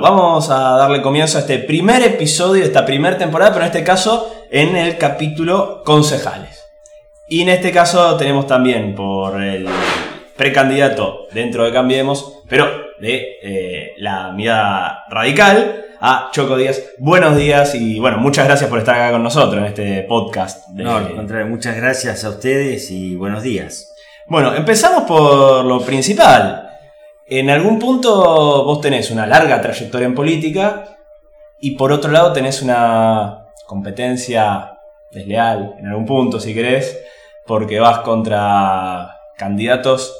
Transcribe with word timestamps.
Vamos 0.00 0.48
a 0.48 0.76
darle 0.76 1.02
comienzo 1.02 1.38
a 1.38 1.40
este 1.40 1.58
primer 1.58 2.04
episodio 2.04 2.62
de 2.62 2.68
esta 2.68 2.86
primera 2.86 3.18
temporada, 3.18 3.50
pero 3.50 3.64
en 3.64 3.72
este 3.72 3.82
caso 3.82 4.32
en 4.48 4.76
el 4.76 4.96
capítulo 4.96 5.82
concejales. 5.84 6.66
Y 7.26 7.42
en 7.42 7.48
este 7.48 7.72
caso 7.72 8.16
tenemos 8.16 8.46
también 8.46 8.94
por 8.94 9.42
el 9.42 9.66
precandidato 10.36 11.26
dentro 11.32 11.64
de 11.64 11.72
Cambiemos, 11.72 12.42
pero 12.48 12.68
de 13.00 13.38
eh, 13.42 13.94
la 13.96 14.30
mirada 14.30 15.04
radical, 15.10 15.86
a 16.00 16.30
Choco 16.30 16.56
Díaz. 16.56 16.80
Buenos 16.98 17.36
días 17.36 17.74
y 17.74 17.98
bueno, 17.98 18.18
muchas 18.18 18.46
gracias 18.46 18.70
por 18.70 18.78
estar 18.78 18.94
acá 18.94 19.10
con 19.10 19.24
nosotros 19.24 19.58
en 19.58 19.64
este 19.64 20.02
podcast. 20.04 20.68
No, 20.68 20.96
al 20.96 21.12
contrario, 21.12 21.48
muchas 21.48 21.74
gracias 21.74 22.22
a 22.22 22.28
ustedes 22.28 22.88
y 22.92 23.16
buenos 23.16 23.42
días. 23.42 23.96
Bueno, 24.28 24.54
empezamos 24.54 25.02
por 25.02 25.64
lo 25.64 25.80
principal. 25.80 26.67
En 27.30 27.50
algún 27.50 27.78
punto 27.78 28.64
vos 28.64 28.80
tenés 28.80 29.10
una 29.10 29.26
larga 29.26 29.60
trayectoria 29.60 30.06
en 30.06 30.14
política 30.14 30.96
y 31.60 31.72
por 31.72 31.92
otro 31.92 32.10
lado 32.10 32.32
tenés 32.32 32.62
una 32.62 33.48
competencia 33.66 34.78
desleal, 35.12 35.74
en 35.78 35.88
algún 35.88 36.06
punto 36.06 36.40
si 36.40 36.54
querés, 36.54 36.98
porque 37.46 37.80
vas 37.80 37.98
contra 37.98 39.18
candidatos 39.36 40.16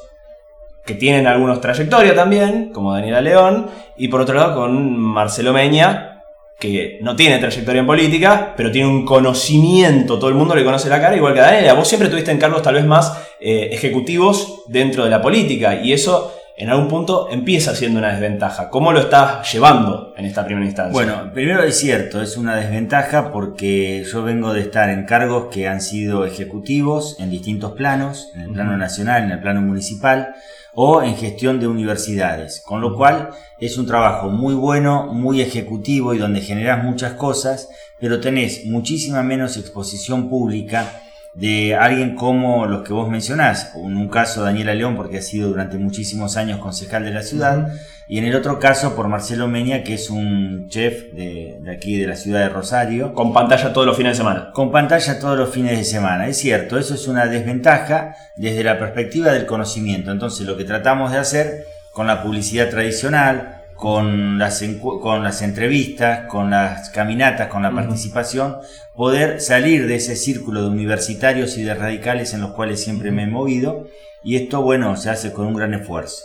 que 0.84 0.95
tienen 0.95 1.27
algunos 1.27 1.62
trayectoria 1.62 2.15
también, 2.15 2.73
como 2.74 2.92
Daniela 2.92 3.23
León, 3.23 3.70
y 3.96 4.09
por 4.09 4.20
otro 4.20 4.34
lado 4.34 4.54
con 4.54 4.98
Marcelo 4.98 5.54
Meña, 5.54 6.24
que 6.59 6.98
no 7.01 7.16
tiene 7.16 7.38
trayectoria 7.38 7.80
en 7.80 7.87
política, 7.87 8.52
pero 8.54 8.70
tiene 8.70 8.88
un 8.88 9.06
conocimiento, 9.06 10.18
todo 10.18 10.29
el 10.29 10.37
mundo 10.37 10.54
le 10.54 10.65
conoce 10.65 10.90
la 10.90 11.01
cara, 11.01 11.16
igual 11.16 11.32
que 11.32 11.40
Daniela. 11.40 11.73
Vos 11.73 11.88
siempre 11.88 12.10
tuviste 12.10 12.32
en 12.32 12.38
cargos 12.38 12.62
tal 12.62 12.74
vez 12.74 12.84
más 12.84 13.16
eh, 13.40 13.70
ejecutivos 13.73 14.65
dentro 14.66 15.04
de 15.04 15.10
la 15.10 15.23
política, 15.23 15.80
y 15.82 15.95
eso 15.95 16.38
en 16.60 16.70
algún 16.70 16.88
punto 16.88 17.28
empieza 17.30 17.72
siendo 17.76 18.00
una 18.00 18.10
desventaja. 18.10 18.68
¿Cómo 18.68 18.92
lo 18.92 18.98
estás 18.98 19.50
llevando 19.52 20.12
en 20.16 20.24
esta 20.24 20.44
primera 20.44 20.66
instancia? 20.66 20.92
Bueno, 20.92 21.32
primero 21.32 21.62
es 21.62 21.78
cierto, 21.78 22.20
es 22.20 22.36
una 22.36 22.56
desventaja 22.56 23.30
porque 23.30 24.04
yo 24.04 24.24
vengo 24.24 24.52
de 24.52 24.62
estar 24.62 24.90
en 24.90 25.06
cargos 25.06 25.46
que 25.52 25.68
han 25.68 25.80
sido 25.80 26.26
ejecutivos 26.26 27.16
en 27.20 27.30
distintos 27.30 27.73
planos, 27.73 28.32
en 28.34 28.40
el 28.40 28.50
plano 28.50 28.76
nacional, 28.76 29.23
en 29.23 29.30
el 29.30 29.40
plano 29.40 29.60
municipal 29.60 30.34
o 30.74 31.00
en 31.00 31.16
gestión 31.16 31.60
de 31.60 31.68
universidades, 31.68 32.60
con 32.66 32.80
lo 32.80 32.96
cual 32.96 33.30
es 33.60 33.78
un 33.78 33.87
trabajo 33.87 34.28
muy 34.28 34.54
bueno, 34.54 35.12
muy 35.12 35.40
ejecutivo 35.40 36.12
y 36.12 36.18
donde 36.18 36.40
generas 36.40 36.82
muchas 36.82 37.12
cosas, 37.12 37.68
pero 38.00 38.18
tenés 38.18 38.65
muchísima 38.66 39.22
menos 39.22 39.56
exposición 39.56 40.28
pública 40.28 41.02
de 41.38 41.76
alguien 41.76 42.16
como 42.16 42.66
los 42.66 42.82
que 42.82 42.92
vos 42.92 43.08
mencionás, 43.08 43.70
en 43.76 43.96
un 43.96 44.08
caso 44.08 44.42
Daniela 44.42 44.74
León 44.74 44.96
porque 44.96 45.18
ha 45.18 45.22
sido 45.22 45.48
durante 45.48 45.78
muchísimos 45.78 46.36
años 46.36 46.58
concejal 46.58 47.04
de 47.04 47.12
la 47.12 47.22
ciudad, 47.22 47.68
y 48.08 48.18
en 48.18 48.24
el 48.24 48.34
otro 48.34 48.58
caso 48.58 48.96
por 48.96 49.06
Marcelo 49.06 49.46
Meña 49.46 49.84
que 49.84 49.94
es 49.94 50.10
un 50.10 50.66
chef 50.68 51.12
de, 51.12 51.60
aquí 51.70 51.96
de 51.96 52.09
la 52.09 52.16
ciudad 52.16 52.40
de 52.40 52.48
Rosario. 52.48 53.14
Con 53.14 53.32
pantalla 53.32 53.72
todos 53.72 53.86
los 53.86 53.96
fines 53.96 54.14
de 54.14 54.16
semana. 54.16 54.50
Con 54.52 54.72
pantalla 54.72 55.20
todos 55.20 55.38
los 55.38 55.50
fines 55.50 55.78
de 55.78 55.84
semana, 55.84 56.26
es 56.26 56.38
cierto, 56.38 56.76
eso 56.76 56.94
es 56.94 57.06
una 57.06 57.26
desventaja 57.26 58.16
desde 58.36 58.64
la 58.64 58.76
perspectiva 58.76 59.30
del 59.30 59.46
conocimiento, 59.46 60.10
entonces 60.10 60.44
lo 60.44 60.56
que 60.56 60.64
tratamos 60.64 61.12
de 61.12 61.18
hacer 61.18 61.66
con 61.92 62.09
la 62.09 62.20
publicidad 62.20 62.68
tradicional, 62.68 63.57
con 63.79 64.38
las, 64.38 64.60
con 65.00 65.22
las 65.22 65.41
entrevistas, 65.41 66.26
con 66.26 66.50
las 66.50 66.91
caminatas, 66.91 67.47
con 67.47 67.62
la 67.62 67.71
participación, 67.71 68.56
poder 68.97 69.41
salir 69.41 69.87
de 69.87 69.94
ese 69.94 70.16
círculo 70.16 70.62
de 70.62 70.69
universitarios 70.69 71.56
y 71.56 71.62
de 71.62 71.75
radicales 71.75 72.34
en 72.34 72.41
los 72.41 72.50
cuales 72.50 72.82
siempre 72.82 73.12
me 73.12 73.22
he 73.22 73.26
movido. 73.28 73.87
Y 74.25 74.34
esto, 74.34 74.62
bueno, 74.62 74.97
se 74.97 75.10
hace 75.10 75.32
con 75.32 75.47
un 75.47 75.54
gran 75.54 75.75
esfuerzo. 75.75 76.25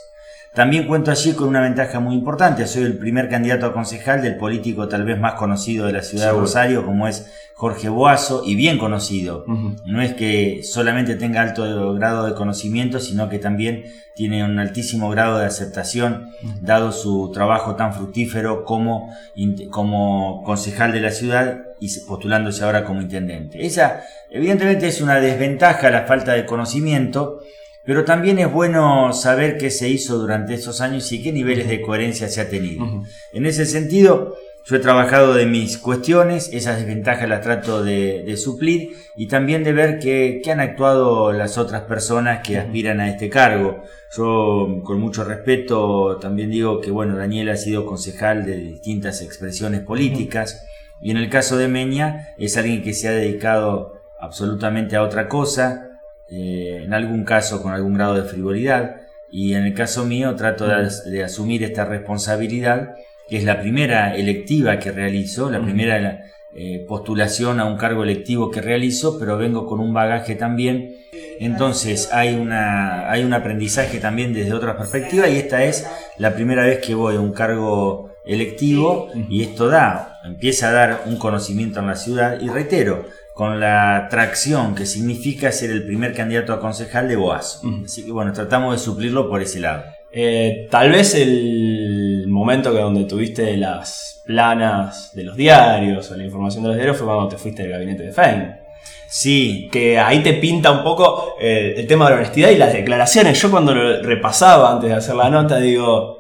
También 0.54 0.86
cuento 0.86 1.09
allí 1.09 1.34
con 1.34 1.48
una 1.48 1.62
ventaja 1.62 2.00
muy 2.00 2.14
importante. 2.14 2.68
Soy 2.68 2.84
el 2.84 3.00
primer 3.00 3.28
candidato 3.28 3.66
a 3.66 3.73
concejal 3.73 4.22
del 4.22 4.38
político 4.38 4.88
tal 4.88 5.04
vez 5.04 5.20
más 5.20 5.34
conocido 5.34 5.88
de 5.88 5.94
la 5.94 6.04
ciudad 6.04 6.28
de 6.28 6.40
Rosario, 6.40 6.86
como 6.86 7.08
es 7.08 7.32
Jorge 7.56 7.90
Boazo, 7.90 8.44
y 8.46 8.54
bien 8.54 8.78
conocido. 8.78 9.46
No 9.48 10.02
es 10.02 10.14
que 10.14 10.62
solamente 10.62 11.16
tenga 11.16 11.42
alto 11.42 11.96
grado 11.96 12.28
de 12.28 12.36
conocimiento, 12.36 13.00
sino 13.00 13.30
que 13.30 13.40
también 13.40 13.86
tiene 14.16 14.44
un 14.44 14.59
altísimo 14.59 15.09
grado 15.09 15.40
de 15.40 15.47
aceptación, 15.47 16.30
dado 16.62 16.91
su 16.91 17.31
trabajo 17.34 17.75
tan 17.75 17.91
fructífero 17.94 18.64
como, 18.64 19.09
como 19.72 20.44
concejal 20.44 20.91
de 20.91 21.02
la 21.02 21.09
ciudad 21.09 21.64
y 21.80 21.90
postulándose 22.02 22.64
ahora 22.64 22.84
como 22.84 23.02
intendente. 23.02 23.66
Esa, 23.66 24.03
evidentemente, 24.30 24.88
es 24.88 25.02
una 25.02 25.20
desventaja 25.20 25.90
la 25.90 26.06
falta 26.06 26.34
de 26.34 26.46
conocimiento 26.46 27.40
pero 27.86 28.06
también 28.06 28.40
es 28.40 28.52
bueno 28.52 29.12
saber 29.14 29.58
qué 29.58 29.70
se 29.70 29.90
hizo 29.90 30.18
durante 30.18 30.54
esos 30.54 30.82
años 30.82 31.12
y 31.12 31.22
qué 31.22 31.32
niveles 31.32 31.68
de 31.68 31.82
coherencia 31.82 32.30
se 32.30 32.42
ha 32.42 32.50
tenido. 32.50 33.04
En 33.34 33.46
ese 33.46 33.66
sentido, 33.66 34.36
yo 34.66 34.78
he 34.78 34.80
trabajado 34.80 35.34
de 35.34 35.46
mis 35.46 35.78
cuestiones, 35.78 36.50
esas 36.54 36.78
desventajas 36.78 37.28
las 37.28 37.42
trato 37.42 37.84
de, 37.84 38.38
suplir 38.38 38.96
y 39.18 39.28
también 39.28 39.66
de 39.66 39.74
ver 39.74 40.00
qué 40.00 40.42
han 40.50 40.62
actuado 40.62 41.34
las 41.34 41.58
otras 41.58 41.82
personas 41.82 42.48
que 42.48 42.58
aspiran 42.58 43.02
a 43.02 43.10
este 43.10 43.30
cargo. 43.30 43.84
Yo 44.16 44.82
con 44.84 45.02
mucho 45.02 45.26
respeto 45.26 46.18
también 46.22 46.52
digo 46.52 46.80
que 46.80 46.92
bueno, 46.92 47.18
Daniel 47.18 47.50
ha 47.50 47.58
sido 47.58 47.86
concejal 47.86 48.46
de 48.46 48.58
distintas 48.58 49.22
expresiones 49.22 49.82
políticas 49.82 50.66
y 51.02 51.12
en 51.12 51.18
el 51.18 51.30
caso 51.30 51.58
de 51.58 51.68
Meña 51.68 52.30
es 52.38 52.56
alguien 52.56 52.82
que 52.82 52.94
se 52.94 53.10
ha 53.10 53.12
dedicado 53.12 54.02
absolutamente 54.22 54.96
a 54.96 55.04
otra 55.04 55.28
cosa, 55.28 55.93
eh, 56.29 56.81
en 56.84 56.94
algún 56.94 57.23
caso 57.23 57.61
con 57.61 57.73
algún 57.73 57.94
grado 57.94 58.16
de 58.16 58.23
frivolidad, 58.23 59.01
y 59.31 59.56
en 59.56 59.66
el 59.66 59.73
caso 59.73 60.06
mío 60.06 60.35
trato 60.35 60.67
de, 60.67 61.23
asumir 61.23 61.63
esta 61.63 61.85
responsabilidad, 61.85 62.95
que 63.28 63.38
es 63.38 63.44
la 63.44 63.59
primera 63.59 64.16
electiva 64.16 64.78
que 64.78 64.91
realizo, 64.91 65.50
la 65.50 65.59
primera 65.59 66.22
eh, 66.56 66.85
postulación 66.88 67.59
a 67.59 67.66
un 67.66 67.75
cargo 67.75 68.03
electivo 68.03 68.51
que 68.51 68.61
realizo, 68.61 69.17
pero 69.17 69.38
vengo 69.38 69.66
con 69.66 69.79
un 69.79 69.91
bagaje 69.91 70.35
también. 70.35 70.97
Entonces 71.39 72.09
hay, 72.13 72.35
una, 72.35 73.09
hay 73.09 73.23
un 73.23 73.34
aprendizaje 73.34 73.97
también 74.00 74.34
desde 74.34 74.53
otra 74.53 74.78
perspectiva 74.78 75.28
y 75.28 75.38
esta 75.38 75.63
es 75.63 75.88
la 76.19 76.35
primera 76.35 76.63
vez 76.63 76.78
que 76.78 76.94
voy 76.94 77.16
a 77.16 77.19
un 77.19 77.34
cargo 77.34 78.11
electivo 78.25 79.09
y 79.29 79.41
esto 79.41 79.67
da, 79.67 80.19
empieza 80.23 80.69
a 80.69 80.73
dar 80.73 81.01
un 81.07 81.17
conocimiento 81.17 81.79
en 81.79 81.88
la 81.88 81.95
ciudad 81.95 82.40
y 82.40 82.50
reitero, 82.50 83.05
con 83.34 83.60
la 83.60 84.08
tracción 84.10 84.76
que 84.76 84.86
significa 84.86 85.52
ser 85.52 85.72
el 85.72 85.86
primer 85.86 86.14
candidato 86.14 86.54
a 86.54 86.60
concejal 86.60 87.08
de 87.08 87.16
Boazo. 87.16 87.62
Así 87.84 88.06
que 88.06 88.12
bueno, 88.12 88.32
tratamos 88.32 88.76
de 88.76 88.84
suplirlo 88.84 89.30
por 89.30 89.42
ese 89.42 89.60
lado. 89.60 89.84
Eh, 90.12 90.68
tal 90.70 90.92
vez 90.92 91.16
el 91.16 92.26
momento 92.28 92.72
que 92.72 92.80
donde 92.80 93.06
tuviste 93.06 93.58
las 93.58 94.22
planas 94.26 95.12
de 95.16 95.24
los 95.24 95.36
diarios 95.36 96.12
o 96.12 96.16
la 96.16 96.24
información 96.24 96.64
de 96.64 96.70
los 96.70 96.78
diarios 96.78 96.98
fue 96.98 97.08
cuando 97.08 97.28
te 97.28 97.38
fuiste 97.38 97.64
del 97.64 97.72
gabinete 97.72 98.04
de 98.04 98.12
Fein. 98.12 98.56
Sí. 99.08 99.68
Que 99.72 100.00
ahí 100.00 100.22
te 100.22 100.34
pinta 100.34 100.72
un 100.72 100.84
poco 100.84 101.36
eh, 101.40 101.74
el 101.78 101.88
tema 101.88 102.06
de 102.06 102.12
la 102.12 102.18
honestidad 102.18 102.52
y 102.52 102.58
las 102.58 102.74
declaraciones. 102.74 103.42
Yo 103.42 103.50
cuando 103.50 103.74
lo 103.74 104.04
repasaba 104.04 104.72
antes 104.72 104.90
de 104.90 104.96
hacer 104.96 105.16
la 105.16 105.32
nota 105.32 105.58
digo, 105.58 106.20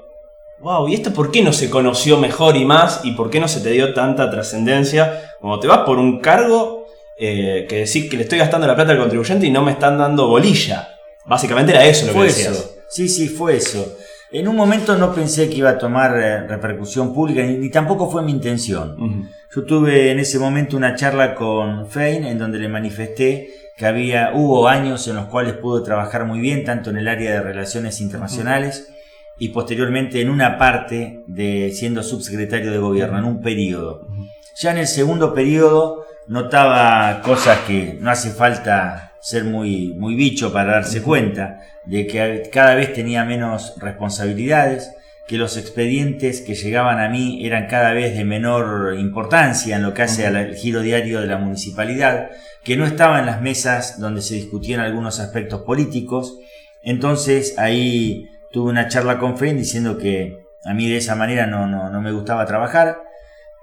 wow, 0.59 0.87
¿y 0.87 0.95
esto 0.95 1.13
por 1.13 1.29
qué 1.29 1.43
no 1.43 1.53
se 1.53 1.69
conoció 1.69 2.17
mejor 2.17 2.57
y 2.57 2.65
más? 2.65 3.01
¿Y 3.03 3.11
por 3.11 3.29
qué 3.29 3.39
no 3.39 3.47
se 3.47 3.61
te 3.61 3.69
dio 3.69 3.93
tanta 3.93 4.31
trascendencia? 4.31 5.35
Como 5.39 5.59
te 5.59 5.67
vas 5.67 5.79
por 5.79 5.99
un 5.99 6.19
cargo 6.19 6.82
eh, 7.17 7.65
que 7.69 7.77
decir 7.77 8.09
que 8.09 8.17
le 8.17 8.23
estoy 8.23 8.39
gastando 8.39 8.67
la 8.67 8.75
plata 8.75 8.91
al 8.91 8.99
contribuyente 8.99 9.45
y 9.45 9.51
no 9.51 9.63
me 9.63 9.71
están 9.71 9.97
dando 9.97 10.27
bolilla. 10.27 10.89
Básicamente 11.25 11.71
era 11.71 11.85
eso 11.85 12.07
lo 12.07 12.13
que 12.13 12.23
decías. 12.23 12.71
Sí, 12.89 13.07
sí, 13.07 13.27
fue 13.27 13.57
eso. 13.57 13.97
En 14.31 14.47
un 14.47 14.55
momento 14.55 14.97
no 14.97 15.13
pensé 15.13 15.47
que 15.47 15.57
iba 15.57 15.69
a 15.69 15.77
tomar 15.77 16.17
eh, 16.17 16.47
repercusión 16.47 17.13
pública, 17.13 17.43
ni, 17.43 17.69
tampoco 17.69 18.09
fue 18.09 18.23
mi 18.23 18.31
intención. 18.31 19.29
Yo 19.55 19.63
tuve 19.63 20.11
en 20.11 20.19
ese 20.19 20.39
momento 20.39 20.75
una 20.75 20.95
charla 20.95 21.35
con 21.35 21.87
Fein 21.87 22.25
en 22.25 22.39
donde 22.39 22.57
le 22.57 22.67
manifesté 22.67 23.49
que 23.77 23.85
había, 23.85 24.31
hubo 24.33 24.67
años 24.67 25.07
en 25.07 25.15
los 25.15 25.25
cuales 25.25 25.53
pude 25.53 25.83
trabajar 25.83 26.25
muy 26.25 26.39
bien, 26.39 26.63
tanto 26.63 26.89
en 26.89 26.97
el 26.97 27.07
área 27.07 27.31
de 27.31 27.41
relaciones 27.41 28.01
internacionales 28.01 28.91
y 29.37 29.49
posteriormente 29.49 30.21
en 30.21 30.29
una 30.29 30.57
parte 30.57 31.23
de 31.27 31.71
siendo 31.71 32.03
subsecretario 32.03 32.71
de 32.71 32.77
gobierno, 32.77 33.17
en 33.17 33.25
un 33.25 33.41
periodo. 33.41 34.07
Ya 34.55 34.71
en 34.71 34.77
el 34.77 34.87
segundo 34.87 35.33
periodo 35.33 36.05
notaba 36.27 37.21
cosas 37.21 37.59
que 37.59 37.97
no 37.99 38.11
hace 38.11 38.31
falta 38.31 39.13
ser 39.21 39.45
muy, 39.45 39.93
muy 39.97 40.15
bicho 40.15 40.51
para 40.51 40.73
darse 40.73 41.01
cuenta, 41.01 41.61
de 41.85 42.07
que 42.07 42.49
cada 42.51 42.75
vez 42.75 42.93
tenía 42.93 43.23
menos 43.25 43.75
responsabilidades, 43.79 44.91
que 45.27 45.37
los 45.37 45.55
expedientes 45.55 46.41
que 46.41 46.55
llegaban 46.55 46.99
a 46.99 47.07
mí 47.07 47.45
eran 47.45 47.67
cada 47.67 47.93
vez 47.93 48.17
de 48.17 48.25
menor 48.25 48.95
importancia 48.99 49.77
en 49.77 49.83
lo 49.83 49.93
que 49.93 50.01
hace 50.01 50.27
al 50.27 50.53
giro 50.55 50.81
diario 50.81 51.21
de 51.21 51.27
la 51.27 51.37
municipalidad, 51.37 52.31
que 52.63 52.75
no 52.75 52.85
estaba 52.85 53.19
en 53.19 53.25
las 53.25 53.41
mesas 53.41 53.99
donde 53.99 54.21
se 54.21 54.35
discutían 54.35 54.81
algunos 54.81 55.21
aspectos 55.21 55.61
políticos. 55.61 56.37
Entonces 56.83 57.57
ahí 57.57 58.29
tuve 58.51 58.71
una 58.71 58.89
charla 58.89 59.17
con 59.17 59.37
Fein 59.37 59.57
diciendo 59.57 59.97
que 59.97 60.43
a 60.65 60.73
mí 60.73 60.89
de 60.89 60.97
esa 60.97 61.15
manera 61.15 61.47
no, 61.47 61.67
no, 61.67 61.89
no 61.89 62.01
me 62.01 62.11
gustaba 62.11 62.45
trabajar, 62.45 62.97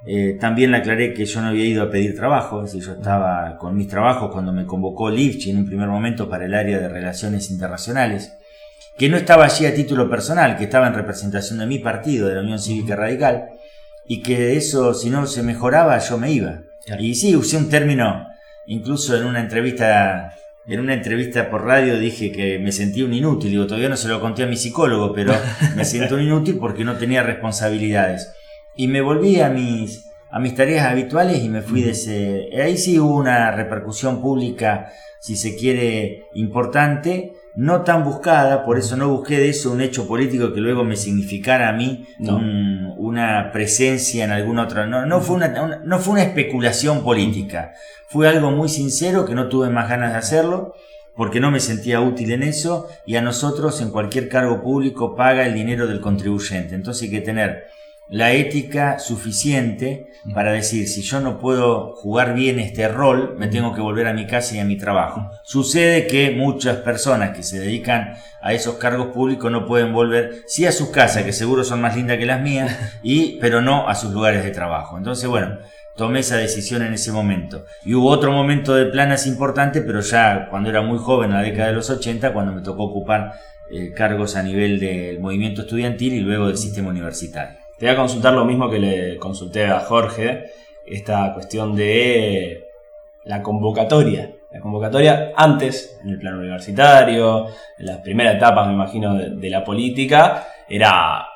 eh, 0.06 0.38
también 0.40 0.70
le 0.70 0.78
aclaré 0.78 1.12
que 1.12 1.26
yo 1.26 1.42
no 1.42 1.48
había 1.48 1.64
ido 1.64 1.82
a 1.82 1.90
pedir 1.90 2.16
trabajo, 2.16 2.64
es 2.64 2.72
yo 2.72 2.92
estaba 2.92 3.56
con 3.58 3.76
mis 3.76 3.88
trabajos 3.88 4.30
cuando 4.32 4.52
me 4.52 4.64
convocó 4.64 5.10
Lifchi 5.10 5.50
en 5.50 5.58
un 5.58 5.66
primer 5.66 5.88
momento 5.88 6.28
para 6.28 6.46
el 6.46 6.54
área 6.54 6.78
de 6.78 6.88
relaciones 6.88 7.50
internacionales, 7.50 8.32
que 8.96 9.08
no 9.08 9.16
estaba 9.16 9.44
allí 9.44 9.66
a 9.66 9.74
título 9.74 10.08
personal, 10.08 10.56
que 10.56 10.64
estaba 10.64 10.86
en 10.86 10.94
representación 10.94 11.58
de 11.58 11.66
mi 11.66 11.78
partido, 11.78 12.28
de 12.28 12.36
la 12.36 12.40
Unión 12.40 12.58
Cívica 12.58 12.96
Radical, 12.96 13.50
y 14.06 14.22
que 14.22 14.56
eso, 14.56 14.94
si 14.94 15.10
no 15.10 15.26
se 15.26 15.42
mejoraba, 15.42 15.98
yo 15.98 16.18
me 16.18 16.32
iba. 16.32 16.60
Y 16.98 17.14
sí, 17.14 17.36
usé 17.36 17.56
un 17.56 17.68
término, 17.68 18.26
incluso 18.66 19.16
en 19.16 19.24
una 19.24 19.40
entrevista 19.40 20.34
en 20.66 20.78
una 20.78 20.94
entrevista 20.94 21.50
por 21.50 21.64
radio 21.64 21.98
dije 21.98 22.30
que 22.30 22.58
me 22.58 22.70
sentía 22.70 23.04
un 23.04 23.12
inútil. 23.12 23.50
Digo, 23.50 23.66
todavía 23.66 23.88
no 23.88 23.96
se 23.96 24.08
lo 24.08 24.20
conté 24.20 24.44
a 24.44 24.46
mi 24.46 24.56
psicólogo, 24.56 25.12
pero 25.12 25.34
me 25.76 25.84
siento 25.84 26.14
un 26.14 26.22
inútil 26.22 26.58
porque 26.58 26.84
no 26.84 26.96
tenía 26.96 27.22
responsabilidades. 27.22 28.32
Y 28.74 28.88
me 28.88 29.00
volví 29.00 29.40
a 29.40 29.50
mis, 29.50 30.10
a 30.30 30.38
mis 30.38 30.54
tareas 30.54 30.86
habituales 30.86 31.42
y 31.42 31.48
me 31.48 31.62
fui 31.62 31.82
de 31.82 31.90
ese... 31.90 32.50
Ahí 32.60 32.76
sí 32.76 32.98
hubo 32.98 33.16
una 33.16 33.50
repercusión 33.50 34.20
pública, 34.20 34.92
si 35.20 35.36
se 35.36 35.56
quiere, 35.56 36.26
importante, 36.34 37.32
no 37.54 37.82
tan 37.82 38.04
buscada, 38.04 38.64
por 38.64 38.78
eso 38.78 38.96
no 38.96 39.08
busqué 39.08 39.38
de 39.38 39.50
eso 39.50 39.72
un 39.72 39.80
hecho 39.80 40.06
político 40.06 40.52
que 40.52 40.60
luego 40.60 40.84
me 40.84 40.96
significara 40.96 41.68
a 41.68 41.72
mí 41.72 42.06
una 42.96 43.50
presencia 43.52 44.24
en 44.24 44.30
alguna 44.30 44.62
otra... 44.64 44.86
No, 44.86 45.04
no, 45.04 45.20
fue 45.20 45.36
una, 45.36 45.82
no 45.84 45.98
fue 45.98 46.14
una 46.14 46.22
especulación 46.22 47.02
política, 47.02 47.72
fue 48.06 48.28
algo 48.28 48.50
muy 48.50 48.68
sincero 48.68 49.24
que 49.24 49.34
no 49.34 49.48
tuve 49.48 49.68
más 49.68 49.88
ganas 49.88 50.12
de 50.12 50.18
hacerlo 50.18 50.74
porque 51.14 51.40
no 51.40 51.50
me 51.50 51.60
sentía 51.60 52.00
útil 52.00 52.32
en 52.32 52.42
eso 52.42 52.88
y 53.04 53.16
a 53.16 53.22
nosotros 53.22 53.80
en 53.82 53.90
cualquier 53.90 54.28
cargo 54.28 54.62
público 54.62 55.14
paga 55.14 55.44
el 55.44 55.54
dinero 55.54 55.86
del 55.86 56.00
contribuyente. 56.00 56.74
Entonces 56.74 57.02
hay 57.04 57.10
que 57.10 57.20
tener 57.20 57.66
la 58.10 58.32
ética 58.32 58.98
suficiente 58.98 60.08
para 60.34 60.52
decir, 60.52 60.88
si 60.88 61.02
yo 61.02 61.20
no 61.20 61.38
puedo 61.38 61.94
jugar 61.94 62.34
bien 62.34 62.58
este 62.58 62.88
rol, 62.88 63.36
me 63.38 63.46
tengo 63.46 63.72
que 63.72 63.80
volver 63.80 64.08
a 64.08 64.12
mi 64.12 64.26
casa 64.26 64.56
y 64.56 64.58
a 64.58 64.64
mi 64.64 64.76
trabajo. 64.76 65.30
Sucede 65.44 66.08
que 66.08 66.32
muchas 66.32 66.78
personas 66.78 67.30
que 67.36 67.44
se 67.44 67.60
dedican 67.60 68.14
a 68.42 68.52
esos 68.52 68.74
cargos 68.76 69.08
públicos 69.14 69.50
no 69.52 69.64
pueden 69.64 69.92
volver, 69.92 70.42
sí 70.48 70.66
a 70.66 70.72
sus 70.72 70.88
casas, 70.88 71.22
que 71.22 71.32
seguro 71.32 71.62
son 71.62 71.80
más 71.80 71.94
lindas 71.94 72.18
que 72.18 72.26
las 72.26 72.40
mías, 72.40 72.76
y, 73.02 73.38
pero 73.38 73.62
no 73.62 73.88
a 73.88 73.94
sus 73.94 74.12
lugares 74.12 74.42
de 74.42 74.50
trabajo. 74.50 74.98
Entonces, 74.98 75.28
bueno, 75.28 75.58
tomé 75.96 76.20
esa 76.20 76.36
decisión 76.36 76.82
en 76.82 76.92
ese 76.92 77.12
momento. 77.12 77.64
Y 77.84 77.94
hubo 77.94 78.08
otro 78.10 78.32
momento 78.32 78.74
de 78.74 78.86
planas 78.86 79.28
importante, 79.28 79.82
pero 79.82 80.00
ya 80.00 80.48
cuando 80.50 80.68
era 80.68 80.82
muy 80.82 80.98
joven, 80.98 81.30
en 81.30 81.36
la 81.36 81.42
década 81.42 81.68
de 81.68 81.74
los 81.74 81.88
80, 81.88 82.32
cuando 82.32 82.52
me 82.52 82.62
tocó 82.62 82.84
ocupar 82.86 83.34
eh, 83.70 83.92
cargos 83.92 84.34
a 84.34 84.42
nivel 84.42 84.80
del 84.80 85.20
movimiento 85.20 85.62
estudiantil 85.62 86.14
y 86.14 86.20
luego 86.20 86.48
del 86.48 86.58
sistema 86.58 86.90
universitario. 86.90 87.59
Te 87.80 87.86
voy 87.86 87.94
a 87.94 87.98
consultar 87.98 88.34
lo 88.34 88.44
mismo 88.44 88.68
que 88.68 88.78
le 88.78 89.16
consulté 89.16 89.64
a 89.64 89.80
Jorge, 89.80 90.50
esta 90.84 91.32
cuestión 91.32 91.74
de 91.74 92.68
la 93.24 93.42
convocatoria. 93.42 94.32
La 94.50 94.60
convocatoria 94.60 95.32
antes, 95.34 95.98
en 96.04 96.10
el 96.10 96.18
plano 96.18 96.40
universitario, 96.40 97.46
en 97.78 97.86
las 97.86 98.00
primeras 98.00 98.34
etapas, 98.34 98.66
me 98.66 98.74
imagino, 98.74 99.14
de, 99.14 99.48
la 99.48 99.64
política, 99.64 100.46
era 100.68 101.26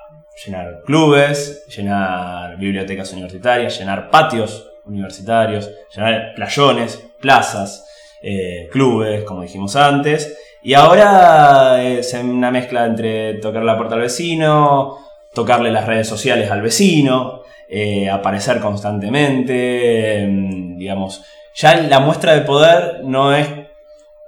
llenar 0.44 0.82
clubes, 0.84 1.64
llenar 1.74 2.58
bibliotecas 2.58 3.10
universitarias, 3.14 3.78
llenar 3.78 4.10
patios 4.10 4.70
universitarios, 4.84 5.70
llenar 5.96 6.34
playones, 6.34 7.02
plazas, 7.22 7.88
eh, 8.20 8.68
clubes, 8.70 9.24
como 9.24 9.40
dijimos 9.40 9.76
antes. 9.76 10.38
Y 10.62 10.74
ahora 10.74 11.82
es 11.82 12.12
una 12.12 12.50
mezcla 12.50 12.84
entre 12.84 13.34
tocar 13.34 13.64
la 13.64 13.78
puerta 13.78 13.94
al 13.94 14.02
vecino, 14.02 15.03
tocarle 15.34 15.70
las 15.70 15.86
redes 15.86 16.08
sociales 16.08 16.50
al 16.50 16.62
vecino, 16.62 17.42
eh, 17.68 18.08
aparecer 18.08 18.60
constantemente, 18.60 20.22
em, 20.22 20.76
digamos, 20.76 21.22
ya 21.54 21.74
la 21.76 22.00
muestra 22.00 22.34
de 22.34 22.42
poder 22.42 23.00
no 23.04 23.34
es 23.34 23.48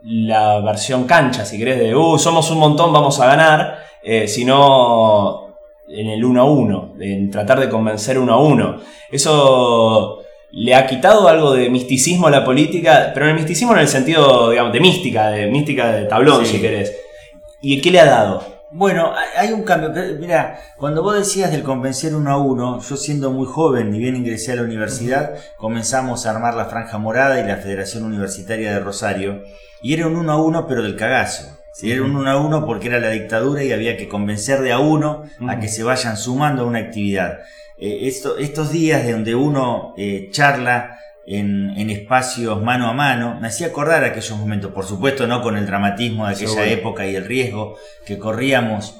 la 0.03 0.61
versión 0.61 1.05
cancha, 1.05 1.44
si 1.44 1.58
querés, 1.58 1.79
de, 1.79 1.94
uh, 1.94 2.19
somos 2.19 2.50
un 2.50 2.58
montón, 2.58 2.93
vamos 2.93 3.19
a 3.20 3.26
ganar, 3.26 3.79
eh, 4.03 4.29
sino 4.29 5.55
en 5.88 6.08
el 6.08 6.25
uno 6.25 6.43
a 6.43 6.44
uno, 6.44 6.94
en 7.00 7.31
tratar 7.31 7.61
de 7.61 7.69
convencer 7.69 8.19
uno 8.19 8.35
a 8.35 8.41
uno. 8.41 8.76
Eso 9.11 10.23
le 10.53 10.75
ha 10.75 10.87
quitado 10.87 11.29
algo 11.29 11.53
de 11.53 11.70
misticismo 11.70 12.29
a 12.29 12.31
la 12.31 12.44
política, 12.44 13.11
pero 13.12 13.26
el 13.26 13.35
misticismo 13.35 13.73
en 13.73 13.81
el 13.81 13.88
sentido, 13.88 14.50
digamos, 14.50 14.73
de 14.73 14.81
mística, 14.81 15.29
de 15.29 15.47
mística 15.49 15.93
de 15.93 16.05
tablón, 16.06 16.47
si 16.47 16.61
querés. 16.61 16.97
¿Y 17.61 17.81
qué 17.81 17.91
le 17.91 18.00
ha 18.00 18.06
dado? 18.06 18.56
Bueno, 18.78 19.11
hay 19.38 19.52
un 19.52 19.62
cambio. 19.62 19.90
Mira, 20.20 20.61
cuando 20.76 21.02
vos 21.02 21.17
decías 21.17 21.50
del 21.50 21.62
convencer 21.62 22.14
uno 22.14 22.31
a 22.31 22.37
uno, 22.37 22.78
yo 22.82 22.96
siendo 22.99 23.31
muy 23.31 23.46
joven, 23.46 23.90
ni 23.90 23.99
bien 23.99 24.17
ingresé 24.17 24.52
a 24.52 24.56
la 24.56 24.64
universidad, 24.64 25.34
comenzamos 25.56 26.26
a 26.26 26.32
armar 26.32 26.52
la 26.55 26.67
Franja 26.67 26.99
Morada 26.99 27.40
y 27.40 27.46
la 27.49 27.56
Federación 27.56 28.05
Universitaria 28.05 28.75
de 28.75 28.81
Rosario, 28.81 29.40
y 29.81 29.94
era 29.94 30.06
un 30.06 30.17
uno 30.17 30.32
a 30.32 30.43
uno, 30.43 30.67
pero 30.67 30.82
del 30.82 30.94
cagazo. 30.94 31.58
Era 31.82 32.02
un 32.02 32.17
uno 32.17 32.31
a 32.31 32.38
uno 32.38 32.67
porque 32.67 32.88
era 32.88 33.00
la 33.00 33.08
dictadura 33.08 33.64
y 33.64 33.73
había 33.73 33.96
que 33.96 34.08
convencer 34.08 34.61
de 34.61 34.73
a 34.73 34.79
uno 34.79 35.22
a 35.49 35.58
que 35.58 35.69
se 35.69 35.82
vayan 35.82 36.19
sumando 36.19 36.64
a 36.64 36.67
una 36.67 36.81
actividad. 36.81 37.38
Eh, 37.79 38.06
estos 38.06 38.72
días 38.72 39.06
de 39.06 39.12
donde 39.12 39.34
uno 39.34 39.94
eh, 39.96 40.29
charla 40.32 40.99
en, 41.26 41.90
espacios 41.90 42.62
mano 42.62 42.88
a 42.88 42.93
mano, 42.93 43.38
me 43.40 43.49
hacía 43.49 43.69
acordar 43.69 44.05
aquellos 44.05 44.38
momentos, 44.38 44.73
por 44.73 44.84
supuesto 44.84 45.26
no 45.26 45.43
con 45.43 45.56
el 45.56 45.67
dramatismo 45.67 46.26
de 46.26 46.34
aquella 46.34 46.67
época 46.67 47.06
y 47.06 47.17
el 47.17 47.25
riesgo 47.25 47.76
que 48.05 48.19
corríamos. 48.19 48.96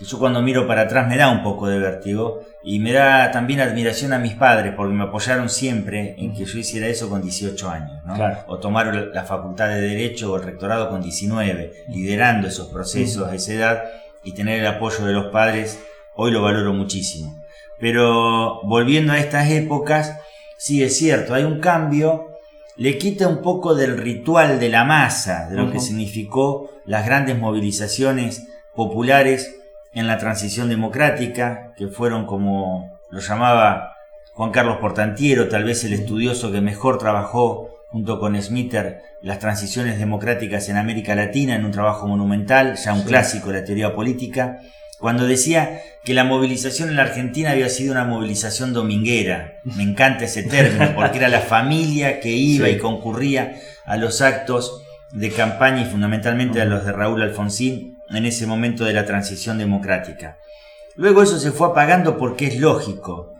Yo 0.00 0.18
cuando 0.18 0.42
miro 0.42 0.66
para 0.66 0.82
atrás 0.82 1.08
me 1.08 1.16
da 1.16 1.28
un 1.28 1.42
poco 1.42 1.66
de 1.68 1.78
vértigo 1.78 2.42
y 2.62 2.78
me 2.78 2.92
da 2.92 3.30
también 3.32 3.60
admiración 3.60 4.12
a 4.12 4.18
mis 4.18 4.34
padres 4.34 4.74
porque 4.76 4.94
me 4.94 5.04
apoyaron 5.04 5.48
siempre 5.48 6.14
en 6.18 6.34
que 6.34 6.44
yo 6.44 6.58
hiciera 6.58 6.86
eso 6.86 7.08
con 7.08 7.20
18 7.20 7.70
años, 7.70 8.04
¿no? 8.04 8.16
o 8.46 8.58
tomar 8.58 8.94
la 8.94 9.24
facultad 9.24 9.68
de 9.68 9.80
Derecho 9.80 10.32
o 10.32 10.36
el 10.36 10.44
rectorado 10.44 10.88
con 10.88 11.02
19, 11.02 11.84
liderando 11.88 12.46
esos 12.46 12.68
procesos 12.68 13.28
a 13.28 13.34
esa 13.34 13.52
edad 13.52 13.84
y 14.22 14.34
tener 14.34 14.60
el 14.60 14.66
apoyo 14.66 15.04
de 15.04 15.12
los 15.12 15.32
padres, 15.32 15.80
hoy 16.14 16.30
lo 16.30 16.42
valoro 16.42 16.72
muchísimo. 16.72 17.42
Pero 17.80 18.60
volviendo 18.64 19.12
a 19.12 19.18
estas 19.18 19.50
épocas, 19.50 20.16
sí 20.58 20.82
es 20.82 20.98
cierto, 20.98 21.32
hay 21.32 21.44
un 21.44 21.60
cambio, 21.60 22.32
le 22.76 22.98
quita 22.98 23.26
un 23.28 23.40
poco 23.40 23.74
del 23.74 23.96
ritual 23.96 24.60
de 24.60 24.68
la 24.68 24.84
masa, 24.84 25.48
de 25.48 25.56
lo 25.56 25.72
que 25.72 25.80
significó 25.80 26.70
las 26.84 27.06
grandes 27.06 27.38
movilizaciones 27.38 28.46
populares 28.74 29.56
en 29.94 30.06
la 30.06 30.18
transición 30.18 30.68
democrática, 30.68 31.72
que 31.76 31.88
fueron 31.88 32.26
como 32.26 32.98
lo 33.10 33.20
llamaba 33.20 33.94
Juan 34.34 34.50
Carlos 34.50 34.78
Portantiero, 34.80 35.48
tal 35.48 35.64
vez 35.64 35.84
el 35.84 35.94
estudioso 35.94 36.52
que 36.52 36.60
mejor 36.60 36.98
trabajó 36.98 37.70
junto 37.88 38.20
con 38.20 38.40
Smither 38.40 39.00
las 39.22 39.38
transiciones 39.38 39.98
democráticas 39.98 40.68
en 40.68 40.76
América 40.76 41.14
Latina 41.14 41.56
en 41.56 41.64
un 41.64 41.72
trabajo 41.72 42.06
monumental, 42.06 42.76
ya 42.76 42.92
un 42.92 43.02
clásico 43.02 43.48
de 43.48 43.60
la 43.60 43.64
teoría 43.64 43.94
política, 43.94 44.60
cuando 44.98 45.26
decía 45.26 45.80
que 46.04 46.14
la 46.14 46.24
movilización 46.24 46.88
en 46.88 46.96
la 46.96 47.02
Argentina 47.02 47.52
había 47.52 47.68
sido 47.68 47.92
una 47.92 48.04
movilización 48.04 48.72
dominguera. 48.72 49.60
Me 49.64 49.82
encanta 49.82 50.24
ese 50.24 50.42
término, 50.42 50.94
porque 50.96 51.18
era 51.18 51.28
la 51.28 51.40
familia 51.40 52.20
que 52.20 52.30
iba 52.30 52.68
y 52.68 52.78
concurría 52.78 53.60
a 53.84 53.96
los 53.96 54.20
actos 54.20 54.82
de 55.12 55.30
campaña 55.30 55.82
y 55.82 55.86
fundamentalmente 55.86 56.60
a 56.60 56.64
los 56.64 56.84
de 56.84 56.92
Raúl 56.92 57.22
Alfonsín 57.22 57.98
en 58.10 58.26
ese 58.26 58.46
momento 58.46 58.84
de 58.84 58.92
la 58.92 59.04
transición 59.04 59.58
democrática. 59.58 60.38
Luego 60.96 61.22
eso 61.22 61.38
se 61.38 61.52
fue 61.52 61.68
apagando 61.68 62.18
porque 62.18 62.48
es 62.48 62.58
lógico. 62.58 63.34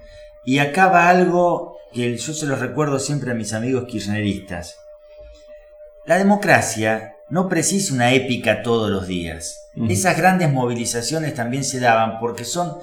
Y 0.44 0.58
acaba 0.60 1.08
algo 1.08 1.76
que 1.92 2.16
yo 2.16 2.32
se 2.32 2.46
lo 2.46 2.56
recuerdo 2.56 2.98
siempre 2.98 3.32
a 3.32 3.34
mis 3.34 3.52
amigos 3.52 3.86
kirchneristas. 3.88 4.78
La 6.06 6.18
democracia 6.18 7.16
no 7.30 7.48
precisa 7.48 7.94
una 7.94 8.12
épica 8.12 8.62
todos 8.62 8.90
los 8.90 9.06
días. 9.06 9.66
Esas 9.88 10.16
grandes 10.16 10.52
movilizaciones 10.52 11.34
también 11.34 11.62
se 11.62 11.78
daban 11.78 12.18
porque 12.18 12.44
son 12.44 12.78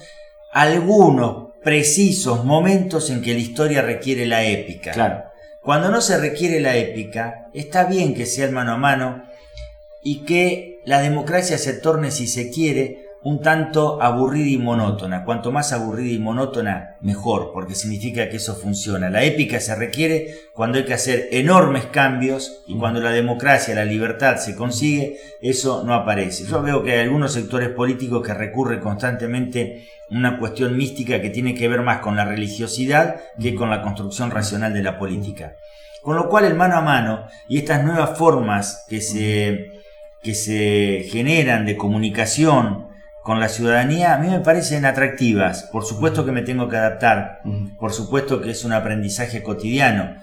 algunos 0.53 1.49
precisos 1.63 2.45
momentos 2.45 3.09
en 3.09 3.21
que 3.21 3.33
la 3.33 3.39
historia 3.39 3.81
requiere 3.81 4.25
la 4.25 4.45
épica. 4.45 4.91
Claro. 4.91 5.23
Cuando 5.61 5.89
no 5.89 5.99
se 5.99 6.17
requiere 6.17 6.61
la 6.61 6.77
épica, 6.77 7.47
está 7.53 7.85
bien 7.85 8.13
que 8.13 8.25
sea 8.25 8.45
el 8.45 8.51
mano 8.51 8.73
a 8.73 8.77
mano 8.77 9.23
y 10.03 10.23
que 10.23 10.79
la 10.85 11.01
democracia 11.01 11.57
se 11.57 11.73
torne, 11.73 12.11
si 12.11 12.27
se 12.27 12.51
quiere, 12.51 13.04
un 13.25 13.41
tanto 13.41 14.03
aburrida 14.03 14.51
y 14.51 14.57
monótona. 14.59 15.25
Cuanto 15.25 15.51
más 15.51 15.73
aburrida 15.73 16.13
y 16.13 16.19
monótona, 16.19 16.97
mejor, 17.01 17.49
porque 17.53 17.73
significa 17.73 18.29
que 18.29 18.37
eso 18.37 18.53
funciona. 18.53 19.09
La 19.09 19.23
épica 19.23 19.59
se 19.59 19.73
requiere 19.73 20.35
cuando 20.53 20.77
hay 20.77 20.85
que 20.85 20.93
hacer 20.93 21.29
enormes 21.31 21.87
cambios 21.87 22.61
y 22.67 22.77
cuando 22.77 22.99
la 22.99 23.09
democracia, 23.09 23.73
la 23.73 23.83
libertad 23.83 24.37
se 24.37 24.55
consigue, 24.55 25.17
eso 25.41 25.83
no 25.83 25.95
aparece. 25.95 26.45
Yo 26.45 26.61
veo 26.61 26.83
que 26.83 26.91
hay 26.91 26.99
algunos 26.99 27.33
sectores 27.33 27.69
políticos 27.69 28.23
que 28.23 28.35
recurren 28.35 28.79
constantemente 28.79 29.87
a 30.11 30.15
una 30.15 30.37
cuestión 30.37 30.77
mística 30.77 31.19
que 31.19 31.31
tiene 31.31 31.55
que 31.55 31.67
ver 31.67 31.81
más 31.81 32.01
con 32.01 32.15
la 32.15 32.25
religiosidad 32.25 33.15
que 33.41 33.55
con 33.55 33.71
la 33.71 33.81
construcción 33.81 34.29
racional 34.29 34.71
de 34.71 34.83
la 34.83 34.99
política. 34.99 35.55
Con 36.03 36.15
lo 36.15 36.29
cual 36.29 36.45
el 36.45 36.53
mano 36.53 36.75
a 36.75 36.81
mano 36.81 37.25
y 37.49 37.57
estas 37.57 37.83
nuevas 37.83 38.15
formas 38.19 38.85
que 38.87 39.01
se, 39.01 39.71
que 40.21 40.35
se 40.35 41.07
generan 41.09 41.65
de 41.65 41.75
comunicación, 41.75 42.84
con 43.25 43.39
la 43.39 43.49
ciudadanía 43.49 44.13
a 44.13 44.19
mí 44.19 44.27
me 44.27 44.41
parecen 44.41 44.85
atractivas. 44.85 45.63
Por 45.71 45.83
supuesto 45.83 46.23
que 46.27 46.31
me 46.31 46.43
tengo 46.43 46.69
que 46.69 46.77
adaptar, 46.77 47.41
por 47.79 47.91
supuesto 47.91 48.39
que 48.39 48.51
es 48.51 48.63
un 48.63 48.71
aprendizaje 48.71 49.41
cotidiano. 49.41 50.15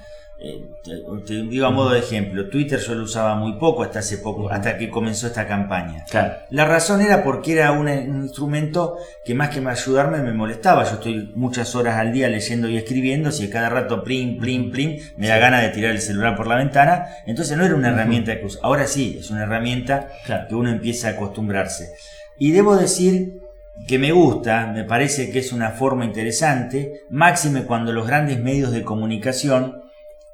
eh, 0.84 1.20
te, 1.26 1.42
digo 1.42 1.66
a 1.66 1.70
modo 1.70 1.90
de 1.90 1.98
ejemplo, 1.98 2.48
Twitter 2.48 2.78
yo 2.78 2.94
lo 2.94 3.02
usaba 3.02 3.34
muy 3.34 3.54
poco 3.58 3.82
hasta 3.82 3.98
hace 3.98 4.18
poco, 4.18 4.48
hasta 4.48 4.78
que 4.78 4.88
comenzó 4.88 5.26
esta 5.26 5.48
campaña. 5.48 6.04
La 6.50 6.64
razón 6.64 7.00
era 7.00 7.24
porque 7.24 7.54
era 7.54 7.72
un, 7.72 7.88
instrumento 7.88 8.98
que 9.24 9.34
más 9.34 9.48
que 9.48 9.60
me 9.60 9.72
ayudarme 9.72 10.18
me 10.22 10.32
molestaba. 10.32 10.84
Yo 10.84 10.92
estoy 10.92 11.32
muchas 11.34 11.74
horas 11.74 11.96
al 11.96 12.12
día 12.12 12.28
leyendo 12.28 12.68
y 12.68 12.76
escribiendo, 12.76 13.32
si 13.32 13.50
cada 13.50 13.68
rato 13.68 14.04
plim, 14.04 14.38
plim, 14.38 14.70
plim, 14.70 15.00
me 15.16 15.26
da 15.26 15.38
ganas 15.38 15.62
de 15.62 15.70
tirar 15.70 15.90
el 15.90 16.00
celular 16.00 16.36
por 16.36 16.46
la 16.46 16.54
ventana. 16.54 17.06
Entonces 17.26 17.58
no 17.58 17.64
era 17.64 17.74
una 17.74 17.88
herramienta 17.88 18.36
que 18.36 18.46
Ahora 18.62 18.86
sí, 18.86 19.16
es 19.18 19.28
una 19.32 19.42
herramienta 19.42 20.08
que 20.48 20.54
uno 20.54 20.70
empieza 20.70 21.08
a 21.08 21.10
acostumbrarse. 21.12 21.96
Y 22.38 22.52
debo 22.52 22.76
decir 22.76 23.40
que 23.86 23.98
me 23.98 24.12
gusta, 24.12 24.66
me 24.66 24.84
parece 24.84 25.30
que 25.30 25.38
es 25.40 25.52
una 25.52 25.70
forma 25.70 26.04
interesante, 26.04 27.02
máxime 27.10 27.64
cuando 27.64 27.92
los 27.92 28.06
grandes 28.06 28.40
medios 28.40 28.72
de 28.72 28.82
comunicación 28.82 29.82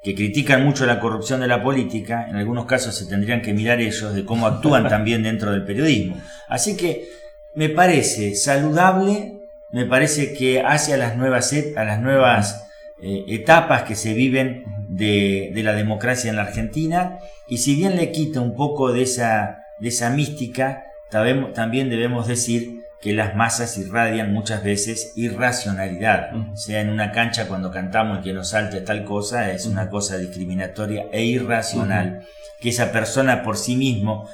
que 0.02 0.14
critican 0.14 0.64
mucho 0.64 0.86
la 0.86 1.00
corrupción 1.00 1.40
de 1.40 1.48
la 1.48 1.62
política, 1.62 2.26
en 2.28 2.36
algunos 2.36 2.66
casos 2.66 2.94
se 2.94 3.06
tendrían 3.06 3.42
que 3.42 3.52
mirar 3.52 3.80
ellos 3.80 4.14
de 4.14 4.24
cómo 4.24 4.46
actúan 4.46 4.88
también 4.88 5.22
dentro 5.22 5.50
del 5.50 5.64
periodismo. 5.64 6.16
Así 6.48 6.76
que 6.76 7.08
me 7.54 7.68
parece 7.68 8.34
saludable, 8.34 9.40
me 9.70 9.84
parece 9.84 10.32
que 10.32 10.60
hacia 10.60 10.96
las 10.96 11.16
nuevas, 11.16 11.52
a 11.76 11.84
las 11.84 12.00
nuevas 12.00 12.68
eh, 13.02 13.24
etapas 13.28 13.82
que 13.82 13.96
se 13.96 14.14
viven 14.14 14.64
de, 14.88 15.52
la 15.56 15.72
democracia 15.72 16.30
en 16.30 16.36
la 16.36 16.42
Argentina, 16.42 17.18
y 17.46 17.58
si 17.58 17.74
bien 17.74 17.96
le 17.96 18.12
quita 18.12 18.40
un 18.40 18.54
poco 18.54 18.92
de 18.92 19.02
esa, 19.02 19.64
de 19.78 19.88
esa 19.88 20.10
mística, 20.10 20.84
también 21.10 21.90
debemos 21.90 22.26
decir 22.26 22.82
que 23.00 23.12
las 23.12 23.36
masas 23.36 23.78
irradian 23.78 24.32
muchas 24.32 24.64
veces 24.64 25.12
irracionalidad. 25.16 26.34
O 26.52 26.56
sea, 26.56 26.80
en 26.80 26.90
una 26.90 27.12
cancha 27.12 27.46
cuando 27.46 27.70
cantamos 27.70 28.18
que 28.24 28.32
nos 28.32 28.50
salte 28.50 28.80
tal 28.80 29.04
cosa 29.04 29.52
es 29.52 29.66
una 29.66 29.88
cosa 29.88 30.18
discriminatoria 30.18 31.06
e 31.12 31.24
irracional. 31.24 32.26
Que 32.60 32.70
esa 32.70 32.90
persona 32.90 33.42
por 33.42 33.56
sí 33.56 33.76
mismo 33.76 34.28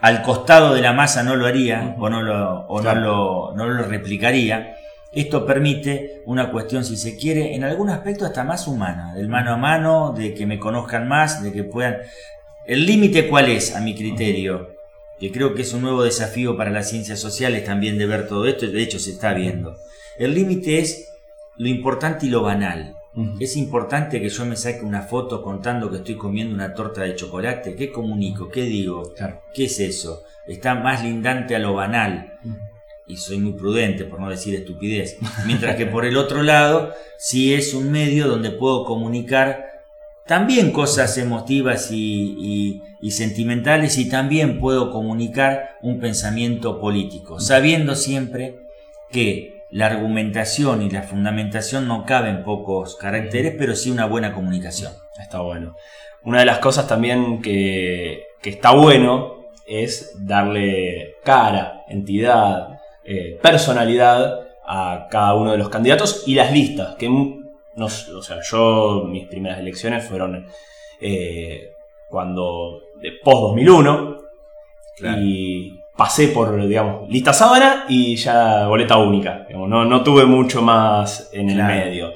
al 0.00 0.22
costado 0.22 0.74
de 0.74 0.82
la 0.82 0.92
masa 0.92 1.22
no 1.22 1.36
lo 1.36 1.46
haría 1.46 1.94
o, 1.98 2.10
no 2.10 2.20
lo, 2.20 2.66
o 2.66 2.82
no, 2.82 2.94
lo, 2.94 3.54
no 3.54 3.66
lo 3.66 3.84
replicaría. 3.84 4.76
Esto 5.12 5.46
permite 5.46 6.22
una 6.26 6.50
cuestión, 6.50 6.84
si 6.84 6.96
se 6.96 7.16
quiere, 7.16 7.54
en 7.54 7.62
algún 7.62 7.88
aspecto 7.88 8.26
hasta 8.26 8.42
más 8.42 8.66
humana, 8.66 9.14
del 9.14 9.28
mano 9.28 9.52
a 9.52 9.56
mano, 9.56 10.12
de 10.12 10.34
que 10.34 10.44
me 10.44 10.58
conozcan 10.58 11.06
más, 11.06 11.42
de 11.42 11.52
que 11.52 11.62
puedan... 11.62 11.98
¿El 12.66 12.84
límite 12.84 13.28
cuál 13.28 13.48
es, 13.48 13.76
a 13.76 13.80
mi 13.80 13.94
criterio? 13.94 14.73
Que 15.24 15.32
creo 15.32 15.54
que 15.54 15.62
es 15.62 15.72
un 15.72 15.80
nuevo 15.80 16.02
desafío 16.02 16.54
para 16.54 16.70
las 16.70 16.90
ciencias 16.90 17.18
sociales 17.18 17.64
también 17.64 17.96
de 17.96 18.04
ver 18.04 18.28
todo 18.28 18.44
esto, 18.46 18.66
de 18.66 18.82
hecho 18.82 18.98
se 18.98 19.12
está 19.12 19.32
viendo. 19.32 19.74
El 20.18 20.34
límite 20.34 20.80
es 20.80 21.08
lo 21.56 21.66
importante 21.66 22.26
y 22.26 22.28
lo 22.28 22.42
banal. 22.42 22.94
Es 23.40 23.56
importante 23.56 24.20
que 24.20 24.28
yo 24.28 24.44
me 24.44 24.54
saque 24.54 24.84
una 24.84 25.00
foto 25.00 25.40
contando 25.40 25.90
que 25.90 25.96
estoy 25.96 26.16
comiendo 26.16 26.54
una 26.54 26.74
torta 26.74 27.00
de 27.04 27.14
chocolate. 27.14 27.74
¿Qué 27.74 27.90
comunico? 27.90 28.50
¿Qué 28.50 28.64
digo? 28.64 29.14
¿Qué 29.54 29.64
es 29.64 29.80
eso? 29.80 30.24
Está 30.46 30.74
más 30.74 31.02
lindante 31.02 31.56
a 31.56 31.58
lo 31.58 31.72
banal. 31.72 32.38
Y 33.06 33.16
soy 33.16 33.38
muy 33.38 33.54
prudente 33.54 34.04
por 34.04 34.20
no 34.20 34.28
decir 34.28 34.54
estupidez. 34.54 35.16
Mientras 35.46 35.76
que 35.76 35.86
por 35.86 36.04
el 36.04 36.18
otro 36.18 36.42
lado, 36.42 36.92
si 37.16 37.54
es 37.54 37.72
un 37.72 37.90
medio 37.90 38.28
donde 38.28 38.50
puedo 38.50 38.84
comunicar 38.84 39.73
también 40.26 40.72
cosas 40.72 41.18
emotivas 41.18 41.90
y, 41.90 42.82
sentimentales 43.10 43.98
y 43.98 44.08
también 44.08 44.58
puedo 44.58 44.90
comunicar 44.90 45.76
un 45.82 46.00
pensamiento 46.00 46.80
político, 46.80 47.38
sabiendo 47.38 47.94
siempre 47.94 48.60
que 49.10 49.64
la 49.70 49.86
argumentación 49.86 50.82
y 50.82 50.90
la 50.90 51.02
fundamentación 51.02 51.86
no 51.86 52.06
caben 52.06 52.42
pocos 52.44 52.96
caracteres, 52.96 53.54
pero 53.58 53.76
sí 53.76 53.90
una 53.90 54.06
buena 54.06 54.32
comunicación. 54.32 54.92
Está 55.20 55.40
bueno. 55.40 55.76
Una 56.24 56.40
de 56.40 56.46
las 56.46 56.58
cosas 56.58 56.88
también 56.88 57.42
que, 57.42 58.22
está 58.42 58.72
bueno 58.72 59.50
es 59.66 60.14
darle 60.18 61.16
cara, 61.24 61.84
entidad, 61.88 62.80
eh, 63.04 63.38
personalidad 63.42 64.40
a 64.66 65.08
cada 65.10 65.34
uno 65.34 65.52
de 65.52 65.58
los 65.58 65.68
candidatos 65.68 66.24
y 66.26 66.34
las 66.34 66.52
listas, 66.52 66.94
que 66.96 67.08
no, 67.76 67.86
o 67.86 68.22
sea, 68.22 68.38
yo, 68.42 69.04
mis 69.08 69.26
primeras 69.26 69.58
elecciones 69.58 70.04
fueron 70.04 70.46
eh, 71.00 71.72
cuando, 72.08 72.80
de 73.00 73.12
post-2001, 73.22 74.20
y 75.20 75.80
pasé 75.96 76.28
por, 76.28 76.66
digamos, 76.66 77.08
lista 77.08 77.32
sábana 77.32 77.84
y 77.88 78.16
ya 78.16 78.66
boleta 78.66 78.96
única. 78.98 79.46
no, 79.50 79.84
no, 79.84 80.02
tuve 80.02 80.24
mucho 80.24 80.62
más 80.62 81.30
en 81.32 81.50
el 81.50 81.62
medio. 81.62 82.12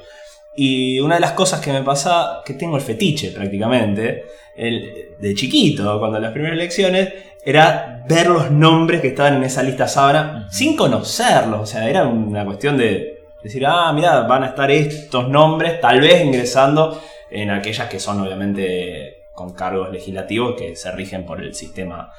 Y 0.55 0.99
una 0.99 1.15
de 1.15 1.21
las 1.21 1.33
cosas 1.33 1.61
que 1.61 1.71
me 1.71 1.83
pasa, 1.83 2.41
que 2.45 2.53
tengo 2.53 2.75
el 2.75 2.81
fetiche 2.81 3.31
prácticamente, 3.31 4.23
el, 4.55 5.15
de 5.19 5.33
chiquito, 5.33 5.99
cuando 5.99 6.19
las 6.19 6.31
primeras 6.31 6.57
elecciones, 6.57 7.13
era 7.43 8.03
ver 8.07 8.27
los 8.27 8.51
nombres 8.51 9.01
que 9.01 9.09
estaban 9.09 9.35
en 9.35 9.43
esa 9.43 9.63
lista 9.63 9.87
sábana 9.87 10.47
sin 10.51 10.75
conocerlos. 10.75 11.61
O 11.61 11.65
sea, 11.65 11.89
era 11.89 12.05
una 12.07 12.43
cuestión 12.45 12.77
de 12.77 13.18
Decir, 13.43 13.65
ah, 13.65 13.91
mira, 13.93 14.21
van 14.21 14.43
a 14.43 14.47
estar 14.47 14.69
estos 14.69 15.29
nombres, 15.29 15.79
tal 15.79 16.01
vez 16.01 16.25
ingresando 16.25 16.99
en 17.29 17.51
aquellas 17.51 17.87
que 17.87 17.99
son 17.99 18.19
obviamente 18.21 19.27
con 19.33 19.53
cargos 19.53 19.91
legislativos 19.91 20.55
que 20.57 20.75
se 20.75 20.91
rigen 20.91 21.25
por 21.25 21.41
el 21.41 21.55
sistema 21.55 22.11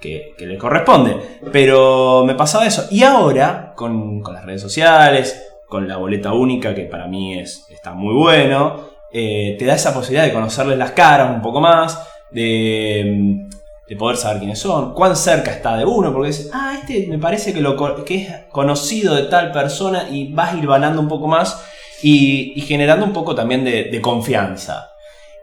que, 0.00 0.34
le 0.38 0.56
corresponde. 0.56 1.16
Pero 1.52 2.24
me 2.24 2.34
pasaba 2.34 2.66
eso. 2.66 2.86
Y 2.90 3.02
ahora, 3.02 3.72
con, 3.74 4.22
las 4.22 4.44
redes 4.44 4.62
sociales, 4.62 5.58
con 5.66 5.88
la 5.88 5.96
boleta 5.96 6.32
única, 6.32 6.74
que 6.74 6.84
para 6.84 7.08
mí 7.08 7.38
es, 7.38 7.66
está 7.70 7.92
muy 7.92 8.14
bueno, 8.14 8.88
eh, 9.12 9.56
te 9.58 9.64
da 9.64 9.74
esa 9.74 9.92
posibilidad 9.92 10.24
de 10.24 10.32
conocerles 10.32 10.78
las 10.78 10.92
caras 10.92 11.34
un 11.34 11.42
poco 11.42 11.60
más, 11.60 12.06
de 12.30 13.48
de 13.88 13.96
poder 13.96 14.16
saber 14.18 14.38
quiénes 14.38 14.58
son, 14.58 14.92
cuán 14.92 15.16
cerca 15.16 15.50
está 15.50 15.76
de 15.76 15.84
uno, 15.84 16.12
porque 16.12 16.28
dices, 16.28 16.50
ah, 16.52 16.76
este 16.78 17.06
me 17.06 17.18
parece 17.18 17.54
que, 17.54 17.60
lo, 17.60 18.04
que 18.04 18.16
es 18.16 18.28
conocido 18.50 19.14
de 19.14 19.24
tal 19.24 19.50
persona 19.50 20.08
y 20.10 20.32
vas 20.32 20.54
hilvanando 20.54 21.00
un 21.00 21.08
poco 21.08 21.26
más 21.26 21.64
y, 22.02 22.60
generando 22.66 23.06
un 23.06 23.12
poco 23.12 23.34
también 23.34 23.64
de, 23.64 24.00
confianza. 24.02 24.90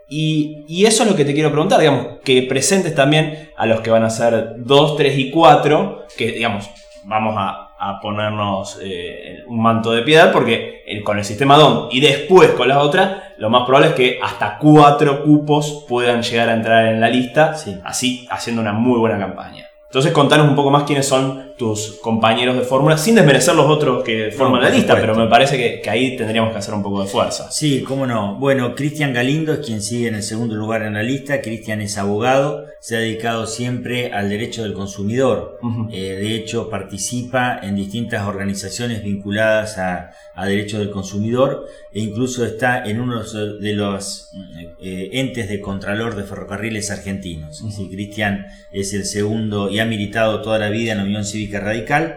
Y, 0.08 0.84
eso 0.86 1.02
es 1.02 1.10
lo 1.10 1.16
que 1.16 1.24
te 1.24 1.34
quiero 1.34 1.50
preguntar, 1.50 1.80
digamos, 1.80 2.18
que 2.22 2.42
presentes 2.42 2.94
también 2.94 3.50
a 3.56 3.66
los 3.66 3.80
que 3.80 3.90
van 3.90 4.04
a 4.04 4.10
ser 4.10 4.54
2, 4.58 4.96
3 4.96 5.18
y 5.18 5.30
4, 5.30 6.06
que 6.16 6.30
digamos, 6.30 6.70
vamos 7.02 7.34
a, 7.36 7.65
a 7.78 8.00
ponernos 8.00 8.78
eh, 8.82 9.44
un 9.46 9.62
manto 9.62 9.92
de 9.92 10.02
piedad 10.02 10.32
porque 10.32 10.82
con 11.04 11.18
el 11.18 11.24
sistema 11.24 11.56
DOM 11.56 11.88
y 11.90 12.00
después 12.00 12.50
con 12.50 12.68
la 12.68 12.80
otra, 12.80 13.34
lo 13.38 13.50
más 13.50 13.64
probable 13.64 13.88
es 13.88 13.94
que 13.94 14.18
hasta 14.22 14.58
cuatro 14.58 15.22
cupos 15.22 15.84
puedan 15.88 16.22
llegar 16.22 16.48
a 16.48 16.54
entrar 16.54 16.86
en 16.86 17.00
la 17.00 17.08
lista, 17.08 17.54
así 17.84 18.26
haciendo 18.30 18.62
una 18.62 18.72
muy 18.72 18.98
buena 18.98 19.18
campaña. 19.18 19.66
Entonces 19.84 20.12
contanos 20.12 20.48
un 20.48 20.56
poco 20.56 20.70
más 20.70 20.84
quiénes 20.84 21.06
son 21.06 21.45
tus 21.56 21.98
compañeros 22.02 22.56
de 22.56 22.62
fórmula, 22.62 22.98
sin 22.98 23.14
desmerecer 23.14 23.54
los 23.54 23.66
otros 23.66 24.04
que 24.04 24.30
forman 24.30 24.62
la 24.62 24.70
lista, 24.70 24.94
pero 24.94 25.14
me 25.14 25.26
parece 25.26 25.56
que, 25.56 25.88
ahí 25.88 26.16
tendríamos 26.16 26.52
que 26.52 26.58
hacer 26.58 26.74
un 26.74 26.82
poco 26.82 27.02
de 27.02 27.08
fuerza. 27.08 27.50
Sí, 27.50 27.82
cómo 27.82 28.06
no. 28.06 28.36
Bueno, 28.38 28.74
Cristian 28.74 29.12
Galindo 29.12 29.52
es 29.52 29.60
quien 29.60 29.80
sigue 29.80 30.08
en 30.08 30.16
el 30.16 30.22
segundo 30.22 30.54
lugar 30.54 30.82
en 30.82 30.94
la 30.94 31.02
lista. 31.02 31.40
Cristian 31.40 31.80
es 31.80 31.96
abogado, 31.98 32.66
se 32.80 32.96
ha 32.96 33.00
dedicado 33.00 33.46
siempre 33.46 34.12
al 34.12 34.28
derecho 34.28 34.62
del 34.62 34.74
consumidor. 34.74 35.58
Eh, 35.90 36.16
de 36.20 36.34
hecho, 36.34 36.68
participa 36.68 37.58
en 37.62 37.76
distintas 37.76 38.26
organizaciones 38.26 39.02
vinculadas 39.02 39.78
a, 39.78 40.10
a 40.36 40.46
derecho 40.46 40.78
del 40.78 40.90
consumidor 40.90 41.66
e 41.92 42.00
incluso 42.00 42.44
está 42.44 42.84
en 42.84 43.00
uno 43.00 43.22
de 43.24 43.72
los 43.72 44.30
eh, 44.80 45.08
entes 45.14 45.48
de 45.48 45.60
contralor 45.60 46.14
de 46.14 46.24
ferrocarriles 46.24 46.90
argentinos. 46.90 47.64
Cristian 47.90 48.46
es 48.70 48.92
el 48.92 49.06
segundo 49.06 49.70
y 49.70 49.78
ha 49.78 49.86
militado 49.86 50.42
toda 50.42 50.58
la 50.58 50.68
vida 50.68 50.92
en 50.92 50.98
la 50.98 51.04
Unión 51.04 51.24
Cívica 51.46 51.60
Radical. 51.60 52.16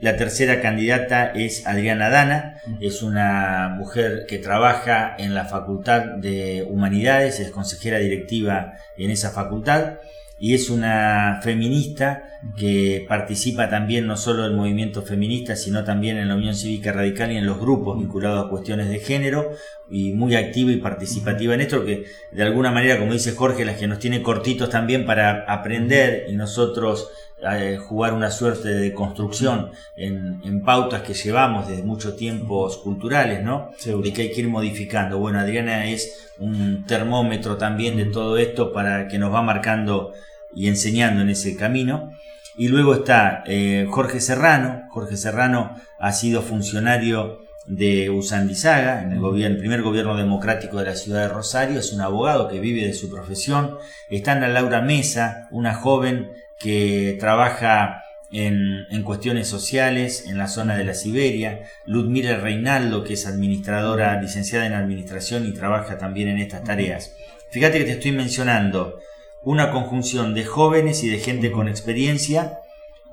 La 0.00 0.16
tercera 0.16 0.60
candidata 0.60 1.26
es 1.26 1.64
Adriana 1.66 2.10
Dana, 2.10 2.60
es 2.80 3.02
una 3.02 3.72
mujer 3.78 4.26
que 4.26 4.38
trabaja 4.38 5.14
en 5.16 5.32
la 5.32 5.44
Facultad 5.44 6.02
de 6.16 6.66
Humanidades, 6.68 7.38
es 7.38 7.52
consejera 7.52 7.98
directiva 7.98 8.72
en 8.98 9.10
esa 9.12 9.30
facultad 9.30 9.98
y 10.38 10.54
es 10.54 10.68
una 10.68 11.40
feminista 11.42 12.24
que 12.56 13.06
participa 13.08 13.70
también 13.70 14.06
no 14.06 14.16
solo 14.16 14.42
del 14.42 14.54
movimiento 14.54 15.02
feminista, 15.02 15.56
sino 15.56 15.84
también 15.84 16.18
en 16.18 16.28
la 16.28 16.34
Unión 16.34 16.54
Cívica 16.54 16.92
Radical 16.92 17.32
y 17.32 17.36
en 17.36 17.46
los 17.46 17.58
grupos 17.58 17.98
vinculados 17.98 18.44
a 18.44 18.50
cuestiones 18.50 18.88
de 18.90 18.98
género, 18.98 19.52
y 19.88 20.12
muy 20.12 20.34
activa 20.34 20.72
y 20.72 20.76
participativa 20.76 21.54
en 21.54 21.60
esto, 21.60 21.84
que 21.84 22.04
de 22.32 22.42
alguna 22.42 22.70
manera, 22.70 22.98
como 22.98 23.12
dice 23.12 23.32
Jorge, 23.32 23.64
las 23.64 23.78
que 23.78 23.86
nos 23.86 23.98
tiene 23.98 24.22
cortitos 24.22 24.70
también 24.70 25.06
para 25.06 25.44
aprender 25.46 26.26
y 26.28 26.34
nosotros 26.34 27.08
eh, 27.52 27.76
jugar 27.76 28.14
una 28.14 28.30
suerte 28.30 28.68
de 28.68 28.94
construcción 28.94 29.70
en, 29.96 30.62
pautas 30.64 31.02
que 31.02 31.14
llevamos 31.14 31.68
desde 31.68 31.82
muchos 31.82 32.16
tiempos 32.16 32.78
culturales, 32.78 33.42
¿no? 33.42 33.70
De 33.84 34.12
que 34.12 34.22
hay 34.22 34.32
que 34.32 34.40
ir 34.40 34.48
modificando. 34.48 35.18
Bueno, 35.18 35.40
Adriana 35.40 35.86
es 35.86 36.30
un 36.38 36.84
termómetro 36.86 37.56
también 37.56 37.96
de 37.96 38.06
todo 38.06 38.38
esto 38.38 38.72
para 38.72 39.08
que 39.08 39.18
nos 39.18 39.32
va 39.32 39.42
marcando 39.42 40.12
y 40.54 40.68
enseñando 40.68 41.22
en 41.22 41.30
ese 41.30 41.56
camino. 41.56 42.12
Y 42.56 42.68
luego 42.68 42.94
está 42.94 43.42
eh, 43.46 43.86
Jorge 43.90 44.20
Serrano. 44.20 44.84
Jorge 44.90 45.16
Serrano 45.16 45.76
ha 45.98 46.12
sido 46.12 46.40
funcionario 46.40 47.44
de 47.66 48.10
Usandizaga, 48.10 49.02
en 49.02 49.12
el, 49.12 49.20
gobierno, 49.20 49.58
primer 49.58 49.82
gobierno 49.82 50.16
democrático 50.16 50.78
de 50.78 50.84
la 50.84 50.96
ciudad 50.96 51.22
de 51.22 51.28
Rosario, 51.28 51.80
es 51.80 51.92
un 51.92 52.02
abogado 52.02 52.48
que 52.48 52.60
vive 52.60 52.86
de 52.86 52.92
su 52.92 53.10
profesión. 53.10 53.78
Está 54.10 54.32
Ana 54.32 54.48
Laura 54.48 54.82
Mesa, 54.82 55.48
una 55.50 55.74
joven 55.74 56.30
que 56.58 57.16
trabaja 57.20 58.02
en, 58.30 58.86
en, 58.90 59.02
cuestiones 59.02 59.48
sociales 59.48 60.26
en 60.26 60.38
la 60.38 60.48
zona 60.48 60.76
de 60.76 60.84
la 60.84 60.94
Siberia. 60.94 61.62
Ludmila 61.86 62.36
Reinaldo, 62.36 63.04
que 63.04 63.14
es 63.14 63.26
administradora, 63.26 64.20
licenciada 64.20 64.66
en 64.66 64.74
administración 64.74 65.46
y 65.46 65.52
trabaja 65.52 65.98
también 65.98 66.28
en 66.28 66.38
estas 66.38 66.64
tareas. 66.64 67.14
Fíjate 67.50 67.78
que 67.78 67.84
te 67.84 67.92
estoy 67.92 68.12
mencionando 68.12 68.98
una 69.44 69.70
conjunción 69.70 70.34
de 70.34 70.44
jóvenes 70.44 71.04
y 71.04 71.08
de 71.08 71.18
gente 71.18 71.52
con 71.52 71.68
experiencia, 71.68 72.58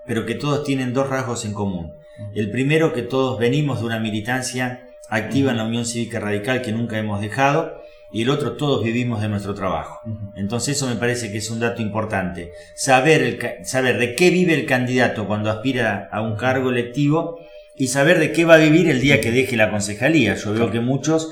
pero 0.06 0.26
que 0.26 0.36
todos 0.36 0.64
tienen 0.64 0.94
dos 0.94 1.10
rasgos 1.10 1.46
en 1.46 1.54
común. 1.54 1.94
El 2.34 2.50
primero, 2.52 2.94
que 2.94 3.02
todos 3.02 3.38
venimos 3.40 3.80
de 3.80 3.86
una 3.86 4.00
militancia 4.00 4.88
activa 5.10 5.52
en 5.52 5.58
la 5.58 5.66
Unión 5.66 5.86
Cívica 5.86 6.20
Radical 6.20 6.62
que 6.62 6.72
nunca 6.72 6.98
hemos 6.98 7.22
dejado, 7.22 7.81
y 8.14 8.24
el 8.24 8.30
otro, 8.30 8.54
todos 8.54 8.84
vivimos 8.84 9.22
de 9.22 9.30
nuestro 9.30 9.54
trabajo. 9.54 10.00
Entonces 10.36 10.76
eso 10.76 10.88
me 10.88 10.96
parece 10.96 11.32
que 11.32 11.38
es 11.38 11.50
un 11.50 11.60
dato 11.60 11.82
importante. 11.82 12.52
Saber, 12.76 13.22
el, 13.24 13.66
saber 13.66 13.98
de 13.98 14.16
qué 14.16 14.30
vive 14.30 14.54
el 14.54 14.66
candidato 14.66 15.28
cuando 15.28 15.50
aspira 15.50 16.10
a 16.12 16.22
un 16.22 16.36
cargo 16.36 16.72
electivo 16.72 17.40
y 17.76 17.88
saber 17.88 18.20
de 18.20 18.34
qué 18.34 18.44
va 18.44 18.56
a 18.56 18.58
vivir 18.58 18.90
el 18.90 19.00
día 19.00 19.22
que 19.22 19.32
deje 19.32 19.56
la 19.56 19.72
concejalía. 19.72 20.36
Yo 20.36 20.54
veo 20.54 20.70
que 20.70 20.82
muchos, 20.82 21.32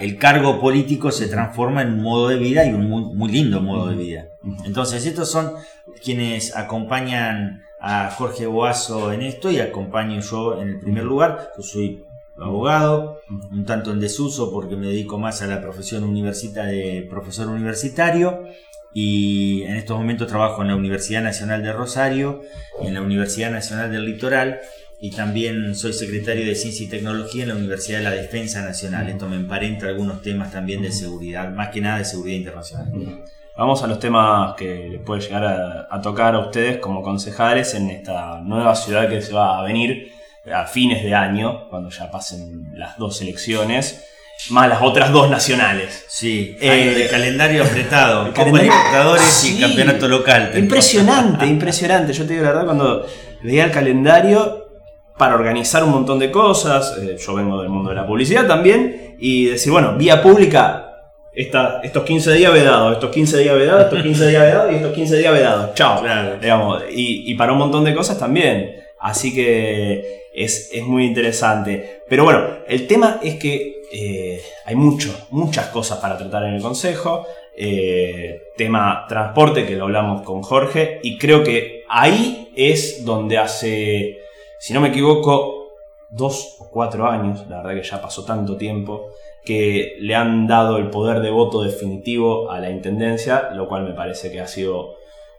el 0.00 0.18
cargo 0.18 0.60
político 0.60 1.10
se 1.10 1.26
transforma 1.26 1.82
en 1.82 1.94
un 1.94 2.02
modo 2.02 2.28
de 2.28 2.36
vida 2.36 2.64
y 2.64 2.70
un 2.70 2.88
muy, 2.88 3.02
muy 3.12 3.32
lindo 3.32 3.60
modo 3.60 3.90
de 3.90 3.96
vida. 3.96 4.26
Entonces 4.64 5.04
estos 5.04 5.28
son 5.28 5.54
quienes 6.02 6.56
acompañan 6.56 7.62
a 7.80 8.10
Jorge 8.10 8.46
Boazo 8.46 9.12
en 9.12 9.22
esto 9.22 9.50
y 9.50 9.58
acompaño 9.58 10.20
yo 10.20 10.62
en 10.62 10.68
el 10.68 10.80
primer 10.80 11.04
lugar. 11.04 11.50
Yo 11.56 11.62
soy 11.62 12.04
abogado, 12.36 13.20
un 13.50 13.64
tanto 13.64 13.92
en 13.92 14.00
desuso 14.00 14.52
porque 14.52 14.76
me 14.76 14.88
dedico 14.88 15.18
más 15.18 15.42
a 15.42 15.46
la 15.46 15.60
profesión 15.60 16.04
universitaria 16.04 16.94
de 16.94 17.02
profesor 17.02 17.48
universitario. 17.48 18.44
Y 18.96 19.62
en 19.64 19.76
estos 19.76 19.98
momentos 19.98 20.28
trabajo 20.28 20.62
en 20.62 20.68
la 20.68 20.76
Universidad 20.76 21.22
Nacional 21.22 21.62
de 21.62 21.72
Rosario, 21.72 22.42
en 22.80 22.94
la 22.94 23.02
Universidad 23.02 23.50
Nacional 23.50 23.90
del 23.90 24.04
Litoral 24.04 24.60
y 25.00 25.10
también 25.10 25.74
soy 25.74 25.92
secretario 25.92 26.46
de 26.46 26.54
Ciencia 26.54 26.86
y 26.86 26.88
Tecnología 26.88 27.42
en 27.42 27.50
la 27.50 27.56
Universidad 27.56 27.98
de 27.98 28.04
la 28.04 28.10
Defensa 28.12 28.62
Nacional. 28.62 29.08
Esto 29.08 29.28
me 29.28 29.36
emparenta 29.36 29.86
algunos 29.86 30.22
temas 30.22 30.50
también 30.50 30.80
de 30.80 30.92
seguridad, 30.92 31.50
más 31.50 31.68
que 31.68 31.82
nada 31.82 31.98
de 31.98 32.06
seguridad 32.06 32.38
internacional. 32.38 33.24
Vamos 33.54 33.82
a 33.82 33.86
los 33.86 33.98
temas 33.98 34.54
que 34.54 34.88
les 34.88 35.00
puede 35.02 35.20
llegar 35.20 35.44
a, 35.90 36.00
tocar 36.00 36.34
a 36.34 36.38
ustedes 36.38 36.78
como 36.78 37.02
concejales 37.02 37.74
en 37.74 37.90
esta 37.90 38.40
nueva 38.40 38.74
ciudad 38.74 39.08
que 39.08 39.20
se 39.20 39.34
va 39.34 39.60
a 39.60 39.62
venir 39.64 40.13
a 40.52 40.66
fines 40.66 41.02
de 41.02 41.14
año, 41.14 41.68
cuando 41.70 41.90
ya 41.90 42.10
pasen 42.10 42.72
las 42.74 42.98
dos 42.98 43.20
elecciones, 43.22 44.04
más 44.50 44.68
las 44.68 44.82
otras 44.82 45.12
dos 45.12 45.30
nacionales. 45.30 46.04
Sí, 46.08 46.56
eh, 46.60 46.94
de 46.96 47.08
calendario 47.08 47.64
apretado, 47.64 48.24
Copa 48.34 48.58
Libertadores 48.58 49.44
y 49.44 49.60
campeonato 49.60 50.08
local. 50.08 50.52
Impresionante, 50.56 51.46
impresionante. 51.46 52.12
Yo 52.12 52.26
te 52.26 52.34
digo 52.34 52.44
la 52.44 52.50
verdad, 52.50 52.64
cuando 52.66 53.06
veía 53.42 53.64
el 53.64 53.70
calendario 53.70 54.64
para 55.16 55.34
organizar 55.34 55.84
un 55.84 55.90
montón 55.90 56.18
de 56.18 56.30
cosas, 56.30 56.96
eh, 57.00 57.16
yo 57.18 57.34
vengo 57.34 57.60
del 57.60 57.70
mundo 57.70 57.90
de 57.90 57.96
la 57.96 58.06
publicidad 58.06 58.46
también, 58.46 59.16
y 59.18 59.46
decir, 59.46 59.72
bueno, 59.72 59.96
vía 59.96 60.22
pública, 60.22 60.84
estos 61.34 62.02
15 62.04 62.32
días 62.32 62.52
vedados, 62.52 62.92
estos 62.92 63.10
15 63.10 63.38
días 63.38 63.56
vedados, 63.56 63.84
estos 63.84 64.02
15 64.02 64.28
días 64.28 64.42
vedados 64.42 64.72
y 64.72 64.74
estos 64.76 64.92
15 64.92 65.16
días 65.18 65.32
vedados. 65.32 65.74
Chao. 65.74 66.02
Digamos, 66.40 66.82
y, 66.90 67.34
para 67.34 67.52
un 67.52 67.58
montón 67.58 67.84
de 67.84 67.94
cosas 67.94 68.18
también. 68.18 68.83
Así 69.04 69.34
que 69.34 70.30
es, 70.32 70.70
muy 70.82 71.04
interesante. 71.04 72.00
Pero 72.08 72.24
bueno, 72.24 72.42
el 72.66 72.86
tema 72.86 73.20
es 73.22 73.34
que 73.34 73.82
eh, 73.92 74.42
hay 74.64 74.74
mucho, 74.76 75.14
muchas 75.28 75.66
cosas 75.66 75.98
para 75.98 76.16
tratar 76.16 76.44
en 76.44 76.54
el 76.54 76.62
Consejo. 76.62 77.26
Eh, 77.54 78.44
tema 78.56 79.04
transporte, 79.06 79.66
que 79.66 79.76
lo 79.76 79.84
hablamos 79.84 80.22
con 80.22 80.40
Jorge, 80.42 81.00
y 81.02 81.18
creo 81.18 81.44
que 81.44 81.84
ahí 81.86 82.50
es 82.56 83.04
donde 83.04 83.36
hace, 83.36 84.20
si 84.58 84.72
no 84.72 84.80
me 84.80 84.88
equivoco, 84.88 85.68
dos 86.08 86.56
o 86.60 86.70
cuatro 86.70 87.06
años, 87.06 87.46
la 87.50 87.58
verdad 87.58 87.82
que 87.82 87.86
ya 87.86 88.00
pasó 88.00 88.24
tanto 88.24 88.56
tiempo, 88.56 89.10
que 89.44 89.96
le 90.00 90.14
han 90.14 90.46
dado 90.46 90.78
el 90.78 90.88
poder 90.88 91.20
de 91.20 91.30
voto 91.30 91.62
definitivo 91.62 92.50
a 92.50 92.58
la 92.58 92.70
Intendencia, 92.70 93.50
lo 93.52 93.68
cual 93.68 93.84
me 93.84 93.92
parece 93.92 94.32
que 94.32 94.40
ha 94.40 94.46
sido 94.46 94.94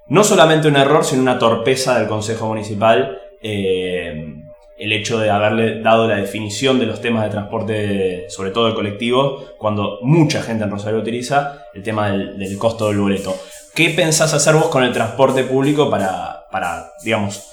no 0.07 0.23
solamente 0.23 0.67
un 0.67 0.75
error, 0.75 1.03
sino 1.03 1.21
una 1.21 1.39
torpeza 1.39 1.97
del 1.97 2.07
Consejo 2.07 2.47
Municipal. 2.47 3.21
Eh, 3.47 4.41
el 4.75 4.91
hecho 4.91 5.19
de 5.19 5.29
haberle 5.29 5.81
dado 5.81 6.07
la 6.07 6.15
definición 6.15 6.79
de 6.79 6.87
los 6.87 6.99
temas 6.99 7.23
de 7.23 7.29
transporte, 7.29 8.25
sobre 8.27 8.49
todo 8.49 8.67
de 8.67 8.73
colectivo, 8.73 9.45
cuando 9.59 9.99
mucha 10.01 10.41
gente 10.41 10.63
en 10.63 10.71
Rosario 10.71 10.99
utiliza 10.99 11.65
el 11.75 11.83
tema 11.83 12.09
del, 12.09 12.57
costo 12.57 12.87
del 12.87 12.97
boleto. 12.97 13.37
¿Qué 13.75 13.91
pensás 13.91 14.33
hacer 14.33 14.55
vos 14.55 14.65
con 14.65 14.83
el 14.83 14.91
transporte 14.91 15.43
público 15.43 15.91
para, 15.91 16.47
para 16.51 16.91
digamos, 17.03 17.51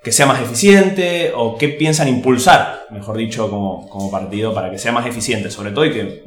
que 0.00 0.12
sea 0.12 0.26
más 0.26 0.40
eficiente 0.40 1.32
o 1.34 1.58
qué 1.58 1.70
piensan 1.70 2.06
impulsar, 2.06 2.86
mejor 2.90 3.16
dicho, 3.16 3.50
como, 3.50 3.88
como 3.88 4.12
partido 4.12 4.54
para 4.54 4.70
que 4.70 4.78
sea 4.78 4.92
más 4.92 5.06
eficiente, 5.06 5.50
sobre 5.50 5.72
todo 5.72 5.86
y 5.86 5.92
que 5.92 6.24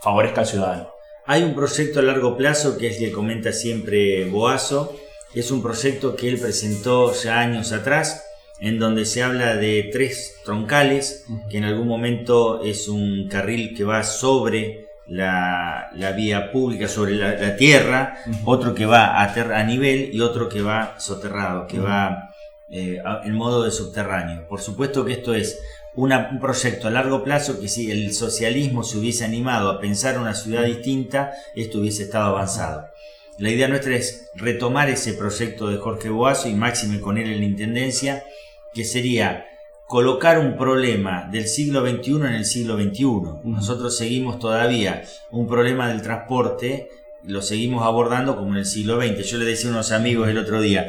favorezca 0.00 0.42
al 0.42 0.46
ciudadano. 0.46 0.88
Hay 1.26 1.42
un 1.42 1.54
proyecto 1.54 1.98
a 1.98 2.02
largo 2.02 2.36
plazo 2.36 2.78
que 2.78 2.86
es 2.86 2.98
el 2.98 3.06
que 3.06 3.12
comenta 3.12 3.52
siempre 3.52 4.24
Boazo, 4.26 4.94
es 5.34 5.50
un 5.50 5.62
proyecto 5.62 6.14
que 6.14 6.28
él 6.28 6.38
presentó 6.38 7.12
ya 7.12 7.40
años 7.40 7.72
atrás, 7.72 8.24
en 8.62 8.78
donde 8.78 9.06
se 9.06 9.24
habla 9.24 9.56
de 9.56 9.90
tres 9.92 10.36
troncales, 10.44 11.26
que 11.50 11.58
en 11.58 11.64
algún 11.64 11.88
momento 11.88 12.62
es 12.62 12.86
un 12.86 13.26
carril 13.28 13.74
que 13.76 13.82
va 13.82 14.04
sobre 14.04 14.86
la, 15.08 15.90
vía 16.16 16.52
pública, 16.52 16.86
sobre 16.86 17.16
la, 17.16 17.56
tierra, 17.56 18.18
otro 18.44 18.72
que 18.72 18.86
va 18.86 19.20
a, 19.20 19.24
a 19.24 19.64
nivel 19.64 20.14
y 20.14 20.20
otro 20.20 20.48
que 20.48 20.62
va 20.62 20.94
soterrado, 21.00 21.66
que 21.66 21.80
va 21.80 22.30
eh, 22.70 23.02
en 23.24 23.34
modo 23.34 23.64
de 23.64 23.72
subterráneo. 23.72 24.46
Por 24.46 24.60
supuesto 24.60 25.04
que 25.04 25.14
esto 25.14 25.34
es 25.34 25.58
un 25.96 26.12
proyecto 26.40 26.86
a 26.86 26.92
largo 26.92 27.24
plazo 27.24 27.60
que 27.60 27.66
si 27.68 27.90
el 27.90 28.14
socialismo 28.14 28.84
se 28.84 28.96
hubiese 28.98 29.24
animado 29.24 29.70
a 29.70 29.80
pensar 29.80 30.20
una 30.20 30.34
ciudad 30.34 30.64
distinta, 30.64 31.32
esto 31.56 31.80
hubiese 31.80 32.04
estado 32.04 32.26
avanzado. 32.26 32.86
La 33.38 33.50
idea 33.50 33.66
nuestra 33.66 33.96
es 33.96 34.30
retomar 34.36 34.88
ese 34.88 35.14
proyecto 35.14 35.66
de 35.66 35.78
Jorge 35.78 36.10
Boazo 36.10 36.48
y 36.48 36.54
máxime 36.54 37.00
con 37.00 37.18
él 37.18 37.28
en 37.28 37.40
la 37.40 37.46
Intendencia, 37.46 38.22
que 38.74 38.84
sería 38.84 39.46
colocar 39.86 40.38
un 40.38 40.56
problema 40.56 41.28
del 41.30 41.46
siglo 41.46 41.86
XXI 41.86 42.14
en 42.14 42.34
el 42.34 42.44
siglo 42.46 42.76
XXI. 42.76 43.04
Nosotros 43.44 43.96
seguimos 43.96 44.38
todavía 44.38 45.02
un 45.30 45.46
problema 45.46 45.88
del 45.88 46.00
transporte, 46.00 46.88
lo 47.24 47.42
seguimos 47.42 47.84
abordando 47.84 48.36
como 48.36 48.52
en 48.52 48.58
el 48.58 48.64
siglo 48.64 49.00
XX. 49.00 49.22
Yo 49.24 49.38
le 49.38 49.44
decía 49.44 49.68
a 49.68 49.74
unos 49.74 49.92
amigos 49.92 50.28
el 50.28 50.38
otro 50.38 50.62
día, 50.62 50.88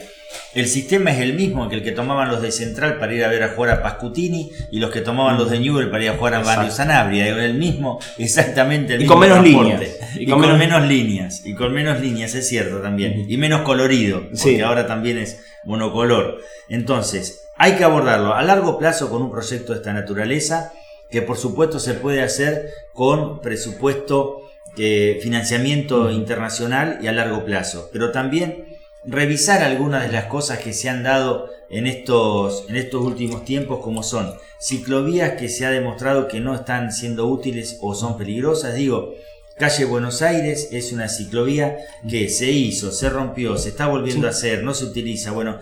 el 0.53 0.67
sistema 0.67 1.11
es 1.11 1.19
el 1.19 1.33
mismo 1.33 1.67
que 1.67 1.75
el 1.75 1.83
que 1.83 1.91
tomaban 1.91 2.29
los 2.29 2.41
de 2.41 2.51
Central 2.51 2.97
para 2.97 3.13
ir 3.13 3.23
a 3.23 3.27
ver 3.27 3.43
a 3.43 3.49
jugar 3.49 3.71
a 3.71 3.83
Pascutini 3.83 4.51
y 4.71 4.79
los 4.79 4.89
que 4.89 5.01
tomaban 5.01 5.37
los 5.37 5.49
de 5.49 5.59
Newell 5.59 5.89
para 5.89 6.03
ir 6.03 6.09
a 6.11 6.17
jugar 6.17 6.35
a 6.35 6.39
Barrio 6.39 6.71
Sanabria. 6.71 7.27
El 7.27 7.55
mismo, 7.55 7.99
exactamente 8.17 8.93
el 8.93 8.99
mismo. 8.99 9.13
Y 9.13 9.17
con 9.17 9.19
menos 9.19 9.43
líneas. 9.43 9.81
Y, 10.15 10.25
con, 10.25 10.39
menos... 10.57 10.87
líneas. 10.87 11.45
Y 11.45 11.55
con 11.55 11.73
menos 11.73 11.99
líneas, 11.99 12.35
es 12.35 12.47
cierto 12.47 12.77
también. 12.77 13.25
Y 13.27 13.37
menos 13.37 13.61
colorido, 13.61 14.29
porque 14.29 14.63
ahora 14.63 14.87
también 14.87 15.17
es 15.17 15.43
monocolor. 15.65 16.39
Entonces, 16.69 17.43
hay 17.63 17.78
que 17.78 17.86
abordarlo 17.86 18.34
a 18.34 18.43
largo 18.43 18.78
plazo 18.78 19.10
con 19.10 19.21
un 19.21 19.32
proyecto 19.32 19.71
de 19.71 19.78
esta 19.78 19.93
naturaleza, 19.93 20.73
que 21.10 21.21
por 21.21 21.38
supuesto 21.38 21.80
se 21.80 21.93
puede 21.93 22.21
hacer 22.21 22.69
con 22.93 23.39
presupuesto, 23.39 24.41
eh, 24.76 25.17
financiamiento 25.23 26.12
internacional 26.12 26.99
y 27.02 27.08
a 27.08 27.13
largo 27.13 27.45
plazo. 27.45 27.89
Pero 27.93 28.12
también 28.12 28.65
revisar 29.06 29.63
algunas 29.63 30.04
de 30.06 30.12
las 30.12 30.26
cosas 30.26 30.60
que 30.60 30.73
se 30.73 30.89
han 30.89 31.04
dado 31.04 31.52
en 31.69 31.88
estos, 31.88 32.65
en 32.67 32.76
estos 32.76 33.02
últimos 33.02 33.45
tiempos, 33.45 33.80
como 33.82 34.04
son 34.04 34.34
ciclovías 34.60 35.39
que 35.39 35.47
se 35.47 35.65
ha 35.65 35.69
demostrado 35.69 36.28
que 36.28 36.41
no 36.41 36.56
están 36.56 36.91
siendo 36.91 37.28
útiles 37.28 37.78
o 37.80 37.95
son 37.95 38.17
peligrosas. 38.17 38.76
Digo, 38.76 39.13
Calle 39.58 39.86
Buenos 39.86 40.21
Aires 40.23 40.69
es 40.71 40.91
una 40.91 41.08
ciclovía 41.08 41.78
que 42.10 42.28
se 42.28 42.52
hizo, 42.52 42.91
se 42.91 43.10
rompió, 43.10 43.56
se 43.58 43.69
está 43.69 43.88
volviendo 43.88 44.28
a 44.28 44.32
hacer, 44.32 44.63
no 44.63 44.73
se 44.73 44.84
utiliza. 44.84 45.32
Bueno, 45.32 45.60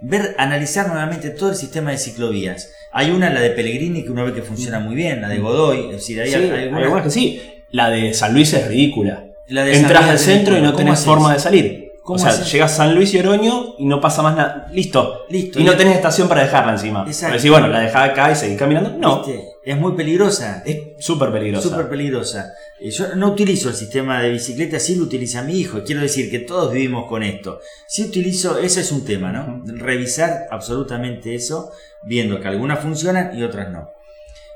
ver, 0.00 0.34
analizar 0.38 0.88
nuevamente 0.88 1.30
todo 1.30 1.50
el 1.50 1.56
sistema 1.56 1.90
de 1.90 1.98
ciclovías. 1.98 2.72
Hay 2.92 3.10
una, 3.10 3.30
la 3.30 3.40
de 3.40 3.50
Pellegrini, 3.50 4.04
que 4.04 4.10
uno 4.10 4.24
ve 4.24 4.32
que 4.32 4.42
funciona 4.42 4.80
muy 4.80 4.94
bien, 4.94 5.20
la 5.20 5.28
de 5.28 5.38
Godoy, 5.38 5.86
es 5.86 5.96
decir, 5.96 6.20
hay, 6.20 6.34
algunas... 6.34 7.02
que 7.02 7.10
sí. 7.10 7.42
La 7.70 7.90
de 7.90 8.14
San 8.14 8.32
Luis 8.32 8.52
es 8.52 8.66
ridícula. 8.66 9.24
Entras 9.48 10.08
al 10.08 10.18
centro 10.18 10.56
y 10.56 10.62
no 10.62 10.74
tenés 10.74 11.00
forma 11.00 11.32
de 11.32 11.38
salir 11.38 11.85
o 12.14 12.18
sea, 12.18 12.42
llegas 12.42 12.72
a 12.72 12.76
San 12.76 12.94
Luis 12.94 13.12
y 13.14 13.18
Oroño 13.18 13.74
y 13.78 13.86
no 13.86 14.00
pasa 14.00 14.22
más 14.22 14.36
nada. 14.36 14.68
Listo. 14.72 15.26
Listo. 15.28 15.60
Y 15.60 15.64
no 15.64 15.76
tenés 15.76 15.96
estación 15.96 16.28
para 16.28 16.42
dejarla 16.42 16.72
encima. 16.72 17.04
Exacto. 17.06 17.34
Decir, 17.34 17.50
bueno, 17.50 17.68
la 17.68 17.80
dejás 17.80 18.10
acá 18.10 18.30
y 18.32 18.36
seguís 18.36 18.58
caminando. 18.58 18.94
No. 18.98 19.24
Es 19.64 19.76
muy 19.76 19.92
peligrosa. 19.92 20.62
Es 20.64 21.04
súper 21.04 21.32
peligrosa. 21.32 21.68
Súper 21.68 21.88
peligrosa. 21.88 22.52
Eh, 22.78 22.90
yo 22.90 23.16
no 23.16 23.32
utilizo 23.32 23.68
el 23.68 23.74
sistema 23.74 24.22
de 24.22 24.30
bicicleta, 24.30 24.78
sí 24.78 24.94
lo 24.94 25.04
utiliza 25.04 25.42
mi 25.42 25.58
hijo. 25.58 25.82
Quiero 25.84 26.02
decir 26.02 26.30
que 26.30 26.38
todos 26.38 26.72
vivimos 26.72 27.08
con 27.08 27.22
esto. 27.22 27.58
Sí 27.88 28.04
utilizo, 28.04 28.58
ese 28.58 28.82
es 28.82 28.92
un 28.92 29.04
tema, 29.04 29.32
¿no? 29.32 29.62
Revisar 29.64 30.46
absolutamente 30.50 31.34
eso, 31.34 31.72
viendo 32.04 32.40
que 32.40 32.48
algunas 32.48 32.80
funcionan 32.80 33.36
y 33.36 33.42
otras 33.42 33.72
no. 33.72 33.90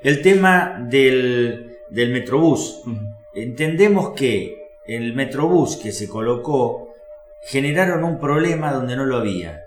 El 0.01 0.23
tema 0.23 0.87
del, 0.89 1.79
del 1.91 2.11
Metrobús. 2.11 2.83
Entendemos 3.35 4.15
que 4.15 4.57
el 4.87 5.15
Metrobús 5.15 5.77
que 5.77 5.93
se 5.93 6.09
colocó 6.09 6.89
generaron 7.42 8.05
un 8.05 8.18
problema 8.18 8.72
donde 8.72 8.96
no 8.96 9.05
lo 9.05 9.16
había. 9.16 9.64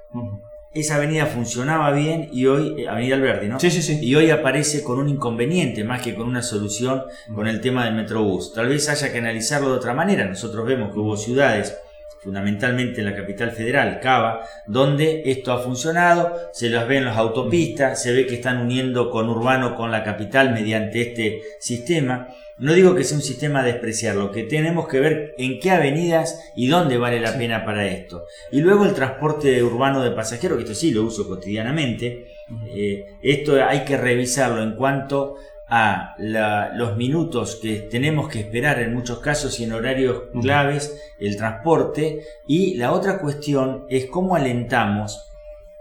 Esa 0.74 0.96
avenida 0.96 1.28
funcionaba 1.28 1.92
bien 1.92 2.30
y 2.32 2.48
hoy, 2.48 2.82
eh, 2.82 2.88
Avenida 2.88 3.16
Alberdi, 3.16 3.48
¿no? 3.48 3.60
Sí, 3.60 3.70
sí, 3.70 3.84
sí. 3.84 4.00
Y 4.02 4.16
hoy 4.16 4.32
aparece 4.32 4.84
con 4.84 4.98
un 4.98 5.08
inconveniente 5.08 5.84
más 5.84 6.02
que 6.02 6.16
con 6.16 6.28
una 6.28 6.42
solución 6.42 7.04
con 7.34 7.48
el 7.48 7.62
tema 7.62 7.86
del 7.86 7.94
Metrobús. 7.94 8.54
Tal 8.54 8.70
vez 8.70 8.90
haya 8.90 9.12
que 9.12 9.20
analizarlo 9.20 9.70
de 9.70 9.76
otra 9.76 9.94
manera. 9.94 10.26
Nosotros 10.26 10.66
vemos 10.66 10.92
que 10.92 11.00
hubo 11.00 11.16
ciudades 11.16 11.78
fundamentalmente 12.24 13.02
en 13.02 13.06
la 13.06 13.16
capital 13.16 13.52
federal, 13.52 14.00
Cava, 14.02 14.48
donde 14.66 15.24
esto 15.26 15.52
ha 15.52 15.60
funcionado, 15.60 16.34
se 16.54 16.70
las 16.70 16.88
ve 16.88 16.98
en 16.98 17.06
las 17.06 17.18
autopistas, 17.18 18.02
se 18.02 18.14
ve 18.14 18.26
que 18.26 18.36
están 18.36 18.60
uniendo 18.60 19.12
con 19.12 19.30
Urbano 19.30 19.76
con 19.76 19.92
la 19.92 20.04
capital 20.04 20.54
mediante 20.54 21.02
este 21.02 21.42
sistema. 21.60 22.30
No 22.58 22.74
digo 22.74 22.96
que 22.96 23.04
sea 23.04 23.18
un 23.18 23.24
sistema 23.24 23.62
a 23.62 23.66
despreciar, 23.66 24.16
lo 24.16 24.32
que 24.32 24.44
tenemos 24.44 24.88
que 24.88 25.00
ver 25.00 25.34
en 25.38 25.60
qué 25.60 25.72
avenidas 25.72 26.40
y 26.56 26.68
dónde 26.68 26.98
vale 26.98 27.20
la 27.20 27.38
pena 27.38 27.66
para 27.66 27.88
esto. 27.88 28.26
Y 28.52 28.62
luego 28.62 28.86
el 28.86 28.94
transporte 28.94 29.64
urbano 29.64 30.04
de 30.04 30.12
pasajeros, 30.12 30.58
que 30.58 30.64
esto 30.64 30.76
sí 30.76 30.92
lo 30.92 31.04
uso 31.04 31.28
cotidianamente, 31.28 32.28
eh, 32.76 33.06
esto 33.22 33.64
hay 33.66 33.84
que 33.84 33.98
revisarlo 33.98 34.62
en 34.62 34.76
cuanto 34.76 35.38
a 35.68 36.14
los 36.18 36.98
minutos 36.98 37.58
que 37.60 37.80
tenemos 37.80 38.30
que 38.30 38.42
esperar 38.42 38.80
en 38.80 38.94
muchos 38.94 39.20
casos 39.20 39.60
y 39.60 39.64
en 39.64 39.74
horarios 39.74 40.24
claves 40.40 41.02
el 41.20 41.36
transporte. 41.36 42.22
Y 42.48 42.76
la 42.76 42.92
otra 42.92 43.20
cuestión 43.20 43.86
es 43.90 44.06
cómo 44.06 44.36
alentamos 44.36 45.32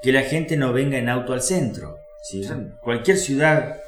que 0.01 0.13
la 0.13 0.23
gente 0.23 0.57
no 0.57 0.73
venga 0.73 0.97
en 0.97 1.11
auto 1.11 1.35
al 1.35 1.43
centro. 1.43 1.99
Cualquier 2.81 3.19
ciudad, 3.19 3.82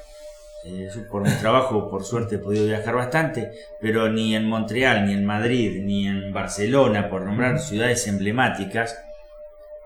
eh, 0.65 0.89
por 1.11 1.21
mi 1.21 1.29
trabajo 1.35 1.89
por 1.89 2.03
suerte 2.03 2.35
he 2.35 2.39
podido 2.39 2.65
viajar 2.65 2.95
bastante, 2.95 3.51
pero 3.79 4.09
ni 4.09 4.35
en 4.35 4.47
Montreal, 4.47 5.05
ni 5.05 5.13
en 5.13 5.25
Madrid, 5.25 5.81
ni 5.83 6.07
en 6.07 6.33
Barcelona, 6.33 7.07
por 7.07 7.23
nombrar 7.23 7.59
ciudades 7.59 8.07
emblemáticas, 8.07 8.99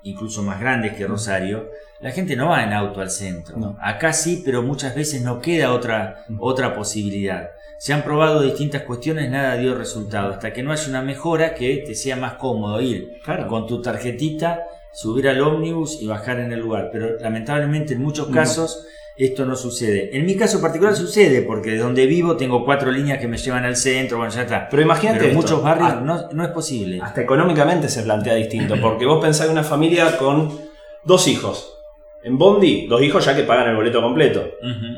incluso 0.04 0.42
más 0.42 0.60
grandes 0.60 0.94
que 0.94 1.06
Rosario, 1.06 1.70
la 2.00 2.12
gente 2.12 2.38
no 2.38 2.48
va 2.50 2.64
en 2.64 2.72
auto 2.72 3.02
al 3.02 3.12
centro. 3.12 3.76
Acá 3.82 4.14
sí, 4.14 4.42
pero 4.46 4.62
muchas 4.62 4.96
veces 4.96 5.22
no 5.22 5.42
queda 5.42 5.74
otra, 5.74 6.24
otra 6.40 6.74
posibilidad. 6.74 7.50
Se 7.78 7.94
han 7.94 8.04
probado 8.04 8.42
distintas 8.42 8.84
cuestiones, 8.84 9.30
nada 9.30 9.58
dio 9.58 9.76
resultado. 9.76 10.32
Hasta 10.32 10.54
que 10.54 10.64
no 10.64 10.72
haya 10.72 10.88
una 10.88 11.02
mejora 11.02 11.56
que 11.56 11.84
te 11.86 11.96
sea 11.96 12.16
más 12.16 12.34
cómodo 12.36 12.80
ir 12.80 13.20
con 13.50 13.68
tu 13.68 13.82
tarjetita, 13.82 14.64
subir 14.94 15.28
al 15.28 15.42
ómnibus 15.42 16.02
y 16.02 16.08
bajar 16.08 16.40
en 16.40 16.54
el 16.54 16.62
lugar. 16.62 16.90
Pero 16.92 17.20
lamentablemente 17.20 17.96
en 17.96 18.02
muchos 18.02 18.30
casos 18.30 18.86
esto 19.26 19.46
no 19.46 19.56
sucede. 19.56 20.16
En 20.16 20.26
mi 20.26 20.36
caso 20.36 20.62
particular 20.62 20.96
sucede, 20.96 21.42
porque 21.42 21.72
de 21.72 21.80
donde 21.80 22.06
vivo 22.06 22.38
tengo 22.38 22.64
cuatro 22.64 22.90
líneas 22.90 23.20
que 23.20 23.28
me 23.28 23.38
llevan 23.38 23.66
al 23.66 23.76
centro, 23.76 24.18
bueno, 24.18 24.32
ya 24.34 24.44
está. 24.44 24.70
Pero 24.70 24.82
imagínate. 24.82 25.30
en 25.30 25.36
muchos 25.36 25.62
barrios 25.62 26.02
no, 26.02 26.30
no, 26.32 26.44
es 26.44 26.52
posible. 26.52 27.00
Hasta 27.02 27.22
económicamente 27.22 27.90
se 27.90 28.04
plantea 28.04 28.36
distinto, 28.36 28.76
porque 28.82 29.06
vos 29.06 29.22
pensás 29.22 29.48
en 29.48 29.52
una 29.52 29.64
familia 29.64 30.18
con 30.18 30.58
dos 31.04 31.28
hijos. 31.28 31.76
En 32.24 32.38
Bondi, 32.38 32.88
dos 32.88 33.02
hijos 33.02 33.26
ya 33.26 33.36
que 33.36 33.44
pagan 33.44 33.70
el 33.70 33.76
boleto 33.76 34.02
completo. 34.02 34.52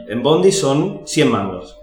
En 0.07 0.21
Bondi 0.21 0.51
son 0.51 1.01
100 1.05 1.31
mangos. 1.31 1.79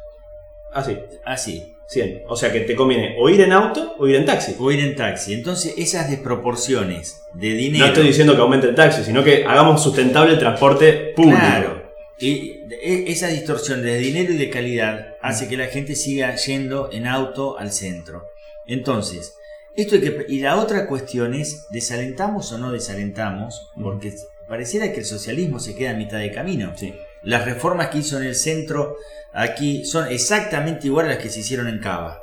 Así. 0.73 0.97
Así. 1.25 1.75
100. 1.89 2.25
O 2.29 2.37
sea 2.37 2.53
que 2.53 2.61
te 2.61 2.77
conviene 2.77 3.17
o 3.19 3.31
ir 3.31 3.41
en 3.41 3.53
auto 3.53 3.95
o 3.99 4.07
ir 4.07 4.15
en 4.15 4.27
taxi. 4.27 4.55
O 4.59 4.71
ir 4.71 4.81
en 4.81 4.95
taxi. 4.95 5.33
Entonces, 5.33 5.75
esas 5.79 6.11
desproporciones 6.11 7.23
de 7.33 7.55
dinero. 7.55 7.87
No 7.87 7.93
estoy 7.93 8.07
diciendo 8.07 8.37
que 8.37 8.43
aumente 8.43 8.69
el 8.69 8.75
taxi, 8.75 9.03
sino 9.03 9.25
que 9.25 9.45
hagamos 9.47 9.83
sustentable 9.83 10.35
el 10.35 10.39
transporte 10.39 11.15
público. 11.17 11.39
Claro. 11.41 11.78
Y 12.21 12.63
esa 12.83 13.29
distorsión 13.29 13.83
de 13.83 13.97
dinero 13.99 14.33
y 14.33 14.37
de 14.37 14.51
calidad 14.51 15.17
hace 15.23 15.49
que 15.49 15.57
la 15.57 15.67
gente 15.67 15.95
siga 15.95 16.35
yendo 16.35 16.91
en 16.93 17.07
auto 17.07 17.59
al 17.59 17.71
centro. 17.73 18.25
Entonces, 18.67 19.35
esto 19.77 19.95
hay 19.95 20.01
que, 20.01 20.27
y 20.29 20.41
la 20.41 20.57
otra 20.57 20.89
cuestión 20.89 21.35
es, 21.35 21.67
¿desalentamos 21.71 22.51
o 22.53 22.59
no 22.59 22.73
desalentamos? 22.73 23.71
Porque 23.81 24.13
pareciera 24.49 24.93
que 24.93 25.01
el 25.01 25.07
socialismo 25.07 25.61
se 25.61 25.77
queda 25.77 25.91
a 25.91 25.95
mitad 25.95 26.19
de 26.19 26.33
camino. 26.33 26.75
Las 27.23 27.45
reformas 27.45 27.89
que 27.89 27.99
hizo 27.99 28.17
en 28.17 28.25
el 28.25 28.35
centro 28.35 28.97
aquí 29.33 29.85
son 29.85 30.11
exactamente 30.11 30.89
igual 30.89 31.07
a 31.07 31.11
las 31.11 31.19
que 31.19 31.31
se 31.31 31.41
hicieron 31.41 31.69
en 31.69 31.79
Cava. 31.79 32.23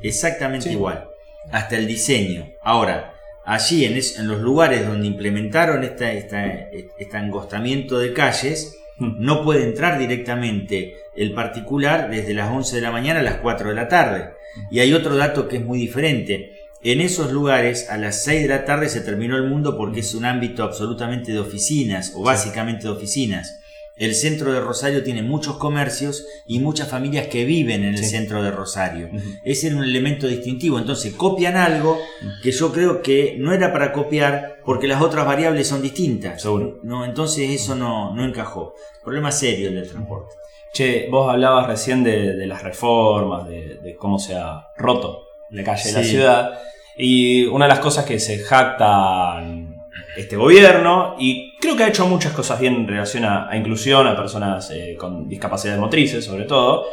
Exactamente 0.00 0.70
igual. 0.70 1.08
Hasta 1.52 1.76
el 1.76 1.86
diseño. 1.86 2.52
Ahora, 2.60 3.14
allí 3.44 3.84
en, 3.84 3.94
en 3.94 4.26
los 4.26 4.40
lugares 4.40 4.86
donde 4.86 5.06
implementaron 5.06 5.84
este 5.84 6.18
esta, 6.18 7.18
angostamiento 7.18 7.98
de 7.98 8.12
calles, 8.12 8.76
no 8.98 9.42
puede 9.42 9.64
entrar 9.64 9.98
directamente 9.98 10.96
el 11.16 11.32
particular 11.32 12.10
desde 12.10 12.34
las 12.34 12.50
11 12.50 12.76
de 12.76 12.82
la 12.82 12.90
mañana 12.90 13.20
a 13.20 13.24
las 13.24 13.36
4 13.36 13.70
de 13.70 13.74
la 13.74 13.88
tarde. 13.88 14.30
Y 14.70 14.80
hay 14.80 14.92
otro 14.92 15.16
dato 15.16 15.48
que 15.48 15.56
es 15.56 15.64
muy 15.64 15.78
diferente. 15.78 16.52
En 16.82 17.00
esos 17.00 17.32
lugares, 17.32 17.90
a 17.90 17.98
las 17.98 18.24
6 18.24 18.42
de 18.42 18.48
la 18.48 18.64
tarde 18.64 18.88
se 18.88 19.00
terminó 19.00 19.36
el 19.36 19.48
mundo 19.48 19.76
porque 19.76 20.00
es 20.00 20.14
un 20.14 20.24
ámbito 20.24 20.62
absolutamente 20.62 21.32
de 21.32 21.40
oficinas, 21.40 22.12
o 22.14 22.22
básicamente 22.22 22.84
de 22.84 22.90
oficinas. 22.90 23.55
El 23.96 24.14
centro 24.14 24.52
de 24.52 24.60
Rosario 24.60 25.02
tiene 25.02 25.22
muchos 25.22 25.56
comercios 25.56 26.26
y 26.46 26.60
muchas 26.60 26.88
familias 26.88 27.28
que 27.28 27.46
viven 27.46 27.82
en 27.82 27.94
el 27.94 28.04
centro 28.04 28.42
de 28.42 28.50
Rosario. 28.50 29.08
Ese 29.42 29.68
era 29.68 29.76
un 29.76 29.84
elemento 29.84 30.26
distintivo. 30.26 30.78
Entonces 30.78 31.14
copian 31.14 31.56
algo 31.56 31.98
que 32.42 32.52
yo 32.52 32.72
creo 32.72 33.00
que 33.00 33.36
no 33.38 33.54
era 33.54 33.72
para 33.72 33.92
copiar 33.92 34.58
porque 34.66 34.86
las 34.86 35.00
otras 35.00 35.24
variables 35.24 35.66
son 35.66 35.80
distintas. 35.80 36.44
¿no? 36.82 37.06
Entonces 37.06 37.48
eso 37.48 37.74
no, 37.74 38.14
no 38.14 38.22
encajó. 38.24 38.74
Problema 39.02 39.32
serio 39.32 39.68
el 39.68 39.76
del 39.76 39.88
transporte. 39.88 40.34
Che, 40.74 41.08
vos 41.08 41.30
hablabas 41.30 41.66
recién 41.66 42.04
de, 42.04 42.46
las 42.46 42.62
reformas, 42.62 43.48
de, 43.48 43.96
cómo 43.98 44.18
se 44.18 44.34
ha 44.34 44.68
roto 44.76 45.22
la 45.48 45.64
calle 45.64 45.90
de 45.90 45.98
la 45.98 46.04
ciudad. 46.04 46.58
Y 46.98 47.46
una 47.46 47.64
de 47.64 47.70
las 47.70 47.78
cosas 47.78 48.04
que 48.04 48.18
se 48.18 48.40
jactan 48.40 49.74
este 50.18 50.36
gobierno, 50.36 51.14
y 51.18 51.55
creo 51.60 51.76
que 51.76 51.84
ha 51.84 51.88
hecho 51.88 52.06
muchas 52.06 52.32
cosas 52.32 52.60
bien 52.60 52.74
en 52.74 52.88
relación 52.88 53.24
a, 53.24 53.50
inclusión, 53.54 54.06
a 54.06 54.16
personas 54.16 54.70
eh, 54.70 54.96
con 54.98 55.28
discapacidades 55.28 55.80
motrices 55.80 56.24
sobre 56.24 56.44
todo, 56.44 56.86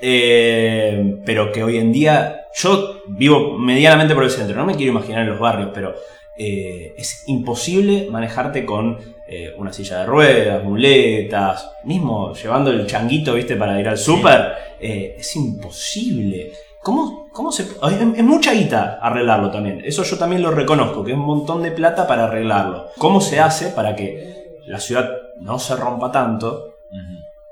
eh, 0.00 1.16
pero 1.24 1.52
que 1.52 1.62
hoy 1.62 1.78
en 1.78 1.92
día 1.92 2.46
yo 2.54 3.02
vivo 3.08 3.58
medianamente 3.58 4.14
por 4.14 4.24
el 4.24 4.30
centro, 4.30 4.56
no 4.56 4.66
me 4.66 4.74
quiero 4.74 4.92
imaginar 4.92 5.22
en 5.22 5.30
los 5.30 5.38
barrios, 5.40 5.70
pero 5.74 5.94
eh, 6.36 6.94
es 6.96 7.24
imposible 7.28 8.08
manejarte 8.10 8.64
con 8.64 9.20
una 9.58 9.72
silla 9.72 10.00
de 10.00 10.06
ruedas, 10.06 10.64
muletas, 10.64 11.70
mismo 11.84 12.34
llevando 12.34 12.72
el 12.72 12.84
changuito, 12.84 13.34
viste, 13.34 13.54
para 13.54 13.78
ir 13.78 13.86
al 13.86 13.96
súper, 13.96 14.54
es 14.80 15.36
imposible. 15.36 16.50
¿Cómo, 16.82 17.28
cómo 17.32 17.52
se.? 17.52 17.62
Es, 17.62 18.24
mucha 18.24 18.52
guita 18.52 18.98
arreglarlo 19.00 19.50
también. 19.50 19.82
Eso 19.84 20.02
yo 20.02 20.16
también 20.16 20.42
lo 20.42 20.50
reconozco, 20.50 21.04
que 21.04 21.12
es 21.12 21.16
un 21.16 21.24
montón 21.24 21.62
de 21.62 21.70
plata 21.70 22.06
para 22.06 22.24
arreglarlo. 22.24 22.88
¿Cómo 22.98 23.20
se 23.20 23.40
hace 23.40 23.68
para 23.68 23.94
que 23.94 24.60
la 24.66 24.80
ciudad 24.80 25.10
no 25.40 25.58
se 25.58 25.76
rompa 25.76 26.10
tanto? 26.10 26.66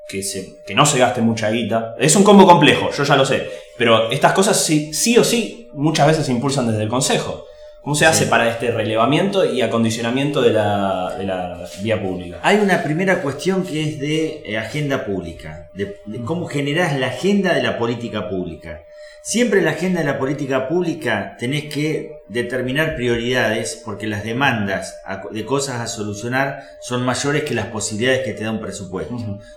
Que, 0.08 0.22
se, 0.22 0.62
que 0.66 0.74
no 0.74 0.86
se 0.86 0.98
gaste 0.98 1.20
mucha 1.20 1.50
guita. 1.50 1.94
Es 1.98 2.16
un 2.16 2.24
combo 2.24 2.46
complejo, 2.46 2.90
yo 2.90 3.04
ya 3.04 3.16
lo 3.16 3.26
sé. 3.26 3.50
Pero 3.76 4.10
estas 4.10 4.32
cosas 4.32 4.56
sí, 4.56 4.94
sí 4.94 5.18
o 5.18 5.24
sí 5.24 5.68
muchas 5.74 6.06
veces 6.06 6.24
se 6.24 6.32
impulsan 6.32 6.66
desde 6.66 6.82
el 6.82 6.88
Consejo. 6.88 7.44
¿Cómo 7.82 7.94
se 7.94 8.06
hace 8.06 8.26
para 8.26 8.50
este 8.50 8.70
relevamiento 8.70 9.44
y 9.44 9.62
acondicionamiento 9.62 10.42
de 10.42 10.50
la, 10.50 11.64
vía 11.80 12.02
pública? 12.02 12.40
Hay 12.42 12.58
una 12.58 12.82
primera 12.82 13.22
cuestión 13.22 13.64
que 13.64 13.82
es 13.82 14.00
de 14.00 14.42
eh, 14.44 14.58
agenda 14.58 15.06
pública, 15.06 15.70
de, 15.74 15.96
cómo 16.24 16.46
generás 16.46 16.98
la 16.98 17.08
agenda 17.08 17.54
de 17.54 17.62
la 17.62 17.78
política 17.78 18.28
pública. 18.28 18.82
Siempre 19.22 19.60
en 19.60 19.66
la 19.66 19.72
agenda 19.72 20.00
de 20.00 20.06
la 20.06 20.18
política 20.18 20.68
pública 20.68 21.36
tenés 21.38 21.72
que 21.72 22.22
determinar 22.28 22.96
prioridades 22.96 23.80
porque 23.84 24.06
las 24.06 24.24
demandas 24.24 24.96
de 25.30 25.44
cosas 25.44 25.80
a 25.80 25.86
solucionar 25.86 26.62
son 26.80 27.04
mayores 27.04 27.44
que 27.44 27.54
las 27.54 27.66
posibilidades 27.66 28.24
que 28.24 28.32
te 28.32 28.44
da 28.44 28.52
un 28.52 28.60
presupuesto. 28.60 29.16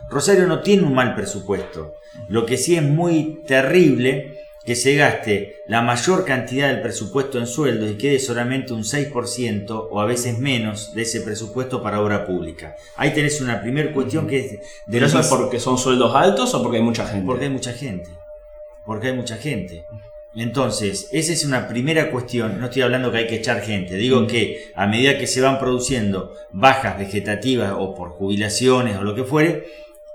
Rosario 0.10 0.48
no 0.48 0.62
tiene 0.62 0.84
un 0.84 0.94
mal 0.94 1.16
presupuesto. 1.16 1.96
Lo 2.28 2.46
que 2.46 2.58
sí 2.58 2.76
es 2.76 2.84
muy 2.84 3.42
terrible 3.46 4.41
que 4.64 4.76
se 4.76 4.96
gaste 4.96 5.56
la 5.68 5.82
mayor 5.82 6.24
cantidad 6.26 6.68
del 6.68 6.82
presupuesto 6.82 7.40
en 7.40 7.48
sueldos 7.48 7.92
y 7.92 7.98
quede 7.98 8.20
solamente 8.20 8.74
un 8.74 8.84
6% 8.84 9.88
o 9.90 10.00
a 10.02 10.06
veces 10.06 10.38
menos 10.38 10.94
de 10.94 11.02
ese 11.02 11.22
presupuesto 11.22 11.82
para 11.82 12.02
obra 12.02 12.26
pública. 12.26 12.76
Ahí 12.96 13.14
tenés 13.14 13.42
una 13.42 13.62
primera 13.62 13.92
cuestión 13.92 14.28
que 14.28 14.40
es... 14.40 14.52
De 14.52 14.60
¿Pero 14.88 15.08
eso 15.08 15.20
es 15.20 15.28
porque 15.28 15.60
son 15.60 15.78
sueldos 15.78 16.16
altos 16.16 16.54
o 16.54 16.62
porque 16.62 16.78
hay 16.78 16.84
mucha 16.84 17.08
gente? 17.08 17.26
Porque 17.26 17.46
hay 17.46 17.52
mucha 17.52 17.74
gente 17.74 18.10
porque 18.86 19.08
hay 19.08 19.14
mucha 19.14 19.38
gente. 19.38 19.86
Entonces, 20.34 21.10
esa 21.12 21.34
es 21.34 21.44
una 21.44 21.68
primera 21.68 22.10
cuestión. 22.10 22.60
No 22.60 22.66
estoy 22.66 22.84
hablando 22.84 23.12
que 23.12 23.20
hay 23.20 23.28
que 23.28 23.36
echar 23.36 23.62
gente. 23.62 23.96
Digo 23.96 24.22
mm. 24.22 24.28
que 24.28 24.72
a 24.76 24.88
medida 24.88 25.18
que 25.18 25.28
se 25.28 25.42
van 25.42 25.60
produciendo 25.60 26.34
bajas 26.52 26.98
vegetativas 26.98 27.74
o 27.78 27.96
por 27.96 28.12
jubilaciones 28.12 28.98
o 28.98 29.04
lo 29.04 29.14
que 29.14 29.24
fuere, 29.24 29.66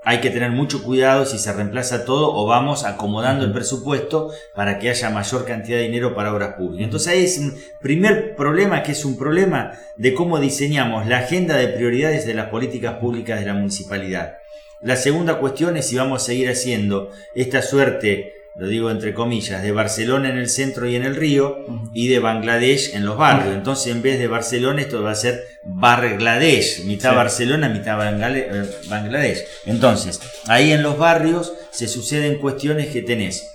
hay 0.09 0.21
que 0.21 0.29
tener 0.29 0.51
mucho 0.51 0.83
cuidado 0.83 1.25
si 1.25 1.37
se 1.37 1.51
reemplaza 1.51 2.05
todo 2.05 2.33
o 2.33 2.45
vamos 2.45 2.85
acomodando 2.85 3.43
el 3.43 3.51
presupuesto 3.51 4.31
para 4.55 4.79
que 4.79 4.89
haya 4.89 5.09
mayor 5.09 5.43
cantidad 5.43 5.79
de 5.79 5.83
dinero 5.83 6.15
para 6.15 6.33
obras 6.33 6.53
públicas. 6.53 6.85
Entonces 6.85 7.09
ahí 7.09 7.25
es 7.25 7.37
un 7.37 7.53
primer 7.81 8.33
problema 8.33 8.83
que 8.83 8.93
es 8.93 9.03
un 9.03 9.17
problema 9.17 9.73
de 9.97 10.13
cómo 10.13 10.39
diseñamos 10.39 11.07
la 11.07 11.17
agenda 11.17 11.57
de 11.57 11.67
prioridades 11.67 12.25
de 12.25 12.35
las 12.35 12.45
políticas 12.45 12.99
públicas 12.99 13.37
de 13.41 13.47
la 13.47 13.53
municipalidad. 13.53 14.37
La 14.79 14.95
segunda 14.95 15.39
cuestión 15.39 15.75
es 15.75 15.87
si 15.87 15.97
vamos 15.97 16.23
a 16.23 16.25
seguir 16.25 16.47
haciendo 16.47 17.11
esta 17.35 17.61
suerte, 17.61 18.36
lo 18.57 18.67
digo 18.67 18.89
entre 18.89 19.13
comillas, 19.13 19.61
de 19.61 19.71
Barcelona 19.71 20.29
en 20.29 20.37
el 20.37 20.49
centro 20.49 20.87
y 20.87 20.95
en 20.95 21.03
el 21.03 21.15
río 21.15 21.65
y 21.93 22.07
de 22.07 22.19
Bangladesh 22.19 22.95
en 22.95 23.05
los 23.05 23.17
barrios. 23.17 23.55
Entonces 23.55 23.95
en 23.95 24.01
vez 24.01 24.19
de 24.19 24.27
Barcelona 24.27 24.81
esto 24.81 25.03
va 25.03 25.11
a 25.11 25.15
ser 25.15 25.43
Bangladesh, 25.63 26.83
mitad 26.85 27.15
Barcelona, 27.15 27.69
mitad 27.69 27.99
eh, 28.35 28.69
Bangladesh. 28.89 29.43
Entonces, 29.65 30.19
ahí 30.47 30.71
en 30.71 30.81
los 30.81 30.97
barrios 30.97 31.53
se 31.71 31.87
suceden 31.87 32.39
cuestiones 32.39 32.87
que 32.87 33.03
tenés 33.03 33.53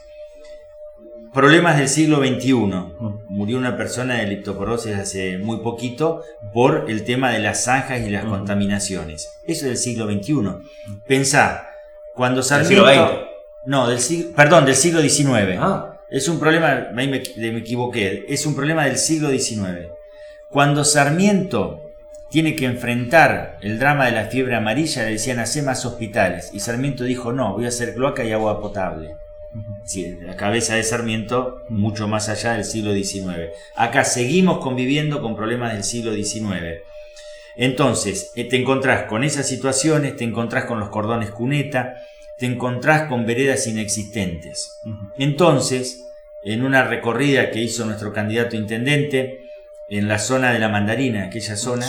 Problemas 1.33 1.79
del 1.79 1.89
siglo 1.89 2.19
XXI. 2.19 2.53
Murió 3.29 3.57
una 3.57 3.75
persona 3.79 4.17
de 4.17 4.27
leptoporosis 4.27 4.95
hace 4.95 5.39
muy 5.39 5.61
poquito 5.61 6.23
por 6.53 6.91
el 6.91 7.05
tema 7.05 7.31
de 7.31 7.39
las 7.39 7.65
zanjas 7.65 8.03
y 8.03 8.11
las 8.11 8.27
contaminaciones. 8.27 9.31
Eso 9.47 9.63
es 9.63 9.63
del 9.63 9.77
siglo 9.79 10.13
XXI. 10.13 10.35
Pensá, 11.07 11.71
cuando 12.15 12.43
Sarmiento... 12.43 13.32
No, 13.65 13.89
del 13.89 14.01
siglo, 14.01 14.35
perdón, 14.35 14.65
del 14.65 14.77
siglo 14.77 15.01
XIX. 15.01 15.59
Ah. 15.59 16.01
Es 16.11 16.29
un 16.29 16.39
problema, 16.39 16.91
me, 16.93 17.07
me, 17.07 17.17
equivoqué, 17.17 18.27
es 18.29 18.45
un 18.45 18.55
problema 18.55 18.85
del 18.85 18.99
siglo 18.99 19.31
XIX. 19.31 19.89
Cuando 20.51 20.85
Sarmiento 20.85 21.91
tiene 22.31 22.55
que 22.55 22.67
enfrentar 22.67 23.57
el 23.63 23.79
drama 23.79 24.07
de 24.07 24.13
la 24.13 24.27
fiebre 24.27 24.57
amarilla, 24.57 25.05
le 25.05 25.13
decían, 25.13 25.39
hacer 25.39 25.65
más 25.65 25.87
hospitales. 25.87 26.51
Y 26.53 26.61
Sarmiento 26.61 27.05
dijo, 27.05 27.33
no, 27.33 27.55
voy 27.55 27.65
a 27.65 27.69
hacer 27.69 27.95
cloaca 27.95 28.25
y 28.25 28.33
agua 28.33 28.61
potable 28.61 29.17
la 30.23 30.37
cabeza 30.37 30.77
de 30.77 30.83
Sarmiento 30.83 31.63
mucho 31.69 32.09
más 32.09 32.29
allá 32.29 32.55
del 32.55 32.65
siglo 32.65 32.95
XIX. 32.95 33.51
Acá 33.77 34.05
seguimos 34.05 34.59
conviviendo 34.59 35.21
con 35.21 35.37
problemas 35.37 35.73
del 35.73 35.85
siglo 35.85 36.15
XIX. 36.15 36.81
Entonces, 37.57 38.33
eh, 38.35 38.49
te 38.49 38.57
encontrás 38.57 39.05
con 39.05 39.25
esas 39.25 39.47
situaciones, 39.47 40.17
te 40.17 40.25
encontrás 40.25 40.65
con 40.65 40.81
los 40.81 40.89
cordones 40.89 41.31
cuneta, 41.31 41.97
te 42.39 42.47
encontrás 42.47 43.09
con 43.09 43.27
veredas 43.27 43.67
inexistentes. 43.67 44.81
Entonces, 45.19 46.05
en 46.45 46.65
una 46.65 46.85
recorrida 46.85 47.51
que 47.51 47.61
hizo 47.61 47.85
nuestro 47.85 48.13
candidato 48.13 48.57
intendente, 48.57 49.43
en 49.89 50.09
la 50.09 50.19
zona 50.19 50.53
de 50.53 50.59
la 50.59 50.69
mandarina, 50.69 51.25
aquella 51.25 51.57
zona, 51.57 51.87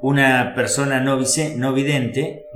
una 0.00 0.54
persona 0.54 1.00
no, 1.00 1.72
vidente 1.72 2.46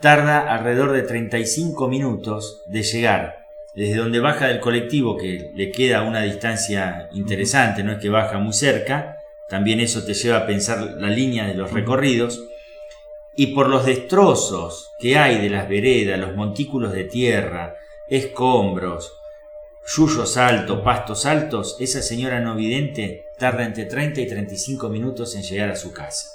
tarda 0.00 0.52
alrededor 0.52 0.92
de 0.92 1.02
35 1.02 1.88
minutos 1.88 2.62
de 2.66 2.82
llegar. 2.82 3.44
Desde 3.74 3.96
donde 3.96 4.20
baja 4.20 4.46
del 4.46 4.60
colectivo, 4.60 5.16
que 5.16 5.50
le 5.54 5.70
queda 5.70 6.02
una 6.02 6.22
distancia 6.22 7.08
interesante, 7.12 7.82
no 7.82 7.92
es 7.92 7.98
que 7.98 8.08
baja 8.08 8.38
muy 8.38 8.52
cerca, 8.52 9.18
también 9.48 9.80
eso 9.80 10.04
te 10.04 10.14
lleva 10.14 10.38
a 10.38 10.46
pensar 10.46 10.96
la 10.98 11.10
línea 11.10 11.46
de 11.46 11.54
los 11.54 11.72
recorridos, 11.72 12.42
y 13.36 13.48
por 13.48 13.68
los 13.68 13.84
destrozos 13.84 14.92
que 14.98 15.18
hay 15.18 15.40
de 15.40 15.50
las 15.50 15.68
veredas, 15.68 16.18
los 16.18 16.36
montículos 16.36 16.92
de 16.92 17.04
tierra, 17.04 17.76
escombros, 18.08 19.12
yuyos 19.86 20.36
altos, 20.36 20.80
pastos 20.80 21.26
altos, 21.26 21.76
esa 21.80 22.00
señora 22.00 22.40
no 22.40 22.54
vidente 22.54 23.26
tarda 23.38 23.64
entre 23.64 23.84
30 23.86 24.20
y 24.20 24.28
35 24.28 24.88
minutos 24.88 25.34
en 25.34 25.42
llegar 25.42 25.70
a 25.70 25.76
su 25.76 25.92
casa. 25.92 26.30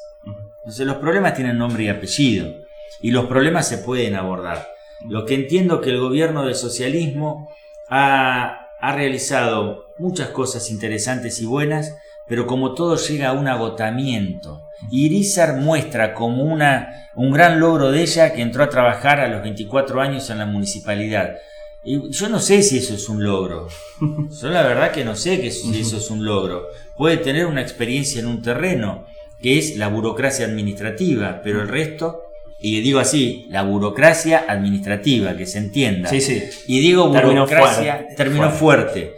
Entonces 0.59 0.85
los 0.85 0.97
problemas 0.97 1.33
tienen 1.33 1.57
nombre 1.57 1.83
y 1.83 1.89
apellido, 1.89 2.53
y 3.01 3.12
los 3.12 3.25
problemas 3.25 3.67
se 3.67 3.79
pueden 3.79 4.15
abordar. 4.15 4.67
Lo 5.07 5.25
que 5.25 5.35
entiendo 5.35 5.81
que 5.81 5.89
el 5.91 5.99
gobierno 5.99 6.45
del 6.45 6.55
socialismo 6.55 7.49
ha, 7.88 8.67
realizado 8.81 9.93
muchas 9.97 10.29
cosas 10.29 10.69
interesantes 10.69 11.41
y 11.41 11.45
buenas, 11.45 11.95
pero 12.29 12.45
como 12.45 12.73
todo 12.73 12.95
llega 12.95 13.29
a 13.29 13.33
un 13.33 13.47
agotamiento. 13.47 14.61
Irizar 14.91 15.57
muestra 15.57 16.13
como 16.13 16.43
una, 16.43 17.09
un 17.15 17.31
gran 17.31 17.59
logro 17.59 17.91
de 17.91 18.03
ella 18.03 18.31
que 18.31 18.41
entró 18.41 18.63
a 18.63 18.69
trabajar 18.69 19.19
a 19.19 19.27
los 19.27 19.41
24 19.41 19.99
años 19.99 20.29
en 20.29 20.37
la 20.37 20.45
municipalidad. 20.45 21.37
Y 21.83 22.09
yo 22.11 22.29
no 22.29 22.39
sé 22.39 22.61
si 22.61 22.77
eso 22.77 22.93
es 22.93 23.09
un 23.09 23.23
logro. 23.23 23.67
Yo 23.99 24.49
la 24.49 24.63
verdad 24.63 24.91
que 24.91 25.03
no 25.03 25.15
sé 25.15 25.41
que 25.41 25.49
si 25.49 25.77
eso 25.81 25.97
es 25.97 26.09
un 26.11 26.23
logro. 26.23 26.67
Puede 26.95 27.17
tener 27.17 27.47
una 27.47 27.61
experiencia 27.61 28.21
en 28.21 28.27
un 28.27 28.41
terreno, 28.41 29.05
que 29.41 29.57
es 29.57 29.75
la 29.75 29.87
burocracia 29.87 30.45
administrativa, 30.45 31.41
pero 31.43 31.61
el 31.61 31.67
resto 31.67 32.23
y 32.61 32.81
digo 32.81 32.99
así, 32.99 33.47
la 33.49 33.63
burocracia 33.63 34.43
administrativa, 34.47 35.35
que 35.35 35.45
se 35.45 35.59
entienda. 35.59 36.09
Sí, 36.09 36.19
sí. 36.19 36.43
Y 36.67 36.81
digo 36.81 37.07
burocracia, 37.07 38.05
terminó 38.17 38.51
fuerte. 38.51 39.15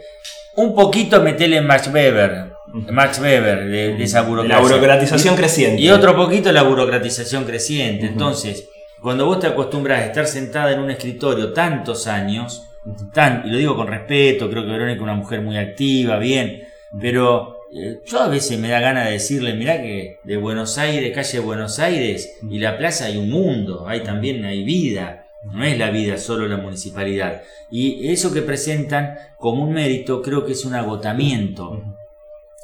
Un 0.54 0.74
poquito 0.74 1.20
metele 1.20 1.56
en 1.56 1.66
Max 1.66 1.90
Weber, 1.92 2.51
Max 2.72 3.20
Weber, 3.20 3.68
de, 3.68 4.02
esa 4.02 4.22
burocracia. 4.22 4.56
La 4.56 4.62
burocratización 4.62 5.36
creciente. 5.36 5.82
Y 5.82 5.90
otro 5.90 6.16
poquito 6.16 6.50
la 6.52 6.62
burocratización 6.62 7.44
creciente. 7.44 8.06
Entonces, 8.06 8.68
cuando 9.00 9.26
vos 9.26 9.40
te 9.40 9.46
acostumbras 9.46 10.00
a 10.00 10.06
estar 10.06 10.26
sentada 10.26 10.72
en 10.72 10.80
un 10.80 10.90
escritorio 10.90 11.52
tantos 11.52 12.06
años, 12.06 12.68
tan, 13.12 13.42
y 13.46 13.50
lo 13.50 13.58
digo 13.58 13.76
con 13.76 13.88
respeto, 13.88 14.48
creo 14.50 14.64
que 14.64 14.70
Verónica 14.70 14.96
es 14.96 15.02
una 15.02 15.14
mujer 15.14 15.42
muy 15.42 15.56
activa, 15.56 16.18
bien, 16.18 16.62
pero 17.00 17.56
eh, 17.74 18.00
yo 18.06 18.20
a 18.20 18.28
veces 18.28 18.58
me 18.58 18.68
da 18.68 18.80
ganas 18.80 19.06
de 19.06 19.12
decirle, 19.12 19.54
mirá 19.54 19.80
que 19.80 20.18
de 20.24 20.36
Buenos 20.36 20.78
Aires, 20.78 21.14
calle 21.14 21.40
Buenos 21.40 21.78
Aires 21.78 22.38
y 22.48 22.58
la 22.58 22.78
plaza 22.78 23.06
hay 23.06 23.16
un 23.16 23.30
mundo, 23.30 23.86
hay 23.86 24.00
también 24.00 24.44
hay 24.44 24.62
vida, 24.62 25.26
no 25.44 25.64
es 25.64 25.78
la 25.78 25.90
vida 25.90 26.18
solo 26.18 26.46
la 26.46 26.58
municipalidad. 26.58 27.42
Y 27.70 28.08
eso 28.10 28.32
que 28.32 28.42
presentan 28.42 29.16
como 29.38 29.64
un 29.64 29.72
mérito 29.72 30.22
creo 30.22 30.44
que 30.44 30.52
es 30.52 30.64
un 30.64 30.74
agotamiento 30.74 31.82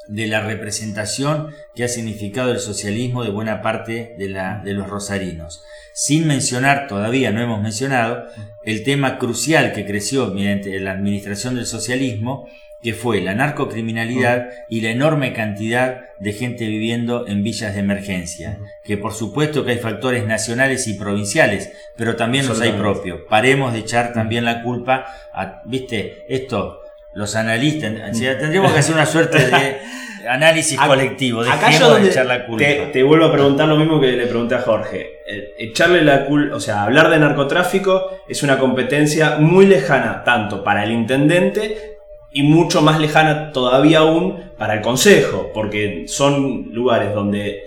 de 0.09 0.27
la 0.27 0.41
representación 0.41 1.55
que 1.75 1.85
ha 1.85 1.89
significado 1.89 2.51
el 2.51 2.59
socialismo 2.59 3.23
de 3.23 3.31
buena 3.31 3.63
parte 3.63 4.15
de, 4.19 4.29
la, 4.29 4.61
de 4.65 4.73
los 4.73 4.89
rosarinos. 4.89 5.63
Sin 5.93 6.27
mencionar, 6.27 6.87
todavía 6.89 7.31
no 7.31 7.43
hemos 7.43 7.63
mencionado, 7.63 8.27
el 8.65 8.85
tema 8.85 9.19
crucial 9.19 9.73
que 9.73 9.85
creció 9.87 10.29
mediante 10.29 10.79
la 10.81 10.93
administración 10.93 11.57
del 11.57 11.67
socialismo, 11.67 12.49
que 12.81 12.95
fue 12.95 13.21
la 13.21 13.35
narcocriminalidad 13.35 14.51
y 14.69 14.81
la 14.81 14.91
enorme 14.91 15.33
cantidad 15.33 16.03
de 16.21 16.33
gente 16.33 16.67
viviendo 16.67 17.27
en 17.27 17.43
villas 17.43 17.75
de 17.75 17.81
emergencia, 17.81 18.61
que 18.85 18.97
por 18.97 19.13
supuesto 19.13 19.65
que 19.65 19.73
hay 19.73 19.79
factores 19.79 20.27
nacionales 20.27 20.87
y 20.87 20.95
provinciales, 20.95 21.73
pero 21.97 22.15
también 22.15 22.47
los 22.47 22.61
hay 22.61 22.73
propios. 22.73 23.23
Paremos 23.29 23.73
de 23.73 23.81
echar 23.81 24.13
también 24.13 24.45
la 24.45 24.63
culpa 24.63 25.07
a, 25.33 25.63
viste, 25.65 26.25
esto, 26.29 26.81
los 27.15 27.35
analistas, 27.37 27.93
tendríamos 28.13 28.73
que 28.73 28.79
hacer 28.79 28.95
una 28.95 29.07
suerte 29.07 29.39
de 29.39 29.79
análisis 30.29 30.79
colectivo, 30.79 31.43
dejemos 31.43 32.03
de 32.03 32.09
echar 32.09 32.27
la 32.27 32.47
culpa. 32.47 32.65
Te, 32.93 33.03
vuelvo 33.03 33.27
a 33.27 33.33
preguntar 33.33 33.69
lo 33.69 33.77
mismo 33.77 34.01
que 34.01 34.13
le 34.13 34.27
pregunté 34.27 34.55
a 34.55 34.61
Jorge. 34.61 35.21
Eh, 35.27 35.55
echarle 35.59 36.03
la 36.03 36.27
culpa, 36.27 36.57
o 36.57 36.61
sea, 36.61 36.83
hablar 36.83 37.11
de 37.11 37.19
narcotráfico 37.19 38.23
es 38.29 38.43
una 38.43 38.59
competencia 38.59 39.37
muy 39.39 39.67
lejana, 39.67 40.23
tanto 40.25 40.63
para 40.63 40.85
el 40.85 40.93
intendente 40.93 41.99
y 42.31 42.43
mucho 42.43 42.83
más 42.83 43.01
lejana 43.01 43.53
todavía 43.53 44.01
aún 44.01 44.53
para 44.59 44.75
el 44.75 44.81
Consejo, 44.81 45.51
porque 45.55 46.05
son 46.09 46.69
lugares 46.73 47.15
donde 47.15 47.63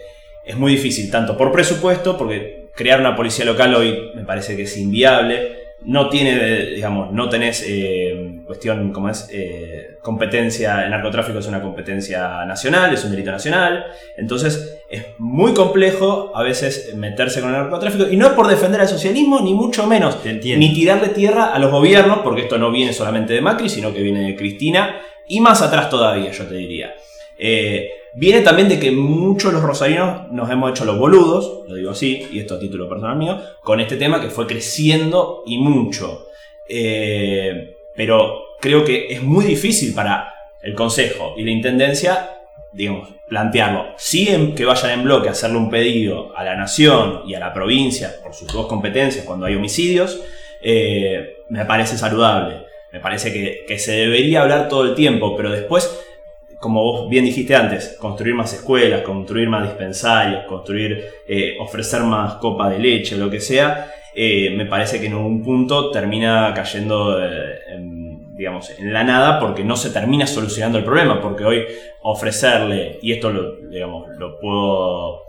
es 0.45 0.55
muy 0.55 0.73
difícil, 0.73 1.09
tanto 1.09 1.37
por 1.37 1.51
presupuesto, 1.51 2.17
porque 2.17 2.69
crear 2.75 2.99
una 2.99 3.15
policía 3.15 3.45
local 3.45 3.73
hoy 3.75 4.11
me 4.15 4.23
parece 4.23 4.55
que 4.55 4.63
es 4.63 4.77
inviable, 4.77 5.60
no 5.83 6.09
tiene, 6.09 6.65
digamos, 6.67 7.11
no 7.11 7.27
tenés 7.29 7.65
eh, 7.67 8.41
cuestión 8.45 8.91
como 8.91 9.09
es 9.09 9.27
eh, 9.31 9.97
competencia, 10.01 10.83
el 10.83 10.91
narcotráfico 10.91 11.39
es 11.39 11.47
una 11.47 11.61
competencia 11.61 12.45
nacional, 12.45 12.93
es 12.93 13.03
un 13.03 13.11
delito 13.11 13.31
nacional, 13.31 13.85
entonces 14.17 14.79
es 14.89 15.05
muy 15.17 15.53
complejo 15.53 16.31
a 16.35 16.43
veces 16.43 16.93
meterse 16.95 17.41
con 17.41 17.49
el 17.49 17.61
narcotráfico 17.61 18.07
y 18.09 18.17
no 18.17 18.27
es 18.27 18.33
por 18.33 18.47
defender 18.47 18.81
al 18.81 18.87
socialismo 18.87 19.41
ni 19.41 19.53
mucho 19.53 19.87
menos, 19.87 20.17
ni 20.23 20.73
tirarle 20.73 21.09
tierra 21.09 21.53
a 21.53 21.59
los 21.59 21.71
gobiernos, 21.71 22.19
porque 22.19 22.43
esto 22.43 22.57
no 22.57 22.71
viene 22.71 22.93
solamente 22.93 23.33
de 23.33 23.41
Macri, 23.41 23.69
sino 23.69 23.93
que 23.93 24.01
viene 24.01 24.27
de 24.27 24.35
Cristina 24.35 25.01
y 25.27 25.39
más 25.39 25.61
atrás 25.61 25.89
todavía, 25.89 26.31
yo 26.31 26.45
te 26.45 26.55
diría. 26.55 26.93
Eh, 27.37 27.89
Viene 28.13 28.41
también 28.41 28.67
de 28.67 28.77
que 28.77 28.91
muchos 28.91 29.53
los 29.53 29.63
rosarinos 29.63 30.29
nos 30.31 30.49
hemos 30.49 30.71
hecho 30.71 30.83
los 30.83 30.97
boludos, 30.97 31.61
lo 31.67 31.75
digo 31.75 31.91
así, 31.91 32.27
y 32.31 32.39
esto 32.39 32.55
a 32.55 32.59
título 32.59 32.89
personal 32.89 33.17
mío, 33.17 33.39
con 33.63 33.79
este 33.79 33.95
tema 33.95 34.19
que 34.19 34.29
fue 34.29 34.47
creciendo 34.47 35.43
y 35.45 35.57
mucho. 35.57 36.27
Eh, 36.67 37.77
pero 37.95 38.41
creo 38.59 38.83
que 38.83 39.07
es 39.13 39.23
muy 39.23 39.45
difícil 39.45 39.93
para 39.93 40.33
el 40.61 40.75
Consejo 40.75 41.35
y 41.37 41.43
la 41.43 41.51
Intendencia, 41.51 42.31
digamos, 42.73 43.09
plantearlo. 43.29 43.93
Sí 43.95 44.27
que 44.57 44.65
vayan 44.65 44.91
en 44.91 45.03
bloque 45.05 45.29
a 45.29 45.31
hacerle 45.31 45.57
un 45.57 45.69
pedido 45.69 46.35
a 46.35 46.43
la 46.43 46.57
Nación 46.57 47.21
y 47.25 47.33
a 47.35 47.39
la 47.39 47.53
provincia 47.53 48.15
por 48.21 48.33
sus 48.33 48.51
dos 48.51 48.67
competencias 48.67 49.23
cuando 49.23 49.45
hay 49.45 49.55
homicidios, 49.55 50.21
eh, 50.61 51.37
me 51.47 51.63
parece 51.63 51.97
saludable. 51.97 52.65
Me 52.91 52.99
parece 52.99 53.63
que 53.65 53.79
se 53.79 53.93
debería 53.93 54.41
hablar 54.41 54.67
todo 54.67 54.83
el 54.83 54.95
tiempo, 54.95 55.37
pero 55.37 55.49
después 55.49 56.00
como 56.61 56.83
vos 56.83 57.09
bien 57.09 57.25
dijiste 57.25 57.55
antes, 57.55 57.97
construir 57.99 58.35
más 58.35 58.53
escuelas, 58.53 59.01
construir 59.01 59.49
más 59.49 59.63
dispensarios, 59.63 60.45
construir, 60.45 61.03
eh, 61.27 61.57
ofrecer 61.59 62.03
más 62.03 62.35
copa 62.35 62.69
de 62.69 62.77
leche, 62.77 63.17
lo 63.17 63.31
que 63.31 63.41
sea, 63.41 63.91
eh, 64.13 64.51
me 64.55 64.67
parece 64.67 64.99
que 64.99 65.07
en 65.07 65.15
un 65.15 65.41
punto 65.43 65.89
termina 65.89 66.53
cayendo 66.53 67.19
eh, 67.19 67.61
en, 67.69 68.35
digamos, 68.35 68.69
en 68.77 68.93
la 68.93 69.03
nada 69.03 69.39
porque 69.39 69.63
no 69.63 69.75
se 69.75 69.89
termina 69.89 70.27
solucionando 70.27 70.77
el 70.77 70.83
problema, 70.83 71.19
porque 71.19 71.43
hoy 71.43 71.65
ofrecerle, 72.03 72.99
y 73.01 73.11
esto 73.11 73.31
lo, 73.31 73.55
digamos, 73.55 74.09
lo 74.17 74.39
puedo 74.39 75.23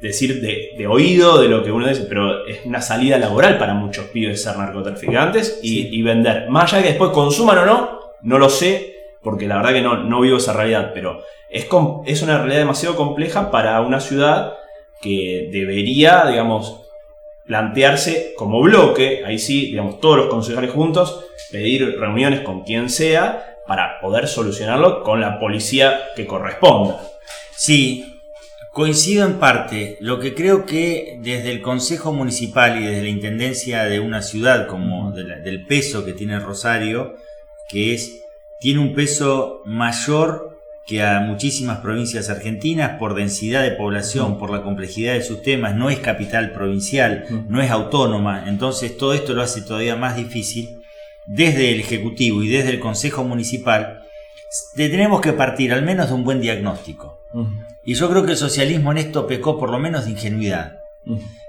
decir 0.00 0.40
de, 0.40 0.86
oído 0.86 1.38
de 1.38 1.48
lo 1.48 1.62
que 1.62 1.70
uno 1.70 1.86
dice, 1.86 2.06
pero 2.08 2.46
es 2.46 2.64
una 2.64 2.80
salida 2.80 3.18
laboral 3.18 3.58
para 3.58 3.74
muchos 3.74 4.06
pibes 4.06 4.42
ser 4.42 4.56
narcotraficantes 4.56 5.60
y, 5.62 6.00
vender. 6.00 6.48
Más 6.48 6.64
allá 6.64 6.78
de 6.78 6.82
que 6.84 6.88
después 6.90 7.10
consuman 7.10 7.58
o 7.58 7.66
no, 7.66 8.00
no 8.22 8.38
lo 8.38 8.48
sé, 8.48 8.89
porque 9.22 9.46
la 9.46 9.56
verdad 9.56 9.72
que 9.72 9.82
no, 9.82 9.96
no 10.04 10.20
vivo 10.20 10.38
esa 10.38 10.52
realidad, 10.52 10.92
pero 10.94 11.22
es, 11.50 11.66
es 12.06 12.22
una 12.22 12.38
realidad 12.38 12.60
demasiado 12.60 12.96
compleja 12.96 13.50
para 13.50 13.80
una 13.80 14.00
ciudad 14.00 14.54
que 15.00 15.48
debería, 15.52 16.26
digamos, 16.26 16.82
plantearse 17.46 18.34
como 18.36 18.60
bloque, 18.60 19.24
ahí 19.26 19.38
sí, 19.38 19.66
digamos, 19.66 20.00
todos 20.00 20.16
los 20.16 20.26
concejales 20.28 20.70
juntos, 20.70 21.24
pedir 21.50 21.98
reuniones 21.98 22.40
con 22.40 22.62
quien 22.62 22.88
sea 22.88 23.56
para 23.66 24.00
poder 24.00 24.28
solucionarlo 24.28 25.02
con 25.02 25.20
la 25.20 25.38
policía 25.38 26.00
que 26.14 26.26
corresponda. 26.26 27.00
Sí, 27.56 28.20
coincido 28.72 29.26
en 29.26 29.34
parte. 29.38 29.96
Lo 30.00 30.20
que 30.20 30.34
creo 30.34 30.64
que 30.64 31.18
desde 31.20 31.50
el 31.50 31.60
Consejo 31.60 32.12
Municipal 32.12 32.80
y 32.80 32.86
desde 32.86 33.02
la 33.02 33.08
Intendencia 33.08 33.84
de 33.84 34.00
una 34.00 34.22
ciudad, 34.22 34.66
como 34.66 35.12
del 35.12 35.66
peso 35.66 36.04
que 36.04 36.12
tiene 36.12 36.38
Rosario, 36.38 37.16
que 37.68 37.94
es, 37.94 38.19
tiene 38.60 38.80
un 38.80 38.94
peso 38.94 39.62
mayor 39.64 40.58
que 40.86 41.02
a 41.02 41.20
muchísimas 41.20 41.78
provincias 41.78 42.30
argentinas 42.30 42.98
por 42.98 43.14
densidad 43.14 43.62
de 43.62 43.72
población, 43.72 44.38
por 44.38 44.50
la 44.50 44.62
complejidad 44.62 45.14
de 45.14 45.22
sus 45.22 45.42
temas, 45.42 45.74
no 45.74 45.88
es 45.88 46.00
capital 46.00 46.52
provincial, 46.52 47.26
no 47.48 47.62
es 47.62 47.70
autónoma, 47.70 48.44
entonces 48.48 48.96
todo 48.96 49.14
esto 49.14 49.32
lo 49.34 49.42
hace 49.42 49.62
todavía 49.62 49.96
más 49.96 50.16
difícil 50.16 50.80
desde 51.26 51.70
el 51.70 51.80
Ejecutivo 51.80 52.42
y 52.42 52.48
desde 52.48 52.70
el 52.70 52.80
Consejo 52.80 53.22
Municipal, 53.22 54.02
tenemos 54.74 55.20
que 55.20 55.32
partir 55.32 55.72
al 55.72 55.82
menos 55.82 56.08
de 56.08 56.14
un 56.14 56.24
buen 56.24 56.40
diagnóstico. 56.40 57.20
Y 57.84 57.94
yo 57.94 58.10
creo 58.10 58.24
que 58.24 58.32
el 58.32 58.36
socialismo 58.36 58.90
en 58.90 58.98
esto 58.98 59.26
pecó 59.26 59.58
por 59.58 59.70
lo 59.70 59.78
menos 59.78 60.04
de 60.04 60.10
ingenuidad. 60.10 60.80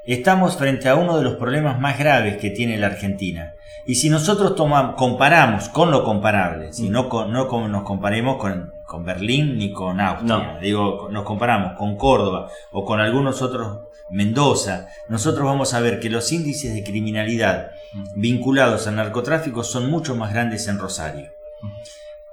Estamos 0.03 0.57
frente 0.57 0.89
a 0.89 0.95
uno 0.95 1.17
de 1.17 1.23
los 1.23 1.35
problemas 1.35 1.79
más 1.79 1.99
graves 1.99 2.37
que 2.37 2.49
tiene 2.49 2.77
la 2.77 2.87
Argentina. 2.87 3.53
Y 3.85 3.95
si 3.95 4.09
nosotros 4.09 4.55
tomamos, 4.55 4.95
comparamos 4.95 5.69
con 5.69 5.91
lo 5.91 6.03
comparable, 6.03 6.73
si 6.73 6.89
no, 6.89 7.07
no 7.27 7.67
nos 7.67 7.83
comparemos 7.83 8.37
con, 8.37 8.73
con, 8.83 9.05
Berlín 9.05 9.57
ni 9.57 9.71
con 9.71 9.99
Austria, 9.99 10.57
digo, 10.59 11.07
nos 11.11 11.23
comparamos 11.23 11.77
con 11.77 11.97
Córdoba 11.97 12.49
o 12.71 12.83
con 12.83 12.99
algunos 12.99 13.41
otros, 13.41 13.91
Mendoza, 14.09 14.87
nosotros 15.07 15.45
vamos 15.45 15.73
a 15.73 15.79
ver 15.79 15.99
que 15.99 16.09
los 16.09 16.31
índices 16.31 16.73
de 16.73 16.83
criminalidad 16.83 17.71
vinculados 18.15 18.87
al 18.87 18.97
narcotráfico 18.97 19.63
son 19.63 19.89
mucho 19.89 20.15
más 20.15 20.33
grandes 20.33 20.67
en 20.67 20.79
Rosario. 20.79 21.31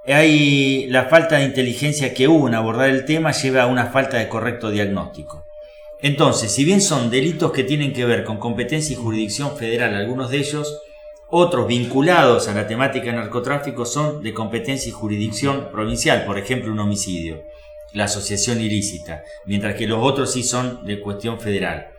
Hay 0.05 0.87
la 0.87 1.05
falta 1.05 1.37
de 1.37 1.45
inteligencia 1.45 2.13
que 2.13 2.27
hubo 2.27 2.47
en 2.47 2.55
abordar 2.55 2.89
el 2.89 3.05
tema 3.05 3.31
lleva 3.31 3.63
a 3.63 3.67
una 3.67 3.85
falta 3.87 4.17
de 4.17 4.27
correcto 4.27 4.71
diagnóstico. 4.71 5.45
Entonces, 6.01 6.53
si 6.53 6.63
bien 6.63 6.79
son 6.79 7.09
delitos 7.09 7.51
que 7.51 7.65
tienen 7.65 7.91
que 7.91 8.05
ver 8.05 8.23
con 8.23 8.37
competencia 8.37 8.93
y 8.93 8.95
jurisdicción 8.95 9.57
federal, 9.57 9.95
algunos 9.95 10.31
de 10.31 10.37
ellos, 10.37 10.81
otros 11.27 11.67
vinculados 11.67 12.47
a 12.47 12.53
la 12.53 12.67
temática 12.67 13.11
narcotráfico 13.11 13.85
son 13.85 14.23
de 14.23 14.33
competencia 14.33 14.89
y 14.89 14.93
jurisdicción 14.93 15.69
provincial, 15.71 16.25
por 16.25 16.37
ejemplo, 16.37 16.71
un 16.71 16.79
homicidio, 16.79 17.43
la 17.93 18.05
asociación 18.05 18.61
ilícita, 18.61 19.23
mientras 19.45 19.75
que 19.75 19.87
los 19.87 19.99
otros 20.01 20.31
sí 20.31 20.41
son 20.41 20.85
de 20.85 21.01
cuestión 21.01 21.39
federal. 21.39 21.89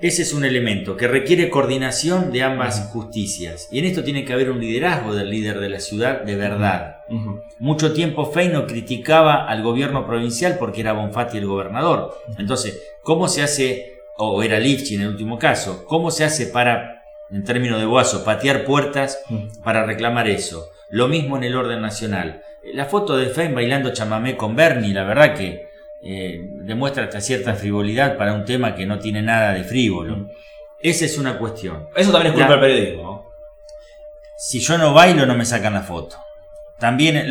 Ese 0.00 0.22
es 0.22 0.32
un 0.32 0.44
elemento 0.44 0.96
que 0.96 1.08
requiere 1.08 1.50
coordinación 1.50 2.30
de 2.30 2.44
ambas 2.44 2.88
justicias. 2.92 3.66
Y 3.72 3.80
en 3.80 3.86
esto 3.86 4.04
tiene 4.04 4.24
que 4.24 4.32
haber 4.32 4.48
un 4.48 4.60
liderazgo 4.60 5.12
del 5.12 5.28
líder 5.28 5.58
de 5.58 5.68
la 5.68 5.80
ciudad 5.80 6.22
de 6.22 6.36
verdad. 6.36 6.98
Mucho 7.58 7.92
tiempo 7.92 8.30
Feino 8.30 8.64
criticaba 8.64 9.48
al 9.48 9.60
gobierno 9.64 10.06
provincial 10.06 10.56
porque 10.56 10.82
era 10.82 10.92
Bonfatti 10.92 11.38
el 11.38 11.46
gobernador. 11.46 12.16
Entonces, 12.38 12.80
¿cómo 13.08 13.26
se 13.26 13.42
hace, 13.42 13.94
o 14.18 14.42
era 14.42 14.58
Lifchi 14.58 14.96
en 14.96 15.00
el 15.00 15.08
último 15.08 15.38
caso, 15.38 15.86
cómo 15.86 16.10
se 16.10 16.24
hace 16.24 16.48
para, 16.48 17.04
en 17.30 17.42
términos 17.42 17.80
de 17.80 17.86
Boazo, 17.86 18.22
patear 18.22 18.66
puertas 18.66 19.22
para 19.64 19.86
reclamar 19.86 20.28
eso? 20.28 20.72
Lo 20.90 21.08
mismo 21.08 21.38
en 21.38 21.44
el 21.44 21.56
orden 21.56 21.80
nacional. 21.80 22.42
La 22.74 22.84
foto 22.84 23.16
de 23.16 23.30
Fein 23.30 23.54
bailando 23.54 23.94
chamamé 23.94 24.36
con 24.36 24.54
Bernie, 24.54 24.92
la 24.92 25.04
verdad 25.04 25.34
que 25.34 25.70
eh, 26.02 26.38
demuestra 26.60 27.04
hasta 27.04 27.22
cierta 27.22 27.54
frivolidad 27.54 28.18
para 28.18 28.34
un 28.34 28.44
tema 28.44 28.74
que 28.74 28.84
no 28.84 28.98
tiene 28.98 29.22
nada 29.22 29.54
de 29.54 29.64
frívolo. 29.64 30.28
Esa 30.78 31.06
es 31.06 31.16
una 31.16 31.38
cuestión. 31.38 31.88
Eso 31.96 32.12
también 32.12 32.34
es 32.34 32.38
culpa 32.38 32.58
del 32.58 32.60
periodismo. 32.60 33.32
Si 34.36 34.60
yo 34.60 34.76
no 34.76 34.92
bailo, 34.92 35.24
no 35.24 35.34
me 35.34 35.46
sacan 35.46 35.72
la 35.72 35.80
foto. 35.80 36.16
También 36.78 37.30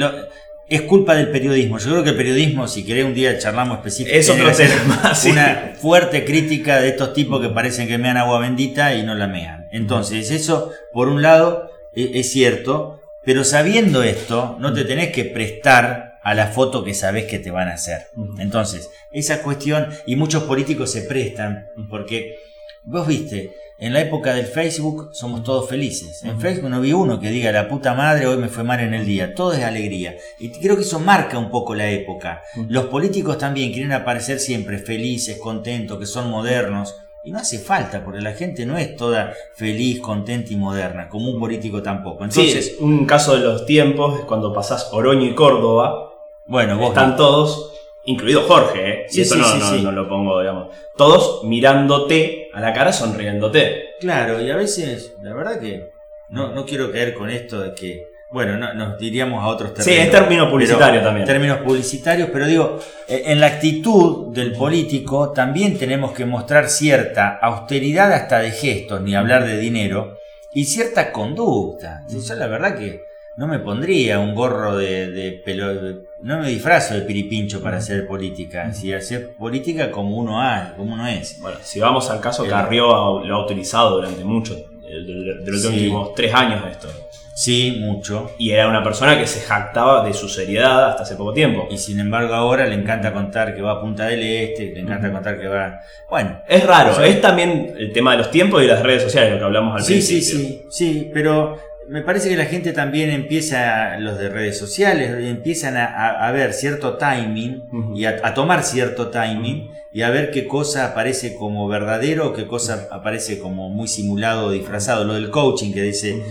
es 0.69 0.81
culpa 0.81 1.15
del 1.15 1.29
periodismo. 1.29 1.77
Yo 1.77 1.91
creo 1.91 2.03
que 2.03 2.09
el 2.09 2.17
periodismo, 2.17 2.67
si 2.67 2.83
querés 2.83 3.05
un 3.05 3.13
día 3.13 3.37
charlamos 3.37 3.77
específicamente, 3.77 4.63
es 4.63 5.25
una 5.31 5.73
fuerte 5.79 6.25
crítica 6.25 6.81
de 6.81 6.89
estos 6.89 7.13
tipos 7.13 7.41
que 7.41 7.49
parecen 7.49 7.87
que 7.87 7.97
mean 7.97 8.17
agua 8.17 8.39
bendita 8.39 8.93
y 8.93 9.03
no 9.03 9.15
la 9.15 9.27
mean. 9.27 9.67
Entonces, 9.71 10.29
eso, 10.31 10.71
por 10.91 11.07
un 11.07 11.21
lado, 11.21 11.71
e, 11.95 12.19
es 12.19 12.31
cierto, 12.31 12.99
pero 13.23 13.43
sabiendo 13.43 14.03
esto, 14.03 14.57
no 14.59 14.73
te 14.73 14.83
tenés 14.83 15.11
que 15.11 15.25
prestar 15.25 16.19
a 16.21 16.33
la 16.33 16.47
foto 16.47 16.83
que 16.83 16.93
sabes 16.93 17.25
que 17.25 17.39
te 17.39 17.51
van 17.51 17.69
a 17.69 17.75
hacer. 17.75 18.07
Entonces, 18.39 18.89
esa 19.11 19.41
cuestión, 19.41 19.87
y 20.05 20.17
muchos 20.17 20.43
políticos 20.43 20.91
se 20.91 21.03
prestan, 21.03 21.67
porque 21.89 22.35
vos 22.83 23.07
viste, 23.07 23.53
en 23.79 23.93
la 23.93 24.01
época 24.01 24.33
del 24.33 24.47
Facebook 24.47 25.09
somos 25.13 25.43
todos 25.43 25.69
felices. 25.69 26.23
En 26.23 26.39
Facebook 26.39 26.69
no 26.69 26.81
vi 26.81 26.93
uno 26.93 27.19
que 27.19 27.29
diga 27.29 27.51
la 27.51 27.67
puta 27.67 27.93
madre 27.93 28.25
hoy 28.25 28.37
me 28.37 28.47
fue 28.47 28.63
mal 28.63 28.79
en 28.79 28.93
el 28.93 29.05
día. 29.05 29.35
Todo 29.35 29.53
es 29.53 29.63
alegría. 29.63 30.15
Y 30.39 30.49
creo 30.49 30.75
que 30.75 30.81
eso 30.81 30.99
marca 30.99 31.37
un 31.37 31.51
poco 31.51 31.75
la 31.75 31.89
época. 31.89 32.41
Los 32.69 32.85
políticos 32.85 33.37
también 33.37 33.71
quieren 33.71 33.91
aparecer 33.91 34.39
siempre 34.39 34.79
felices, 34.79 35.37
contentos, 35.37 35.99
que 35.99 36.07
son 36.07 36.29
modernos. 36.29 36.95
Y 37.23 37.31
no 37.31 37.39
hace 37.39 37.59
falta, 37.59 38.05
porque 38.05 38.21
la 38.21 38.31
gente 38.31 38.65
no 38.65 38.77
es 38.77 38.95
toda 38.95 39.33
feliz, 39.53 39.99
contenta 39.99 40.53
y 40.53 40.55
moderna, 40.55 41.09
como 41.09 41.29
un 41.29 41.39
político 41.39 41.83
tampoco. 41.83 42.23
Entonces, 42.23 42.77
un 42.79 43.05
caso 43.05 43.35
de 43.35 43.41
los 43.41 43.65
tiempos 43.65 44.19
es 44.19 44.25
cuando 44.25 44.53
pasás 44.53 44.89
Oroño 44.93 45.25
y 45.25 45.35
Córdoba, 45.35 46.13
bueno, 46.45 46.77
vos 46.77 46.89
están 46.89 47.17
todos, 47.17 47.73
incluido 48.05 48.43
Jorge, 48.43 48.89
¿eh? 48.89 49.05
Sí, 49.09 49.21
eso 49.21 49.35
no, 49.35 49.91
lo 49.91 50.07
pongo, 50.07 50.39
digamos. 50.39 50.73
Todos 50.95 51.43
mirándote 51.43 52.46
a 52.57 52.61
la 52.61 52.73
cara, 52.73 52.91
sonriéndote. 52.91 53.91
Claro, 53.99 54.41
y 54.41 54.49
a 54.49 54.55
veces, 54.55 55.13
la 55.21 55.33
verdad 55.33 55.59
que 55.59 55.91
no, 56.29 56.53
no 56.53 56.65
quiero 56.65 56.91
caer 56.91 57.13
con 57.13 57.29
esto 57.29 57.61
de 57.61 57.75
que, 57.75 58.07
bueno, 58.31 58.57
nos 58.73 58.97
diríamos 58.97 59.43
a 59.43 59.47
otros 59.47 59.75
términos. 59.75 59.95
Sí, 59.95 60.01
es 60.01 60.11
término 60.11 60.49
publicitario 60.49 61.01
también. 61.01 61.27
Términos 61.27 61.59
publicitarios, 61.59 62.29
pero 62.33 62.47
digo, 62.47 62.79
eh, 63.07 63.23
en 63.27 63.39
la 63.39 63.47
actitud 63.47 64.33
del 64.33 64.53
político 64.53 65.31
también 65.31 65.77
tenemos 65.77 66.13
que 66.13 66.25
mostrar 66.25 66.67
cierta 66.67 67.37
austeridad 67.37 68.11
hasta 68.11 68.39
de 68.39 68.49
gestos, 68.49 69.01
ni 69.01 69.15
hablar 69.15 69.45
de 69.45 69.59
dinero, 69.59 70.17
y 70.51 70.65
cierta 70.65 71.11
conducta. 71.11 72.01
Yo 72.09 72.35
la 72.35 72.47
verdad 72.47 72.75
que 72.75 73.03
no 73.35 73.45
me 73.45 73.59
pondría 73.59 74.19
un 74.19 74.33
gorro 74.33 74.75
de, 74.75 75.11
de 75.11 75.31
pelo, 75.45 76.06
no 76.21 76.39
me 76.39 76.49
disfrazo 76.49 76.95
de 76.95 77.01
piripincho 77.01 77.61
para 77.61 77.77
hacer 77.77 78.07
política, 78.07 78.73
si 78.73 78.93
hacer 78.93 79.35
política 79.35 79.91
como 79.91 80.17
uno 80.17 80.41
ha, 80.41 80.73
como 80.75 80.93
uno 80.93 81.07
es. 81.07 81.39
Bueno, 81.39 81.57
si 81.61 81.79
vamos 81.79 82.09
al 82.09 82.19
caso, 82.19 82.45
Carrió 82.47 83.23
lo 83.23 83.35
ha 83.35 83.43
utilizado 83.43 83.95
durante 83.95 84.23
mucho, 84.23 84.55
de, 84.81 85.43
los 85.45 85.65
últimos 85.65 86.15
tres 86.15 86.33
años 86.33 86.63
esto. 86.69 86.89
Sí, 87.37 87.77
mucho. 87.79 88.31
Y 88.39 88.49
era 88.49 88.67
una 88.67 88.81
persona 88.81 89.15
que 89.15 89.27
se 89.27 89.41
jactaba 89.41 90.03
de 90.03 90.11
su 90.11 90.27
seriedad 90.27 90.89
hasta 90.89 91.03
hace 91.03 91.15
poco 91.15 91.33
tiempo. 91.33 91.67
Y 91.69 91.77
sin 91.77 91.99
embargo 91.99 92.33
ahora 92.33 92.65
le 92.65 92.73
encanta 92.73 93.13
contar 93.13 93.55
que 93.55 93.61
va 93.61 93.73
a 93.73 93.79
Punta 93.79 94.07
del 94.07 94.23
Este, 94.23 94.71
le 94.73 94.79
encanta 94.79 95.11
contar 95.11 95.39
que 95.39 95.47
va... 95.47 95.79
Bueno. 96.09 96.41
Es 96.47 96.65
raro, 96.65 96.99
es 97.03 97.21
también 97.21 97.75
el 97.77 97.93
tema 97.93 98.13
de 98.13 98.17
los 98.17 98.31
tiempos 98.31 98.63
y 98.63 98.65
las 98.65 98.81
redes 98.81 99.03
sociales, 99.03 99.33
lo 99.33 99.37
que 99.37 99.45
hablamos 99.45 99.79
al 99.79 99.85
principio. 99.85 100.23
Sí, 100.23 100.35
sí, 100.35 100.65
sí, 100.71 101.11
pero 101.13 101.59
me 101.87 102.01
parece 102.01 102.29
que 102.29 102.35
la 102.35 102.45
gente 102.45 102.73
también 102.73 103.09
empieza, 103.09 103.97
los 103.99 104.17
de 104.17 104.29
redes 104.29 104.57
sociales, 104.57 105.11
empiezan 105.23 105.77
a, 105.77 106.29
ver 106.31 106.53
cierto 106.53 106.97
timing 106.97 107.63
y 107.95 108.05
a, 108.05 108.33
tomar 108.33 108.63
cierto 108.63 109.07
timing 109.09 109.71
y 109.93 110.01
a 110.01 110.09
ver 110.09 110.31
qué 110.31 110.47
cosa 110.47 110.87
aparece 110.87 111.35
como 111.35 111.67
verdadero, 111.67 112.33
qué 112.33 112.45
cosa 112.45 112.87
aparece 112.91 113.39
como 113.39 113.69
muy 113.69 113.87
simulado 113.87 114.47
o 114.47 114.51
disfrazado. 114.51 115.05
Lo 115.05 115.13
del 115.13 115.29
coaching 115.29 115.73
que 115.73 115.81
dice 115.81 116.23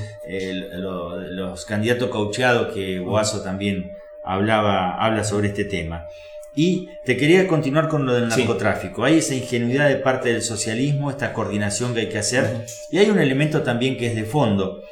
los 0.78 1.64
candidatos 1.64 2.10
coacheados 2.10 2.74
que 2.74 2.98
Boazo 2.98 3.42
también 3.42 3.92
hablaba, 4.24 5.02
habla 5.02 5.24
sobre 5.24 5.48
este 5.48 5.64
tema. 5.64 6.06
Y 6.54 6.88
te 7.04 7.18
quería 7.18 7.46
continuar 7.46 7.88
con 7.88 8.06
lo 8.06 8.14
del 8.14 8.28
narcotráfico. 8.28 9.04
Hay 9.04 9.18
esa 9.18 9.34
ingenuidad 9.34 9.88
de 9.88 9.96
parte 9.96 10.32
del 10.32 10.40
socialismo, 10.40 11.10
esta 11.10 11.34
coordinación 11.34 11.92
que 11.92 12.00
hay 12.00 12.08
que 12.08 12.18
hacer. 12.18 12.64
Y 12.90 12.96
hay 12.96 13.10
un 13.10 13.18
elemento 13.18 13.62
también 13.62 13.98
que 13.98 14.06
es 14.06 14.16
de 14.16 14.24
fondo 14.24 14.82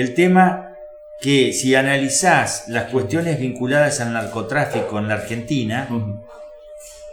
el 0.00 0.14
tema 0.14 0.74
que 1.20 1.52
si 1.52 1.74
analizás 1.74 2.68
las 2.68 2.90
cuestiones 2.90 3.38
vinculadas 3.38 4.00
al 4.00 4.12
narcotráfico 4.12 4.98
en 4.98 5.08
la 5.08 5.14
Argentina, 5.14 5.88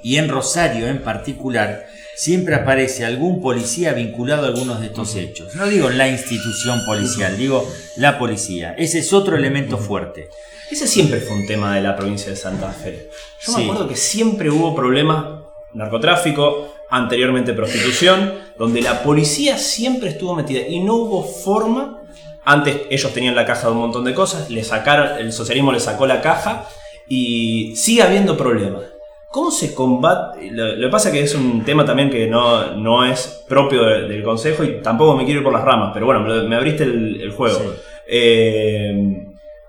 y 0.06 0.18
en 0.18 0.30
Rosario 0.30 0.88
en 0.88 1.02
particular, 1.02 1.88
siempre 2.16 2.54
aparece 2.54 3.06
algún 3.06 3.42
policía 3.42 3.92
vinculado 3.94 4.46
a 4.46 4.50
algunos 4.50 4.80
de 4.80 4.86
estos 4.86 5.16
hechos. 5.16 5.56
No 5.56 5.66
digo 5.66 5.90
la 5.90 6.08
institución 6.08 6.86
policial, 6.86 7.36
digo 7.40 7.68
la 7.98 8.20
policía. 8.20 8.76
Ese 8.78 9.00
es 9.00 9.12
otro 9.14 9.36
elemento 9.36 9.80
fuerte. 9.80 10.30
Ese 10.70 10.86
siempre 10.86 11.22
fue 11.22 11.38
un 11.38 11.48
tema 11.48 11.76
de 11.76 11.82
la 11.82 11.96
provincia 11.96 12.30
de 12.30 12.36
Santa 12.36 12.70
Fe. 12.70 13.10
Yo 13.42 13.58
me 13.58 13.64
acuerdo 13.64 13.88
que 13.88 13.96
siempre 13.96 14.52
hubo 14.52 14.76
problemas, 14.76 15.42
narcotráfico, 15.74 16.72
anteriormente 16.92 17.54
prostitución, 17.54 18.36
donde 18.60 18.82
la 18.82 19.02
policía 19.02 19.58
siempre 19.58 20.10
estuvo 20.10 20.36
metida 20.36 20.68
y 20.68 20.82
no 20.82 20.98
hubo 20.98 21.24
forma. 21.24 22.04
Antes 22.46 22.82
ellos 22.90 23.14
tenían 23.14 23.36
la 23.36 23.46
caja 23.46 23.68
de 23.68 23.74
un 23.74 23.80
montón 23.80 24.06
de 24.06 24.14
cosas, 24.14 24.50
le 24.50 24.64
sacaron, 24.64 25.18
el 25.18 25.34
socialismo 25.34 25.72
le 25.72 25.80
sacó 25.80 26.06
la 26.06 26.22
caja 26.22 26.68
y 27.08 27.76
sigue 27.76 28.04
habiendo 28.04 28.38
problemas. 28.38 28.84
¿Cómo 29.30 29.52
se 29.52 29.76
combate? 29.76 30.50
Lo, 30.52 30.80
que 30.80 30.90
pasa 30.90 31.10
es 31.10 31.14
que 31.14 31.22
es 31.24 31.36
un 31.36 31.66
tema 31.66 31.84
también 31.84 32.10
que 32.10 32.28
no, 32.28 32.76
no 32.76 33.04
es 33.04 33.44
propio 33.50 33.84
del, 33.84 34.24
Consejo 34.24 34.64
y 34.64 34.82
tampoco 34.82 35.18
me 35.18 35.26
quiero 35.26 35.40
ir 35.40 35.44
por 35.44 35.52
las 35.52 35.64
ramas, 35.64 35.92
pero 35.94 36.06
bueno, 36.06 36.22
me, 36.22 36.56
abriste 36.56 36.84
el, 36.84 37.34
juego. 37.36 37.60
Eh, 38.08 39.26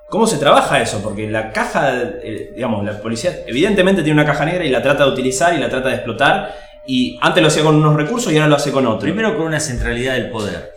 ¿Cómo 0.08 0.26
se 0.26 0.38
trabaja 0.38 0.80
eso? 0.80 1.02
Porque 1.02 1.28
la 1.28 1.50
caja, 1.50 2.00
eh, 2.22 2.52
digamos, 2.54 2.84
la 2.84 3.00
policía 3.00 3.40
evidentemente 3.46 4.02
tiene 4.02 4.20
una 4.20 4.30
caja 4.30 4.44
negra 4.44 4.64
y 4.64 4.68
la 4.68 4.82
trata 4.82 5.04
de 5.04 5.10
utilizar 5.10 5.52
y 5.54 5.58
la 5.58 5.68
trata 5.68 5.88
de 5.88 5.94
explotar. 5.96 6.54
Y 6.86 7.18
antes 7.20 7.42
lo 7.42 7.48
hacía 7.48 7.64
con 7.64 7.74
unos 7.74 7.96
recursos 7.96 8.32
y 8.32 8.36
ahora 8.36 8.48
lo 8.48 8.56
hace 8.56 8.70
con 8.70 8.86
otros. 8.86 9.02
Primero 9.02 9.36
con 9.36 9.46
una 9.46 9.58
centralidad 9.58 10.14
del 10.14 10.30
poder. 10.30 10.75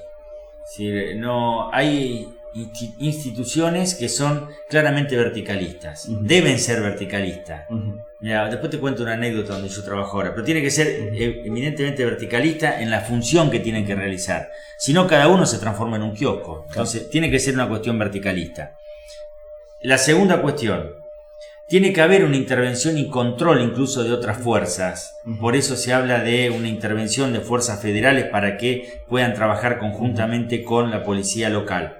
No, 1.15 1.71
hay 1.73 2.27
instituciones 2.53 3.95
que 3.95 4.09
son 4.09 4.49
claramente 4.67 5.15
verticalistas. 5.15 6.07
Deben 6.21 6.59
ser 6.59 6.81
verticalistas. 6.81 7.67
después 8.19 8.69
te 8.69 8.79
cuento 8.79 9.03
una 9.03 9.13
anécdota 9.13 9.53
donde 9.53 9.69
yo 9.69 9.83
trabajo 9.83 10.17
ahora, 10.17 10.31
pero 10.33 10.43
tiene 10.43 10.61
que 10.61 10.71
ser 10.71 10.87
eh, 10.87 11.43
eminentemente 11.45 12.03
verticalista 12.05 12.81
en 12.81 12.89
la 12.89 13.01
función 13.01 13.49
que 13.49 13.59
tienen 13.59 13.85
que 13.85 13.95
realizar. 13.95 14.49
Si 14.77 14.93
no, 14.93 15.07
cada 15.07 15.27
uno 15.27 15.45
se 15.45 15.59
transforma 15.59 15.97
en 15.97 16.03
un 16.03 16.15
kiosco. 16.15 16.65
Entonces, 16.67 17.09
tiene 17.09 17.29
que 17.29 17.39
ser 17.39 17.53
una 17.53 17.67
cuestión 17.67 17.97
verticalista. 17.97 18.77
La 19.81 19.97
segunda 19.97 20.41
cuestión, 20.41 20.98
tiene 21.69 21.93
que 21.93 22.01
haber 22.01 22.25
una 22.25 22.35
intervención 22.35 22.97
y 22.97 23.07
control 23.07 23.61
incluso 23.61 24.03
de 24.03 24.11
otras 24.11 24.39
fuerzas. 24.39 25.15
Por 25.39 25.55
eso 25.55 25.75
se 25.75 25.93
habla 25.93 26.23
de 26.23 26.49
una 26.49 26.67
intervención 26.67 27.31
de 27.31 27.41
fuerzas 27.41 27.79
federales 27.79 28.25
para 28.25 28.57
que 28.57 29.03
puedan 29.07 29.35
trabajar 29.35 29.77
conjuntamente 29.77 30.63
con 30.63 30.89
la 30.89 31.03
policía 31.03 31.49
local. 31.49 31.99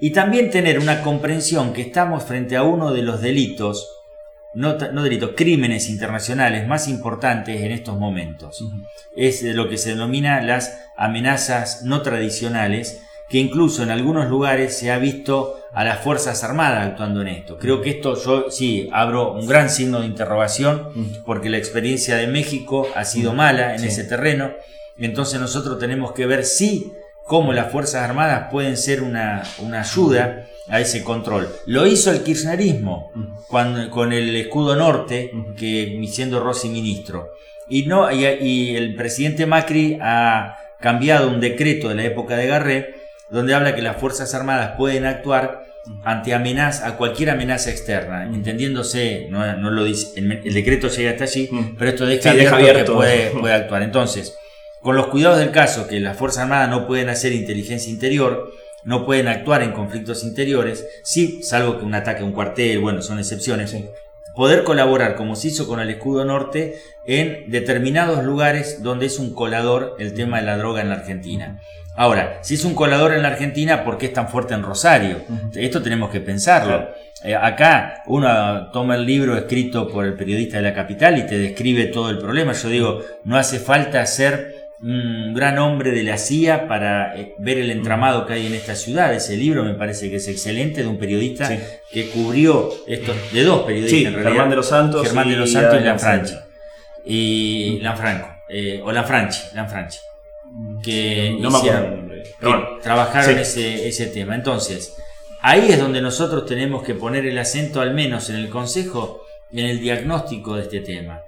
Y 0.00 0.10
también 0.10 0.50
tener 0.50 0.80
una 0.80 1.02
comprensión 1.02 1.72
que 1.72 1.82
estamos 1.82 2.24
frente 2.24 2.56
a 2.56 2.64
uno 2.64 2.92
de 2.92 3.02
los 3.02 3.22
delitos, 3.22 3.88
no, 4.52 4.74
delitos, 4.74 5.30
crímenes 5.36 5.88
internacionales 5.88 6.66
más 6.66 6.88
importantes 6.88 7.62
en 7.62 7.70
estos 7.70 7.96
momentos. 7.96 8.64
Es 9.16 9.44
lo 9.44 9.68
que 9.68 9.78
se 9.78 9.90
denomina 9.90 10.42
las 10.42 10.76
amenazas 10.96 11.84
no 11.84 12.02
tradicionales 12.02 13.00
que 13.28 13.38
incluso 13.38 13.82
en 13.82 13.90
algunos 13.90 14.28
lugares 14.28 14.76
se 14.76 14.90
ha 14.90 14.98
visto 14.98 15.63
a 15.74 15.84
las 15.84 16.00
Fuerzas 16.00 16.44
Armadas 16.44 16.86
actuando 16.86 17.20
en 17.20 17.28
esto. 17.28 17.58
Creo 17.58 17.82
que 17.82 17.90
esto 17.90 18.14
yo 18.22 18.50
sí 18.50 18.88
abro 18.92 19.32
un 19.32 19.46
gran 19.46 19.68
signo 19.68 20.00
de 20.00 20.06
interrogación 20.06 20.88
porque 21.26 21.50
la 21.50 21.58
experiencia 21.58 22.16
de 22.16 22.28
México 22.28 22.86
ha 22.94 23.04
sido 23.04 23.32
mala 23.32 23.74
en 23.74 23.84
ese 23.84 24.04
terreno. 24.04 24.52
Entonces 24.96 25.40
nosotros 25.40 25.78
tenemos 25.78 26.12
que 26.12 26.26
ver 26.26 26.44
si 26.44 26.92
cómo 27.26 27.52
las 27.52 27.72
Fuerzas 27.72 28.08
Armadas 28.08 28.48
pueden 28.52 28.76
ser 28.76 29.02
una, 29.02 29.42
ayuda 29.76 30.46
a 30.68 30.80
ese 30.80 31.02
control. 31.02 31.48
Lo 31.66 31.86
hizo 31.86 32.12
el 32.12 32.22
kirchnerismo 32.22 33.10
cuando, 33.48 33.90
con 33.90 34.12
el 34.12 34.34
escudo 34.36 34.76
norte, 34.76 35.32
que 35.56 36.00
siendo 36.08 36.38
Rossi 36.38 36.68
ministro. 36.68 37.30
Y, 37.68 37.86
no, 37.86 38.12
y 38.12 38.76
el 38.76 38.94
presidente 38.94 39.46
Macri 39.46 39.98
ha 40.00 40.56
cambiado 40.78 41.28
un 41.28 41.40
decreto 41.40 41.88
de 41.88 41.94
la 41.96 42.04
época 42.04 42.36
de 42.36 42.46
Garré 42.46 43.03
donde 43.34 43.52
habla 43.52 43.74
que 43.74 43.82
las 43.82 43.96
Fuerzas 43.96 44.32
Armadas 44.32 44.74
pueden 44.78 45.04
actuar 45.06 45.64
ante 46.04 46.32
amenaza, 46.32 46.86
a 46.86 46.96
cualquier 46.96 47.30
amenaza 47.30 47.70
externa, 47.70 48.24
entendiéndose, 48.24 49.26
no, 49.28 49.70
lo 49.70 49.84
dice, 49.84 50.18
el, 50.18 50.54
decreto 50.54 50.88
llega 50.88 51.10
hasta 51.10 51.24
allí, 51.24 51.50
pero 51.76 51.90
esto 51.90 52.06
deja, 52.06 52.30
abierto, 52.30 52.92
que 52.92 52.96
puede, 52.96 53.30
puede 53.40 53.54
actuar. 53.54 53.82
Entonces, 53.82 54.38
con 54.80 54.96
los 54.96 55.08
cuidados 55.08 55.40
del 55.40 55.50
caso, 55.50 55.88
que 55.88 55.98
las 55.98 56.16
Fuerzas 56.16 56.44
Armadas 56.44 56.70
no 56.70 56.86
pueden 56.86 57.08
hacer 57.08 57.32
inteligencia 57.32 57.90
interior, 57.90 58.52
no 58.84 59.04
pueden 59.04 59.26
actuar 59.26 59.62
en 59.62 59.72
conflictos 59.72 60.22
interiores, 60.22 60.86
sí, 61.02 61.42
salvo 61.42 61.78
que 61.78 61.84
un 61.84 61.94
ataque 61.94 62.22
a 62.22 62.26
un 62.26 62.32
cuartel, 62.32 62.78
bueno, 62.78 63.02
son 63.02 63.18
excepciones, 63.18 63.76
poder 64.34 64.64
colaborar, 64.64 65.16
como 65.16 65.36
se 65.36 65.48
hizo 65.48 65.66
con 65.66 65.80
el 65.80 65.90
escudo 65.90 66.24
norte, 66.24 66.78
en 67.06 67.50
determinados 67.50 68.24
lugares 68.24 68.82
donde 68.82 69.06
es 69.06 69.18
un 69.18 69.34
colador 69.34 69.96
el 69.98 70.14
tema 70.14 70.40
de 70.40 70.46
la 70.46 70.56
droga 70.56 70.80
en 70.80 70.88
la 70.88 70.96
Argentina. 70.96 71.60
Ahora, 71.96 72.40
si 72.42 72.54
es 72.54 72.64
un 72.64 72.74
colador 72.74 73.14
en 73.14 73.22
la 73.22 73.28
Argentina, 73.28 73.84
¿por 73.84 73.98
qué 73.98 74.06
es 74.06 74.12
tan 74.12 74.28
fuerte 74.28 74.54
en 74.54 74.64
Rosario? 74.64 75.18
Esto 75.54 75.80
tenemos 75.80 76.10
que 76.10 76.20
pensarlo. 76.20 76.88
Eh, 77.22 77.36
acá 77.36 78.02
uno 78.06 78.70
toma 78.72 78.96
el 78.96 79.06
libro 79.06 79.36
escrito 79.36 79.88
por 79.88 80.04
el 80.04 80.14
periodista 80.14 80.56
de 80.56 80.64
la 80.64 80.74
capital 80.74 81.16
y 81.18 81.26
te 81.26 81.38
describe 81.38 81.86
todo 81.86 82.10
el 82.10 82.18
problema. 82.18 82.52
Yo 82.52 82.68
digo, 82.68 83.00
no 83.22 83.36
hace 83.36 83.60
falta 83.60 84.04
ser 84.06 84.63
un 84.84 85.32
gran 85.34 85.58
hombre 85.58 85.92
de 85.92 86.02
la 86.02 86.18
CIA 86.18 86.68
para 86.68 87.18
eh, 87.18 87.34
ver 87.38 87.58
el 87.58 87.70
entramado 87.70 88.26
que 88.26 88.34
hay 88.34 88.46
en 88.46 88.54
esta 88.54 88.74
ciudad. 88.74 89.14
Ese 89.14 89.36
libro 89.36 89.64
me 89.64 89.74
parece 89.74 90.10
que 90.10 90.16
es 90.16 90.28
excelente 90.28 90.82
de 90.82 90.88
un 90.88 90.98
periodista 90.98 91.50
que 91.90 92.10
cubrió 92.10 92.70
estos, 92.86 93.16
de 93.32 93.42
dos 93.42 93.62
periodistas 93.62 94.00
en 94.00 94.12
realidad. 94.12 94.30
Germán 94.30 94.50
de 94.50 94.56
los 94.56 94.68
Santos. 94.68 95.06
Germán 95.06 95.28
de 95.30 95.36
los 95.36 95.50
Santos 95.50 95.80
y, 95.80 95.84
Lanfranchi. 95.84 96.34
Y 97.06 97.78
Lanfranco, 97.80 98.28
eh, 98.48 98.80
o 98.84 98.92
Lanfranchi, 98.92 99.54
Lanfranchi 99.54 99.98
que, 100.82 101.36
no 101.40 101.50
trabajaron 102.82 103.38
ese, 103.38 103.88
ese 103.88 104.06
tema. 104.06 104.34
Entonces, 104.34 104.96
ahí 105.40 105.70
es 105.70 105.78
donde 105.78 106.00
nosotros 106.00 106.46
tenemos 106.46 106.82
que 106.82 106.94
poner 106.94 107.26
el 107.26 107.38
acento, 107.38 107.80
al 107.80 107.94
menos 107.94 108.30
en 108.30 108.36
el 108.36 108.48
Consejo, 108.48 109.23
en 109.54 109.66
el 109.66 109.80
diagnóstico 109.80 110.56
de 110.56 110.62
este 110.62 110.80
tema. 110.80 111.22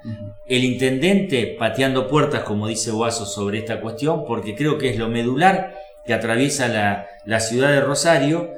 El 0.47 0.65
intendente 0.65 1.57
pateando 1.59 2.09
puertas, 2.09 2.43
como 2.43 2.67
dice 2.67 2.91
Guaso, 2.91 3.25
sobre 3.25 3.59
esta 3.59 3.81
cuestión, 3.81 4.25
porque 4.27 4.55
creo 4.55 4.79
que 4.79 4.91
es 4.91 4.99
lo 4.99 5.09
medular 5.09 5.75
que 6.05 6.15
atraviesa 6.15 6.69
la, 6.69 7.07
la 7.25 7.41
ciudad 7.41 7.71
de 7.71 7.81
Rosario 7.81 8.51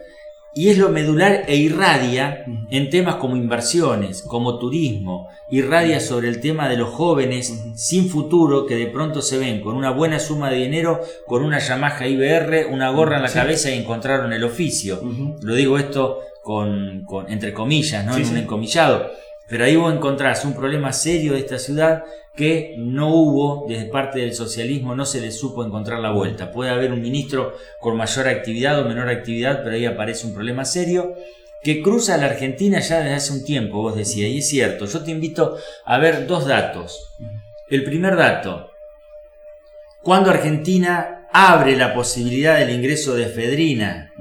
y 0.54 0.70
es 0.70 0.78
lo 0.78 0.88
medular 0.88 1.44
e 1.46 1.56
irradia 1.56 2.44
en 2.70 2.90
temas 2.90 3.16
como 3.16 3.36
inversiones, 3.36 4.22
como 4.22 4.58
turismo, 4.58 5.28
irradia 5.50 6.00
sobre 6.00 6.28
el 6.28 6.40
tema 6.40 6.68
de 6.68 6.76
los 6.76 6.88
jóvenes 6.88 7.64
sin 7.76 8.08
futuro 8.08 8.66
que 8.66 8.74
de 8.74 8.86
pronto 8.86 9.22
se 9.22 9.38
ven 9.38 9.60
con 9.60 9.76
una 9.76 9.90
buena 9.90 10.18
suma 10.18 10.50
de 10.50 10.56
dinero, 10.56 11.00
con 11.26 11.44
una 11.44 11.58
Yamaha 11.58 12.06
IBR, 12.06 12.66
una 12.72 12.90
gorra 12.90 13.18
en 13.18 13.22
la 13.22 13.32
cabeza 13.32 13.70
y 13.70 13.78
encontraron 13.78 14.32
el 14.32 14.42
oficio. 14.42 15.00
Lo 15.42 15.54
digo 15.54 15.78
esto 15.78 16.20
con, 16.42 17.06
entre 17.28 17.52
comillas, 17.52 18.04
¿no? 18.04 18.16
en 18.16 18.26
un 18.26 18.38
encomillado. 18.38 19.10
Pero 19.49 19.64
ahí 19.64 19.76
vos 19.76 19.92
encontrás 19.92 20.44
un 20.44 20.55
problema 20.55 20.92
serio 20.92 21.32
de 21.32 21.40
esta 21.40 21.59
ciudad 21.59 22.05
que 22.36 22.76
no 22.78 23.09
hubo 23.14 23.66
desde 23.68 23.86
parte 23.86 24.20
del 24.20 24.34
socialismo, 24.34 24.94
no 24.94 25.05
se 25.05 25.20
le 25.20 25.32
supo 25.32 25.64
encontrar 25.64 25.99
la 26.01 26.12
vuelta. 26.12 26.53
Puede 26.53 26.70
haber 26.70 26.92
un 26.92 27.01
ministro 27.01 27.55
con 27.80 27.96
mayor 27.96 28.28
actividad 28.28 28.78
o 28.80 28.84
menor 28.84 29.09
actividad, 29.09 29.62
pero 29.64 29.74
ahí 29.74 29.86
aparece 29.86 30.26
un 30.26 30.34
problema 30.34 30.64
serio 30.64 31.14
que 31.62 31.82
cruza 31.82 32.16
la 32.16 32.26
Argentina 32.26 32.78
ya 32.78 33.01
desde 33.01 33.14
hace 33.14 33.32
un 33.32 33.44
tiempo, 33.44 33.82
vos 33.82 33.96
decías, 33.96 34.30
y 34.30 34.38
es 34.38 34.49
cierto. 34.49 34.86
Yo 34.86 35.03
te 35.03 35.11
invito 35.11 35.57
a 35.84 35.99
ver 35.99 36.26
dos 36.26 36.46
datos. 36.46 37.16
El 37.68 37.84
primer 37.84 38.16
dato, 38.16 38.70
cuando 40.03 40.30
Argentina 40.30 41.26
abre 41.32 41.76
la 41.76 41.92
posibilidad 41.94 42.59
del 42.59 42.70
ingreso 42.70 43.14
de 43.14 43.24
efedrina, 43.24 44.12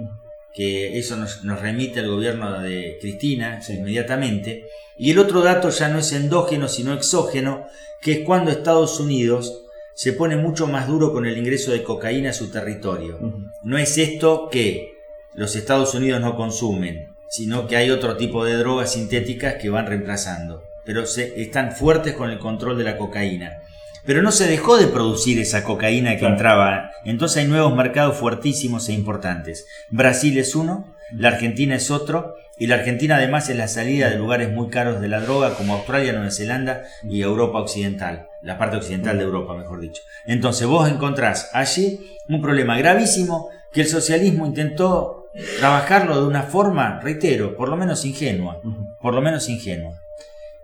que 0.57 0.97
eso 0.97 1.15
nos, 1.17 1.43
remite 1.61 1.99
al 1.99 2.07
gobierno 2.07 2.59
de 2.63 2.97
Cristina 2.99 3.61
inmediatamente, 3.69 4.65
y 4.97 5.11
el 5.11 5.19
otro 5.19 5.41
dato 5.41 5.69
ya 5.69 5.87
no 5.87 5.99
es 5.99 6.11
endógeno, 6.13 6.67
sino 6.67 6.95
exógeno, 6.95 7.67
que 8.01 8.13
es 8.13 8.19
cuando 8.21 8.49
Estados 8.49 8.99
Unidos 8.99 9.65
se 9.93 10.13
pone 10.13 10.35
mucho 10.35 10.65
más 10.65 10.87
duro 10.87 11.13
con 11.13 11.27
el 11.27 11.37
ingreso 11.37 11.71
de 11.71 11.83
cocaína 11.83 12.31
a 12.31 12.33
su 12.33 12.49
territorio. 12.49 13.19
No 13.61 13.77
es 13.77 13.99
esto 13.99 14.49
que 14.51 14.93
los 15.35 15.55
Estados 15.55 15.93
Unidos 15.93 16.21
no 16.21 16.35
consumen, 16.35 17.15
sino 17.29 17.67
que 17.67 17.75
hay 17.75 17.91
otro 17.91 18.17
tipo 18.17 18.43
de 18.43 18.55
drogas 18.55 18.93
sintéticas 18.93 19.61
que 19.61 19.69
van 19.69 19.85
reemplazando, 19.85 20.63
pero 20.83 21.05
se, 21.05 21.39
están 21.39 21.71
fuertes 21.71 22.15
con 22.15 22.31
el 22.31 22.39
control 22.39 22.79
de 22.79 22.83
la 22.83 22.97
cocaína. 22.97 23.61
Pero 24.07 24.21
no 24.21 24.31
se 24.31 24.47
dejó 24.47 24.77
de 24.77 24.87
producir 24.87 25.37
esa 25.37 25.65
cocaína 25.65 26.15
que 26.15 26.25
entraba, 26.25 26.91
entonces 27.03 27.43
hay 27.43 27.49
nuevos 27.49 27.75
mercados 27.75 28.15
fuertísimos 28.15 28.87
e 28.87 28.93
importantes. 28.93 29.67
Brasil 29.89 30.37
es 30.37 30.55
uno, 30.55 30.95
la 31.11 31.27
Argentina 31.27 31.75
es 31.75 31.91
otro, 31.91 32.35
y 32.57 32.67
la 32.67 32.75
Argentina 32.75 33.17
además 33.17 33.49
es 33.49 33.57
la 33.57 33.67
salida 33.67 34.09
de 34.09 34.15
lugares 34.15 34.49
muy 34.49 34.69
caros 34.69 35.01
de 35.01 35.09
la 35.09 35.19
droga 35.19 35.55
como 35.55 35.73
Australia, 35.73 36.13
Nueva 36.13 36.31
Zelanda 36.31 36.83
y 37.03 37.21
Europa 37.21 37.59
Occidental, 37.59 38.29
la 38.41 38.57
parte 38.57 38.77
occidental 38.77 39.17
de 39.17 39.25
Europa, 39.25 39.53
mejor 39.55 39.81
dicho. 39.81 40.01
Entonces 40.25 40.65
vos 40.67 40.89
encontrás 40.89 41.49
allí 41.51 41.99
un 42.29 42.41
problema 42.41 42.77
gravísimo 42.77 43.49
que 43.73 43.81
el 43.81 43.87
socialismo 43.87 44.45
intentó 44.45 45.27
trabajarlo 45.59 46.21
de 46.21 46.27
una 46.27 46.43
forma, 46.43 47.01
reitero, 47.01 47.57
por 47.57 47.67
lo 47.67 47.75
menos 47.75 48.05
ingenua, 48.05 48.61
por 49.01 49.13
lo 49.13 49.21
menos 49.21 49.49
ingenua. 49.49 49.99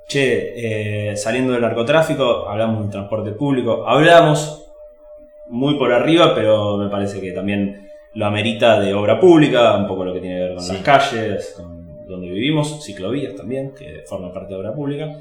Che, 0.08 1.12
eh, 1.12 1.18
saliendo 1.18 1.54
del 1.54 1.62
narcotráfico, 1.62 2.48
hablamos 2.48 2.82
del 2.82 2.92
transporte 2.92 3.32
público, 3.32 3.88
hablamos 3.88 4.66
muy 5.48 5.76
por 5.76 5.92
arriba, 5.92 6.34
pero 6.36 6.78
me 6.78 6.90
parece 6.90 7.22
que 7.22 7.32
también 7.32 7.90
lo 8.14 8.26
amerita 8.26 8.80
de 8.80 8.94
obra 8.94 9.20
pública, 9.20 9.76
un 9.78 9.88
poco 9.88 10.06
lo 10.06 10.14
que 10.14 10.20
tiene 10.20 10.36
que 10.36 10.42
ver 10.44 10.56
con 10.56 10.68
las 10.68 10.78
calles, 10.78 11.54
con 11.56 12.06
donde 12.06 12.28
vivimos, 12.28 12.84
ciclovías 12.84 13.36
también, 13.36 13.74
que 13.74 14.04
forman 14.06 14.34
parte 14.34 14.54
de 14.54 14.60
obra 14.60 14.74
pública. 14.74 15.18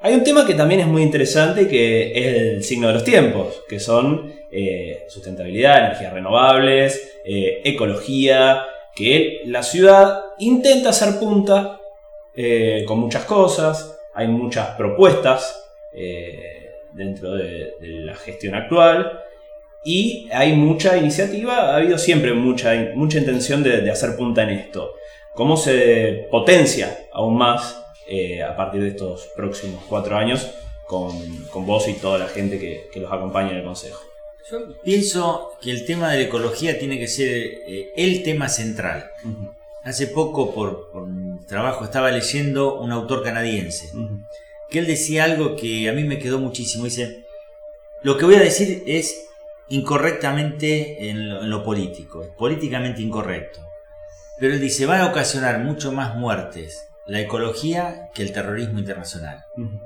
Hay 0.00 0.14
un 0.14 0.22
tema 0.22 0.44
que 0.44 0.54
también 0.54 0.80
es 0.80 0.86
muy 0.86 1.02
interesante 1.02 1.66
que 1.66 2.12
es 2.12 2.36
el 2.36 2.62
signo 2.62 2.88
de 2.88 2.94
los 2.94 3.04
tiempos, 3.04 3.62
que 3.66 3.80
son 3.80 4.32
eh, 4.50 5.04
sustentabilidad, 5.08 5.86
energías 5.86 6.12
renovables, 6.12 7.20
eh, 7.24 7.62
ecología, 7.64 8.64
que 8.94 9.40
la 9.46 9.62
ciudad 9.62 10.20
intenta 10.38 10.90
hacer 10.90 11.18
punta 11.18 11.80
eh, 12.36 12.84
con 12.86 12.98
muchas 12.98 13.24
cosas, 13.24 13.93
hay 14.14 14.28
muchas 14.28 14.68
propuestas 14.76 15.60
dentro 16.92 17.34
de, 17.34 17.74
la 17.80 18.14
gestión 18.14 18.54
actual 18.54 19.20
y 19.84 20.28
hay 20.32 20.54
mucha 20.54 20.96
iniciativa, 20.96 21.72
ha 21.72 21.76
habido 21.76 21.98
siempre 21.98 22.32
mucha, 22.32 22.72
mucha 22.94 23.18
intención 23.18 23.62
de 23.62 23.90
hacer 23.90 24.16
punta 24.16 24.42
en 24.42 24.50
esto. 24.50 24.94
¿Cómo 25.34 25.56
se 25.56 26.28
potencia 26.30 26.96
aún 27.12 27.36
más 27.36 27.84
eh, 28.06 28.42
a 28.42 28.54
partir 28.54 28.82
de 28.82 28.88
estos 28.88 29.30
próximos 29.34 29.82
cuatro 29.88 30.16
años 30.16 30.50
con, 30.86 31.66
vos 31.66 31.88
y 31.88 31.94
toda 31.94 32.18
la 32.18 32.28
gente 32.28 32.58
que, 32.58 33.00
los 33.00 33.10
acompaña 33.10 33.52
en 33.52 33.56
el 33.58 33.64
Consejo. 33.64 34.02
Yo 34.50 34.58
pienso 34.82 35.52
que 35.62 35.70
el 35.70 35.86
tema 35.86 36.12
de 36.12 36.18
la 36.18 36.24
ecología 36.24 36.78
tiene 36.78 36.98
que 36.98 37.08
ser 37.08 37.28
eh, 37.28 37.92
el 37.96 38.22
tema 38.22 38.50
central. 38.50 39.10
Hace 39.82 40.08
poco, 40.08 40.54
por, 40.54 41.06
mi 41.06 41.23
trabajo, 41.46 41.84
estaba 41.84 42.10
leyendo 42.10 42.80
un 42.80 42.92
autor 42.92 43.22
canadiense, 43.22 43.90
que 44.70 44.78
él 44.78 44.86
decía 44.86 45.24
algo 45.24 45.56
que 45.56 45.88
a 45.88 45.92
mí 45.92 46.04
me 46.04 46.18
quedó 46.18 46.38
muchísimo. 46.38 46.84
Dice, 46.84 47.24
lo 48.02 48.18
que 48.18 48.24
voy 48.24 48.34
a 48.36 48.40
decir 48.40 48.82
es 48.86 49.28
incorrectamente 49.68 51.08
en 51.08 51.50
lo, 51.50 51.64
político, 51.64 52.22
es 52.22 52.30
políticamente 52.30 53.02
incorrecto. 53.02 53.60
Pero 54.38 54.54
él 54.54 54.60
dice, 54.60 54.86
va 54.86 55.00
a 55.00 55.06
ocasionar 55.06 55.60
mucho 55.60 55.92
más 55.92 56.16
muertes 56.16 56.88
la 57.06 57.20
ecología 57.20 58.08
que 58.14 58.22
el 58.22 58.32
terrorismo 58.32 58.78
internacional. 58.78 59.44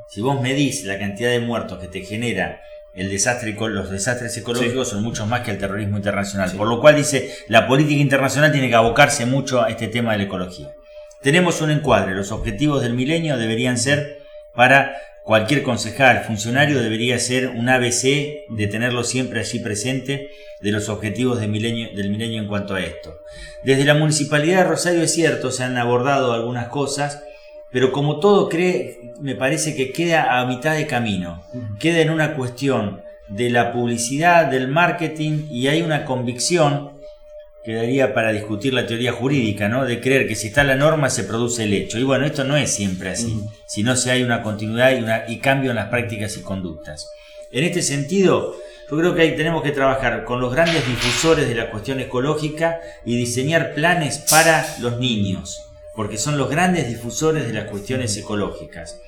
Si 0.08 0.20
vos 0.20 0.40
medís 0.40 0.84
la 0.84 0.98
cantidad 0.98 1.30
de 1.30 1.40
muertos 1.40 1.78
que 1.78 1.88
te 1.88 2.00
genera 2.00 2.60
el 2.94 3.10
desastre, 3.10 3.54
los 3.56 3.90
desastres 3.90 4.36
ecológicos 4.36 4.88
son 4.88 5.02
muchos 5.02 5.28
más 5.28 5.42
que 5.42 5.52
el 5.52 5.58
terrorismo 5.58 5.96
internacional. 5.98 6.50
Por 6.52 6.66
lo 6.66 6.80
cual 6.80 6.96
dice, 6.96 7.32
la 7.48 7.68
política 7.68 8.00
internacional 8.00 8.50
tiene 8.50 8.68
que 8.68 8.74
abocarse 8.74 9.26
mucho 9.26 9.62
a 9.62 9.70
este 9.70 9.88
tema 9.88 10.12
de 10.12 10.18
la 10.18 10.24
ecología. 10.24 10.74
Tenemos 11.22 11.60
un 11.60 11.70
encuadre, 11.70 12.14
los 12.14 12.30
objetivos 12.30 12.80
del 12.82 12.94
milenio 12.94 13.36
deberían 13.36 13.76
ser 13.76 14.18
para 14.54 14.96
cualquier 15.24 15.62
concejal, 15.62 16.24
funcionario, 16.24 16.80
debería 16.80 17.18
ser 17.18 17.48
un 17.48 17.68
ABC 17.68 18.46
de 18.48 18.66
tenerlo 18.70 19.02
siempre 19.02 19.40
allí 19.40 19.58
presente 19.58 20.30
de 20.60 20.72
los 20.72 20.88
objetivos 20.88 21.40
del 21.40 21.50
milenio, 21.50 21.88
del 21.94 22.10
milenio 22.10 22.40
en 22.40 22.48
cuanto 22.48 22.74
a 22.74 22.80
esto. 22.80 23.18
Desde 23.64 23.84
la 23.84 23.94
Municipalidad 23.94 24.58
de 24.58 24.70
Rosario 24.70 25.02
es 25.02 25.12
cierto, 25.12 25.50
se 25.50 25.64
han 25.64 25.76
abordado 25.76 26.32
algunas 26.32 26.68
cosas, 26.68 27.22
pero 27.70 27.92
como 27.92 28.20
todo 28.20 28.48
cree, 28.48 29.12
me 29.20 29.34
parece 29.34 29.74
que 29.74 29.92
queda 29.92 30.40
a 30.40 30.46
mitad 30.46 30.74
de 30.74 30.86
camino, 30.86 31.42
queda 31.80 32.00
en 32.00 32.10
una 32.10 32.34
cuestión 32.34 33.02
de 33.28 33.50
la 33.50 33.72
publicidad, 33.72 34.46
del 34.46 34.68
marketing 34.68 35.48
y 35.50 35.66
hay 35.66 35.82
una 35.82 36.04
convicción 36.04 36.97
quedaría 37.68 38.14
para 38.14 38.32
discutir 38.32 38.72
la 38.72 38.86
teoría 38.86 39.12
jurídica, 39.12 39.68
¿no? 39.68 39.84
De 39.84 40.00
creer 40.00 40.26
que 40.26 40.34
si 40.34 40.46
está 40.46 40.64
la 40.64 40.74
norma 40.74 41.10
se 41.10 41.24
produce 41.24 41.64
el 41.64 41.74
hecho. 41.74 41.98
Y 41.98 42.02
bueno, 42.02 42.24
esto 42.24 42.42
no 42.42 42.56
es 42.56 42.72
siempre 42.72 43.10
así, 43.10 43.44
sino 43.66 43.94
si 43.94 44.08
hay 44.08 44.22
una 44.22 44.42
continuidad 44.42 44.92
y, 44.92 45.02
una, 45.02 45.24
y 45.28 45.36
cambio 45.36 45.72
en 45.72 45.76
las 45.76 45.90
prácticas 45.90 46.34
y 46.38 46.40
conductas. 46.40 47.10
En 47.52 47.64
este 47.64 47.82
sentido, 47.82 48.56
yo 48.90 48.96
creo 48.96 49.14
que 49.14 49.20
ahí 49.20 49.36
tenemos 49.36 49.62
que 49.62 49.72
trabajar 49.72 50.24
con 50.24 50.40
los 50.40 50.50
grandes 50.50 50.86
difusores 50.86 51.46
de 51.46 51.56
la 51.56 51.70
cuestión 51.70 52.00
ecológica 52.00 52.80
y 53.04 53.18
diseñar 53.18 53.74
planes 53.74 54.24
para 54.30 54.66
los 54.80 54.98
niños, 54.98 55.60
porque 55.94 56.16
son 56.16 56.38
los 56.38 56.48
grandes 56.48 56.88
difusores 56.88 57.46
de 57.46 57.52
las 57.52 57.70
cuestiones 57.70 58.16
ecológicas. 58.16 58.98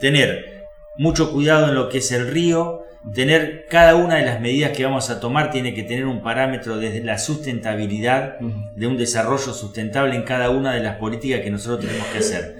Tener 0.00 0.64
mucho 0.96 1.30
cuidado 1.30 1.68
en 1.68 1.76
lo 1.76 1.88
que 1.88 1.98
es 1.98 2.10
el 2.10 2.26
río, 2.26 2.82
tener 3.14 3.66
cada 3.68 3.94
una 3.96 4.16
de 4.16 4.26
las 4.26 4.40
medidas 4.40 4.76
que 4.76 4.84
vamos 4.84 5.10
a 5.10 5.20
tomar 5.20 5.50
tiene 5.50 5.74
que 5.74 5.82
tener 5.82 6.06
un 6.06 6.22
parámetro 6.22 6.78
desde 6.78 7.02
la 7.02 7.18
sustentabilidad, 7.18 8.38
de 8.40 8.86
un 8.86 8.96
desarrollo 8.96 9.52
sustentable 9.52 10.14
en 10.16 10.22
cada 10.22 10.50
una 10.50 10.74
de 10.74 10.80
las 10.80 10.96
políticas 10.96 11.40
que 11.40 11.50
nosotros 11.50 11.86
tenemos 11.86 12.06
que 12.08 12.18
hacer. 12.18 12.56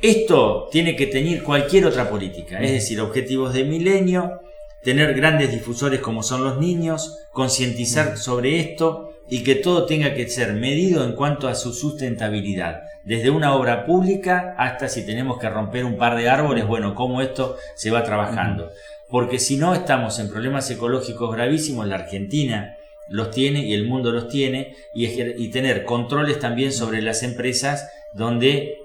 Esto 0.00 0.68
tiene 0.72 0.96
que 0.96 1.06
tener 1.06 1.44
cualquier 1.44 1.86
otra 1.86 2.10
política, 2.10 2.60
es 2.60 2.72
decir, 2.72 3.00
objetivos 3.00 3.54
de 3.54 3.64
milenio, 3.64 4.40
tener 4.82 5.14
grandes 5.14 5.52
difusores 5.52 6.00
como 6.00 6.24
son 6.24 6.42
los 6.42 6.58
niños, 6.58 7.18
concientizar 7.30 8.18
sobre 8.18 8.58
esto 8.58 9.12
y 9.28 9.44
que 9.44 9.54
todo 9.54 9.86
tenga 9.86 10.14
que 10.14 10.28
ser 10.28 10.54
medido 10.54 11.04
en 11.04 11.12
cuanto 11.12 11.46
a 11.46 11.54
su 11.54 11.72
sustentabilidad. 11.72 12.82
Desde 13.04 13.30
una 13.30 13.54
obra 13.54 13.86
pública 13.86 14.54
hasta 14.58 14.88
si 14.88 15.06
tenemos 15.06 15.38
que 15.38 15.48
romper 15.48 15.84
un 15.84 15.96
par 15.96 16.16
de 16.16 16.28
árboles, 16.28 16.66
bueno, 16.66 16.94
cómo 16.94 17.22
esto 17.22 17.56
se 17.76 17.90
va 17.90 18.02
trabajando. 18.02 18.70
Porque 19.12 19.38
si 19.38 19.58
no 19.58 19.74
estamos 19.74 20.18
en 20.20 20.30
problemas 20.30 20.70
ecológicos 20.70 21.36
gravísimos, 21.36 21.86
la 21.86 21.96
Argentina 21.96 22.78
los 23.08 23.30
tiene 23.30 23.60
y 23.66 23.74
el 23.74 23.84
mundo 23.84 24.10
los 24.10 24.26
tiene, 24.26 24.74
y, 24.94 25.48
tener 25.50 25.84
controles 25.84 26.38
también 26.38 26.72
sobre 26.72 27.02
las 27.02 27.22
empresas 27.22 27.90
donde 28.14 28.78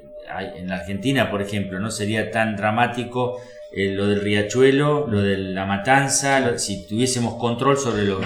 en 0.58 0.68
la 0.68 0.76
Argentina, 0.76 1.32
por 1.32 1.42
ejemplo, 1.42 1.80
no 1.80 1.92
sería 1.92 2.30
tan 2.30 2.58
dramático 2.58 3.40
eh, 3.72 3.92
lo 3.92 4.06
del 4.06 4.20
riachuelo, 4.20 5.08
lo 5.08 5.22
de 5.22 5.38
la 5.38 5.66
matanza, 5.66 6.58
si 6.58 6.86
tuviésemos 6.86 7.36
control 7.36 7.78
sobre 7.78 8.04
los, 8.04 8.26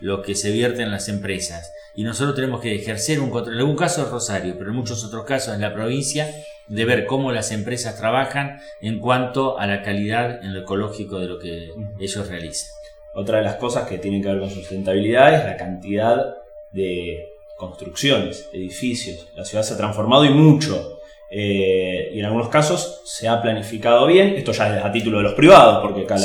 lo 0.00 0.22
que 0.22 0.34
se 0.34 0.52
vierte 0.52 0.80
en 0.80 0.90
las 0.90 1.10
empresas. 1.10 1.70
Y 1.94 2.04
nosotros 2.04 2.34
tenemos 2.34 2.62
que 2.62 2.74
ejercer 2.74 3.20
un 3.20 3.28
control, 3.28 3.56
en 3.56 3.60
algún 3.60 3.76
caso 3.76 4.00
es 4.00 4.08
Rosario, 4.08 4.54
pero 4.56 4.70
en 4.70 4.76
muchos 4.76 5.04
otros 5.04 5.26
casos 5.26 5.54
en 5.54 5.60
la 5.60 5.74
provincia, 5.74 6.34
de 6.68 6.84
ver 6.84 7.06
cómo 7.06 7.32
las 7.32 7.52
empresas 7.52 7.98
trabajan 7.98 8.60
en 8.80 8.98
cuanto 8.98 9.58
a 9.58 9.66
la 9.66 9.82
calidad 9.82 10.44
en 10.44 10.54
lo 10.54 10.60
ecológico 10.60 11.18
de 11.18 11.26
lo 11.26 11.38
que 11.38 11.70
ellos 12.00 12.28
realizan. 12.28 12.70
Otra 13.14 13.38
de 13.38 13.44
las 13.44 13.56
cosas 13.56 13.86
que 13.88 13.98
tienen 13.98 14.22
que 14.22 14.28
ver 14.28 14.40
con 14.40 14.50
sustentabilidad 14.50 15.34
es 15.34 15.44
la 15.44 15.56
cantidad 15.56 16.34
de 16.72 17.28
construcciones, 17.56 18.48
edificios. 18.52 19.28
La 19.36 19.44
ciudad 19.44 19.62
se 19.62 19.74
ha 19.74 19.76
transformado 19.76 20.24
y 20.24 20.30
mucho. 20.30 20.98
Eh, 21.30 22.10
y 22.12 22.18
en 22.18 22.24
algunos 22.24 22.48
casos 22.48 23.02
se 23.04 23.28
ha 23.28 23.40
planificado 23.40 24.06
bien, 24.06 24.34
esto 24.36 24.52
ya 24.52 24.76
es 24.76 24.84
a 24.84 24.92
título 24.92 25.18
de 25.18 25.24
los 25.24 25.34
privados, 25.34 25.80
porque 25.80 26.02
acá 26.02 26.16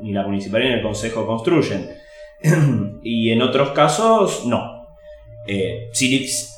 ni 0.00 0.12
la 0.12 0.22
municipalidad 0.22 0.70
ni 0.70 0.76
el 0.76 0.82
consejo 0.82 1.26
construyen. 1.26 1.90
y 3.02 3.30
en 3.30 3.42
otros 3.42 3.70
casos 3.70 4.46
no. 4.46 4.80
Eh, 5.46 5.90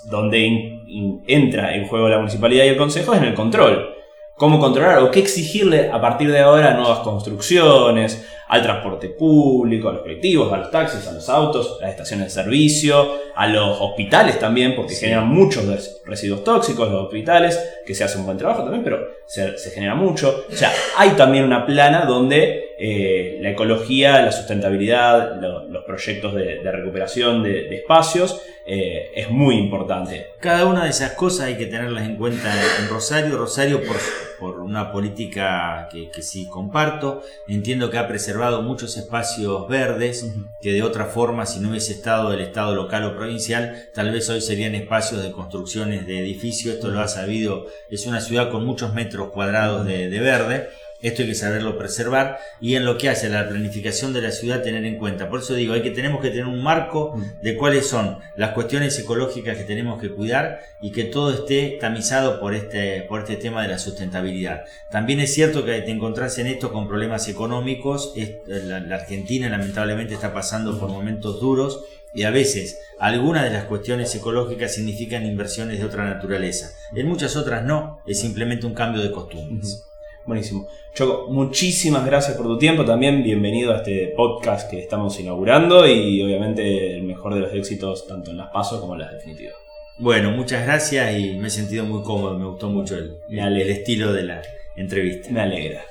donde 0.05 0.82
entra 1.27 1.75
en 1.75 1.87
juego 1.87 2.09
la 2.09 2.19
municipalidad 2.19 2.65
y 2.65 2.69
el 2.69 2.77
consejo 2.77 3.15
es 3.15 3.21
en 3.21 3.29
el 3.29 3.35
control. 3.35 3.95
¿Cómo 4.37 4.59
controlar 4.59 4.99
o 4.99 5.11
qué 5.11 5.21
exigirle 5.21 5.91
a 5.91 6.01
partir 6.01 6.33
de 6.33 6.41
ahora 6.41 6.73
a 6.73 6.75
nuevas 6.75 7.01
construcciones, 7.01 8.27
al 8.53 8.63
transporte 8.63 9.09
público, 9.09 9.89
a 9.89 9.93
los 9.93 10.03
colectivos, 10.03 10.53
a 10.53 10.59
los 10.59 10.71
taxis, 10.71 11.07
a 11.07 11.13
los 11.13 11.27
autos, 11.31 11.79
a 11.79 11.85
las 11.85 11.93
estaciones 11.93 12.27
de 12.27 12.43
servicio, 12.43 13.13
a 13.35 13.47
los 13.47 13.81
hospitales 13.81 14.39
también, 14.39 14.75
porque 14.77 14.95
generan 14.95 15.27
muchos 15.27 15.65
residuos 16.05 16.45
tóxicos 16.45 16.91
los 16.91 17.05
hospitales, 17.05 17.59
que 17.87 17.95
se 17.95 18.05
hace 18.05 18.19
un 18.19 18.27
buen 18.27 18.37
trabajo 18.37 18.63
también, 18.63 18.85
pero 18.85 19.01
se, 19.27 19.57
genera 19.71 19.95
mucho. 19.95 20.45
O 20.51 20.55
sea, 20.55 20.71
hay 20.99 21.11
también 21.11 21.45
una 21.45 21.65
plana 21.65 22.05
donde 22.05 22.75
eh, 22.79 23.39
la 23.41 23.51
ecología, 23.53 24.21
la 24.21 24.33
sustentabilidad, 24.33 25.41
los 25.41 25.85
proyectos 25.85 26.35
de, 26.35 26.61
recuperación 26.63 27.43
de, 27.43 27.75
espacios 27.75 28.43
eh, 28.65 29.11
es 29.15 29.31
muy 29.31 29.57
importante. 29.57 30.27
Cada 30.41 30.67
una 30.67 30.85
de 30.85 30.91
esas 30.91 31.13
cosas 31.13 31.47
hay 31.47 31.57
que 31.57 31.67
tenerlas 31.67 32.05
en 32.05 32.17
cuenta 32.17 32.53
en 32.81 32.89
Rosario. 32.89 33.37
Rosario, 33.39 33.83
por, 33.85 33.97
por 34.39 34.61
una 34.61 34.93
política 34.93 35.89
que, 35.91 36.11
que 36.11 36.23
sí 36.23 36.49
comparto, 36.49 37.23
entiendo 37.49 37.91
que 37.91 37.99
ha 37.99 38.07
preservado 38.07 38.63
muchos 38.63 38.97
espacios 38.97 39.69
verdes 39.69 40.33
que 40.61 40.73
de 40.73 40.83
otra 40.83 41.07
forma, 41.07 41.47
si 41.47 41.61
no 41.61 41.71
hubiese 41.71 41.93
estado 41.93 42.33
el 42.33 42.41
Estado 42.41 42.75
local 42.75 43.05
o 43.05 43.17
provincial, 43.17 43.89
tal 43.95 44.13
vez 44.13 44.29
hoy 44.31 44.41
serían 44.41 44.75
espacios 44.75 45.23
de 45.23 45.33
construcciones 45.33 46.07
de 46.07 46.21
edificios. 46.21 46.75
Esto 46.75 46.89
lo 46.89 47.01
ha 47.01 47.09
sabido, 47.09 47.67
es 47.91 48.07
una 48.07 48.21
ciudad 48.21 48.51
con 48.51 48.65
muchos 48.65 48.95
metros 48.95 49.31
cuadrados 49.31 49.87
de 49.87 50.21
verde 50.21 50.69
esto 51.03 51.23
hay 51.23 51.29
que 51.29 51.35
saberlo 51.35 51.77
preservar 51.77 52.39
y 52.61 52.77
en 52.77 52.85
lo 52.85 52.97
que 52.97 53.09
hace 53.09 53.27
a 53.27 53.31
la 53.31 53.49
planificación 53.49 54.13
de 54.13 54.23
la 54.23 54.31
ciudad 54.31 54.63
tener 54.63 54.85
en 54.85 54.99
cuenta. 54.99 55.29
Por 55.29 55.41
eso 55.41 55.55
digo, 55.55 55.75
hay 55.75 55.83
que, 55.83 55.91
tenemos 55.91 56.21
que 56.21 56.31
tener 56.31 56.47
un 56.47 56.63
marco 56.63 57.15
mm. 57.17 57.43
de 57.43 57.57
cuáles 57.57 57.87
son 57.87 58.19
las 58.37 58.53
cuestiones 58.53 58.99
ecológicas 58.99 59.59
que 59.59 59.65
tenemos 59.65 60.01
que 60.01 60.11
cuidar 60.11 60.61
y 60.81 60.93
que 60.93 61.05
todo 61.05 61.33
esté 61.33 61.77
tamizado 61.81 62.41
por 62.41 62.55
este, 62.55 63.03
por 63.03 63.21
este 63.21 63.37
tema 63.37 63.63
de 63.63 63.69
la 63.69 63.79
sustentabilidad. 63.79 64.65
También 64.91 65.21
es 65.21 65.35
cierto 65.35 65.65
que 65.65 65.81
te 65.81 65.91
encontrás 65.91 66.39
en 66.39 66.47
esto 66.47 66.73
con 66.73 66.89
problemas 66.89 67.29
económicos. 67.29 68.15
La, 68.47 68.81
la 68.81 68.97
Argentina 68.97 69.49
lamentablemente 69.49 70.15
está 70.15 70.33
pasando 70.33 70.79
por 70.79 70.89
momentos 70.89 71.41
duros 71.41 71.85
y 72.15 72.25
a 72.25 72.31
veces 72.31 72.79
algunas 72.99 73.45
de 73.45 73.51
las 73.51 73.65
cuestiones 73.65 74.15
ecológicas 74.15 74.75
significan 74.75 75.27
inversiones 75.27 75.79
de 75.79 75.85
otra 75.85 76.05
naturaleza. 76.05 76.71
En 76.95 77.09
muchas 77.09 77.37
otras 77.37 77.65
no, 77.65 78.01
es 78.07 78.21
simplemente 78.21 78.67
un 78.67 78.75
cambio 78.75 79.03
de 79.03 79.11
costumbres. 79.11 79.85
Buenísimo. 80.27 80.69
Choco, 80.95 81.31
muchísimas 81.31 82.07
gracias 82.07 82.37
por 82.37 82.47
tu 82.47 82.59
tiempo. 82.59 82.85
También 82.85 83.23
bienvenido 83.23 83.73
a 83.73 83.79
este 83.79 84.13
podcast 84.17 84.71
que 84.71 84.79
estamos 84.79 85.19
inaugurando 85.19 85.87
y 85.87 86.23
obviamente 86.23 86.97
el 86.97 87.03
mejor 87.03 87.35
de 87.35 87.41
los 87.41 87.53
éxitos 87.55 88.07
tanto 88.07 88.31
en 88.31 88.37
las 88.37 88.51
pasos 88.51 88.81
como 88.81 88.95
en 88.95 89.01
las 89.01 89.13
definitivas. 89.13 89.55
Bueno, 89.99 90.31
muchas 90.31 90.65
gracias 90.65 91.19
y 91.19 91.35
me 91.35 91.49
he 91.49 91.51
sentido 91.51 91.85
muy 91.85 92.03
cómodo. 92.03 92.39
Me 92.39 92.47
gustó 92.47 92.69
mucho 92.69 92.97
el, 92.97 93.19
el 93.29 93.71
estilo 93.71 94.13
de 94.13 94.23
la, 94.23 94.43
entrevista. 94.77 95.31
Me 95.31 95.41
alegra. 95.41 95.85